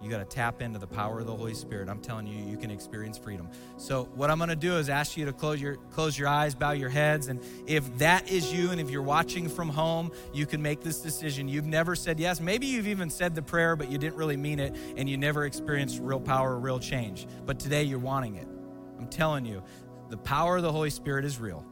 You 0.02 0.12
got 0.12 0.20
to 0.20 0.26
tap 0.26 0.62
into 0.62 0.78
the 0.78 0.88
power 0.88 1.20
of 1.20 1.26
the 1.26 1.36
holy 1.36 1.56
spirit. 1.56 1.90
I'm 1.90 2.00
telling 2.00 2.28
you 2.28 2.46
you 2.46 2.56
can 2.56 2.70
experience 2.70 3.18
freedom. 3.18 3.50
So 3.78 4.06
what 4.14 4.30
i'm 4.30 4.38
going 4.38 4.50
to 4.50 4.56
do 4.56 4.78
is 4.78 4.90
ask 4.90 5.18
you 5.18 5.26
to 5.26 5.34
close 5.34 5.60
your 5.60 5.78
close 5.92 6.18
your 6.18 6.28
eyes 6.28 6.54
bow 6.54 6.72
your 6.72 6.90
heads 6.90 7.28
and 7.28 7.44
if 7.66 7.98
that 7.98 8.30
is 8.32 8.54
you 8.54 8.70
and 8.70 8.80
if 8.80 8.92
you're 8.92 9.02
watching 9.02 9.50
from 9.50 9.70
home 9.70 10.12
you 10.34 10.46
can 10.46 10.62
make 10.62 10.82
this 10.82 11.00
decision. 11.00 11.48
You've 11.48 11.66
never 11.66 11.96
said 11.96 12.20
yes. 12.20 12.40
Maybe 12.40 12.68
you've 12.68 12.88
even 12.88 13.10
said 13.10 13.34
the 13.34 13.42
prayer 13.42 13.76
but 13.76 13.90
you 13.90 13.98
didn't 13.98 14.16
really 14.16 14.38
mean 14.38 14.60
it 14.60 14.76
and 14.96 15.10
you 15.10 15.18
never 15.18 15.46
experienced 15.46 16.00
real 16.02 16.20
power 16.20 16.54
or 16.54 16.60
real 16.60 16.80
change. 16.80 17.28
But 17.46 17.60
today 17.60 17.84
you're 17.84 18.00
wanting 18.00 18.36
it. 18.36 18.48
I'm 19.00 19.08
telling 19.08 19.46
you 19.46 19.64
the 20.10 20.18
power 20.18 20.58
of 20.58 20.64
the 20.64 20.72
Holy 20.72 20.90
Spirit 20.90 21.26
is 21.26 21.40
real. 21.40 21.66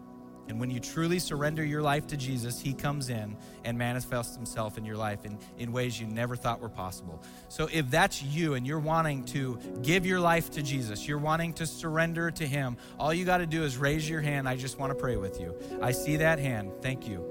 And 0.47 0.59
when 0.59 0.69
you 0.69 0.79
truly 0.79 1.17
surrender 1.17 1.65
your 1.65 1.81
life 1.81 2.05
to 2.07 2.17
Jesus, 2.17 2.59
He 2.59 2.73
comes 2.73 3.09
in 3.09 3.35
and 3.63 3.77
manifests 3.77 4.35
Himself 4.35 4.77
in 4.77 4.85
your 4.85 4.95
life 4.95 5.25
in, 5.25 5.39
in 5.57 5.71
ways 5.71 5.99
you 5.99 6.05
never 6.05 6.35
thought 6.35 6.61
were 6.61 6.69
possible. 6.69 7.23
So, 7.49 7.67
if 7.71 7.89
that's 7.89 8.21
you 8.21 8.53
and 8.53 8.65
you're 8.65 8.79
wanting 8.79 9.23
to 9.25 9.57
give 9.81 10.05
your 10.05 10.19
life 10.19 10.51
to 10.51 10.61
Jesus, 10.61 11.07
you're 11.07 11.17
wanting 11.17 11.53
to 11.53 11.65
surrender 11.65 12.29
to 12.31 12.45
Him, 12.45 12.77
all 12.99 13.13
you 13.13 13.25
got 13.25 13.39
to 13.39 13.47
do 13.47 13.63
is 13.63 13.77
raise 13.77 14.07
your 14.07 14.21
hand. 14.21 14.47
I 14.47 14.55
just 14.55 14.77
want 14.77 14.91
to 14.91 14.95
pray 14.95 15.15
with 15.15 15.39
you. 15.39 15.55
I 15.81 15.91
see 15.91 16.17
that 16.17 16.37
hand. 16.37 16.71
Thank 16.81 17.07
you. 17.07 17.25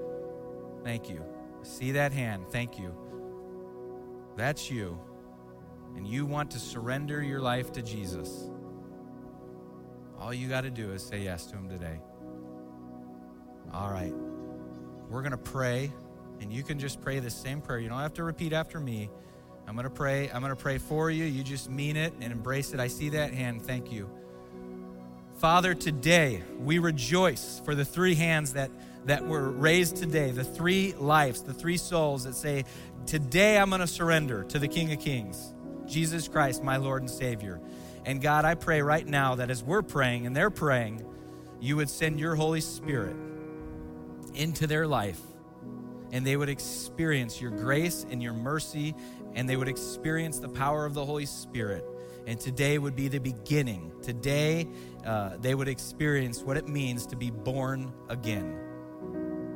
Thank 0.83 1.09
you. 1.09 1.24
I 1.61 1.64
see 1.64 1.93
that 1.93 2.12
hand. 2.12 2.47
Thank 2.51 2.78
you. 2.81 2.95
That's 4.37 4.70
you. 4.70 4.99
And 5.95 6.07
you 6.07 6.26
want 6.26 6.51
to 6.51 6.59
surrender 6.59 7.22
your 7.22 7.41
life 7.41 7.70
to 7.72 7.83
Jesus. 7.83 8.51
All 10.25 10.33
you 10.33 10.49
got 10.49 10.62
to 10.62 10.70
do 10.70 10.91
is 10.93 11.03
say 11.03 11.20
yes 11.20 11.45
to 11.49 11.57
Him 11.57 11.68
today. 11.68 12.01
All 13.75 13.91
right. 13.91 14.14
We're 15.11 15.20
going 15.20 15.33
to 15.33 15.37
pray, 15.37 15.93
and 16.41 16.51
you 16.51 16.62
can 16.62 16.79
just 16.79 17.03
pray 17.03 17.18
the 17.18 17.29
same 17.29 17.61
prayer. 17.61 17.79
You 17.79 17.91
don't 17.91 18.01
have 18.01 18.14
to 18.14 18.25
repeat 18.25 18.55
after 18.55 18.81
me. 18.81 19.11
I'm 19.68 19.75
going 19.75 19.85
to 19.85 19.91
pray. 19.91 20.31
I'm 20.31 20.41
going 20.41 20.49
to 20.49 20.61
pray 20.61 20.79
for 20.79 21.11
you. 21.11 21.25
You 21.25 21.43
just 21.43 21.68
mean 21.68 21.99
it 21.99 22.14
and 22.22 22.33
embrace 22.33 22.72
it. 22.72 22.81
I 22.81 22.87
see 22.87 23.11
that 23.11 23.35
hand. 23.35 23.66
Thank 23.66 23.93
you. 23.93 24.11
Father, 25.41 25.75
today 25.75 26.43
we 26.59 26.79
rejoice 26.79 27.61
for 27.62 27.75
the 27.75 27.85
three 27.85 28.14
hands 28.14 28.55
that, 28.55 28.70
that 29.05 29.27
were 29.27 29.51
raised 29.51 29.97
today, 29.97 30.31
the 30.31 30.43
three 30.43 30.95
lives, 30.95 31.43
the 31.43 31.53
three 31.53 31.77
souls 31.77 32.25
that 32.25 32.35
say, 32.35 32.64
Today 33.05 33.59
I'm 33.59 33.68
going 33.68 33.83
to 33.83 33.87
surrender 33.87 34.45
to 34.45 34.59
the 34.59 34.68
King 34.68 34.91
of 34.91 35.01
Kings, 35.01 35.53
Jesus 35.85 36.29
Christ, 36.29 36.64
my 36.64 36.79
Lord 36.79 37.03
and 37.03 37.11
Savior. 37.11 37.61
And 38.05 38.20
God, 38.20 38.44
I 38.44 38.55
pray 38.55 38.82
right 38.82 39.07
now 39.07 39.36
that 39.36 39.50
as 39.50 39.62
we're 39.62 39.82
praying 39.82 40.26
and 40.26 40.36
they're 40.36 40.50
praying, 40.50 41.05
you 41.61 41.76
would 41.76 41.88
send 41.88 42.20
your 42.20 42.34
Holy 42.34 42.61
Spirit 42.61 43.16
into 44.34 44.66
their 44.66 44.86
life 44.86 45.20
and 46.12 46.26
they 46.26 46.36
would 46.36 46.48
experience 46.48 47.40
your 47.40 47.50
grace 47.50 48.05
and 48.11 48.22
your 48.22 48.32
mercy 48.32 48.94
and 49.34 49.48
they 49.48 49.57
would 49.57 49.68
experience 49.68 50.38
the 50.38 50.48
power 50.48 50.84
of 50.84 50.94
the 50.94 51.05
Holy 51.05 51.26
Spirit. 51.26 51.84
And 52.26 52.38
today 52.38 52.78
would 52.78 52.96
be 52.96 53.09
the 53.09 53.18
beginning. 53.18 53.92
Today, 54.02 54.68
uh, 55.05 55.36
they 55.40 55.55
would 55.55 55.68
experience 55.68 56.42
what 56.42 56.57
it 56.57 56.68
means 56.68 57.07
to 57.09 57.16
be 57.16 57.30
born 57.30 57.92
again 58.09 58.59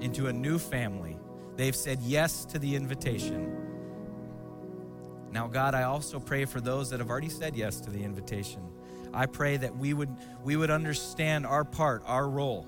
into 0.00 0.26
a 0.26 0.32
new 0.32 0.58
family. 0.58 1.16
They've 1.56 1.76
said 1.76 2.00
yes 2.02 2.44
to 2.46 2.58
the 2.58 2.74
invitation. 2.74 3.57
Now, 5.32 5.46
God, 5.46 5.74
I 5.74 5.82
also 5.82 6.18
pray 6.18 6.44
for 6.44 6.60
those 6.60 6.90
that 6.90 7.00
have 7.00 7.10
already 7.10 7.28
said 7.28 7.56
yes 7.56 7.80
to 7.80 7.90
the 7.90 8.02
invitation. 8.02 8.62
I 9.12 9.26
pray 9.26 9.56
that 9.56 9.76
we 9.76 9.94
would, 9.94 10.14
we 10.42 10.56
would 10.56 10.70
understand 10.70 11.46
our 11.46 11.64
part, 11.64 12.02
our 12.06 12.28
role. 12.28 12.66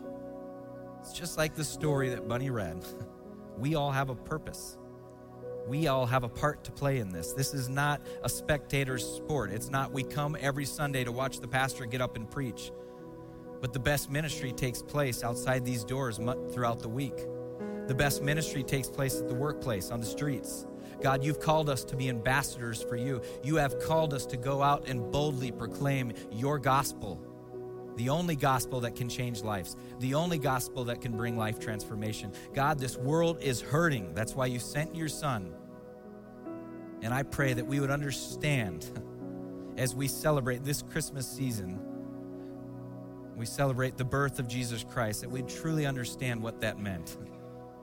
It's 1.00 1.12
just 1.12 1.38
like 1.38 1.54
the 1.54 1.64
story 1.64 2.10
that 2.10 2.28
Bunny 2.28 2.50
read. 2.50 2.84
We 3.58 3.74
all 3.74 3.90
have 3.90 4.08
a 4.08 4.14
purpose. 4.14 4.78
We 5.68 5.86
all 5.86 6.06
have 6.06 6.24
a 6.24 6.30
part 6.30 6.64
to 6.64 6.72
play 6.72 6.98
in 6.98 7.10
this. 7.10 7.34
This 7.34 7.52
is 7.52 7.68
not 7.68 8.00
a 8.24 8.28
spectator's 8.28 9.04
sport. 9.04 9.50
It's 9.50 9.68
not 9.68 9.92
we 9.92 10.02
come 10.02 10.34
every 10.40 10.64
Sunday 10.64 11.04
to 11.04 11.12
watch 11.12 11.40
the 11.40 11.48
pastor 11.48 11.84
get 11.84 12.00
up 12.00 12.16
and 12.16 12.30
preach. 12.30 12.72
But 13.60 13.74
the 13.74 13.78
best 13.78 14.10
ministry 14.10 14.52
takes 14.52 14.80
place 14.80 15.22
outside 15.22 15.62
these 15.62 15.84
doors 15.84 16.16
throughout 16.52 16.80
the 16.80 16.88
week. 16.88 17.18
The 17.86 17.94
best 17.94 18.22
ministry 18.22 18.62
takes 18.62 18.88
place 18.88 19.20
at 19.20 19.28
the 19.28 19.34
workplace, 19.34 19.90
on 19.90 20.00
the 20.00 20.06
streets. 20.06 20.66
God, 21.02 21.24
you've 21.24 21.40
called 21.40 21.70
us 21.70 21.84
to 21.84 21.96
be 21.96 22.08
ambassadors 22.08 22.82
for 22.82 22.96
you. 22.96 23.22
You 23.42 23.56
have 23.56 23.78
called 23.80 24.14
us 24.14 24.26
to 24.26 24.36
go 24.36 24.62
out 24.62 24.88
and 24.88 25.10
boldly 25.10 25.50
proclaim 25.50 26.12
your 26.30 26.58
gospel 26.58 27.26
the 28.00 28.08
only 28.08 28.34
gospel 28.34 28.80
that 28.80 28.96
can 28.96 29.10
change 29.10 29.42
lives, 29.42 29.76
the 29.98 30.14
only 30.14 30.38
gospel 30.38 30.84
that 30.84 31.02
can 31.02 31.16
bring 31.16 31.36
life 31.36 31.58
transformation. 31.58 32.32
God, 32.54 32.78
this 32.78 32.96
world 32.96 33.38
is 33.42 33.60
hurting. 33.60 34.14
That's 34.14 34.34
why 34.34 34.46
you 34.46 34.58
sent 34.58 34.94
your 34.94 35.08
son. 35.08 35.52
And 37.02 37.12
I 37.12 37.24
pray 37.24 37.52
that 37.52 37.66
we 37.66 37.78
would 37.78 37.90
understand 37.90 38.86
as 39.76 39.94
we 39.94 40.08
celebrate 40.08 40.64
this 40.64 40.80
Christmas 40.80 41.30
season, 41.30 41.78
we 43.36 43.44
celebrate 43.44 43.98
the 43.98 44.04
birth 44.04 44.38
of 44.38 44.48
Jesus 44.48 44.82
Christ, 44.82 45.20
that 45.20 45.30
we 45.30 45.42
truly 45.42 45.84
understand 45.84 46.42
what 46.42 46.60
that 46.62 46.78
meant 46.78 47.18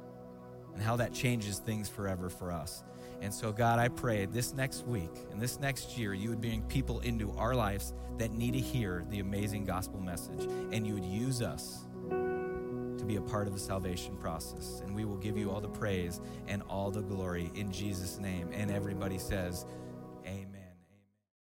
and 0.73 0.81
how 0.81 0.95
that 0.95 1.13
changes 1.13 1.59
things 1.59 1.89
forever 1.89 2.29
for 2.29 2.51
us. 2.51 2.83
And 3.21 3.33
so, 3.33 3.51
God, 3.51 3.79
I 3.79 3.87
pray 3.87 4.25
this 4.25 4.53
next 4.53 4.85
week 4.85 5.11
and 5.31 5.41
this 5.41 5.59
next 5.59 5.97
year, 5.97 6.13
you 6.13 6.29
would 6.29 6.41
bring 6.41 6.61
people 6.63 6.99
into 6.99 7.31
our 7.31 7.55
lives 7.55 7.93
that 8.17 8.31
need 8.31 8.53
to 8.53 8.59
hear 8.59 9.05
the 9.09 9.19
amazing 9.19 9.65
gospel 9.65 9.99
message, 9.99 10.43
and 10.71 10.85
you 10.85 10.93
would 10.93 11.05
use 11.05 11.41
us 11.41 11.85
to 12.09 13.05
be 13.05 13.15
a 13.17 13.21
part 13.21 13.47
of 13.47 13.53
the 13.53 13.59
salvation 13.59 14.15
process. 14.17 14.81
And 14.85 14.95
we 14.95 15.05
will 15.05 15.17
give 15.17 15.37
you 15.37 15.51
all 15.51 15.61
the 15.61 15.69
praise 15.69 16.19
and 16.47 16.61
all 16.63 16.91
the 16.91 17.01
glory 17.01 17.51
in 17.55 17.71
Jesus' 17.71 18.17
name. 18.19 18.49
And 18.53 18.71
everybody 18.71 19.17
says, 19.17 19.65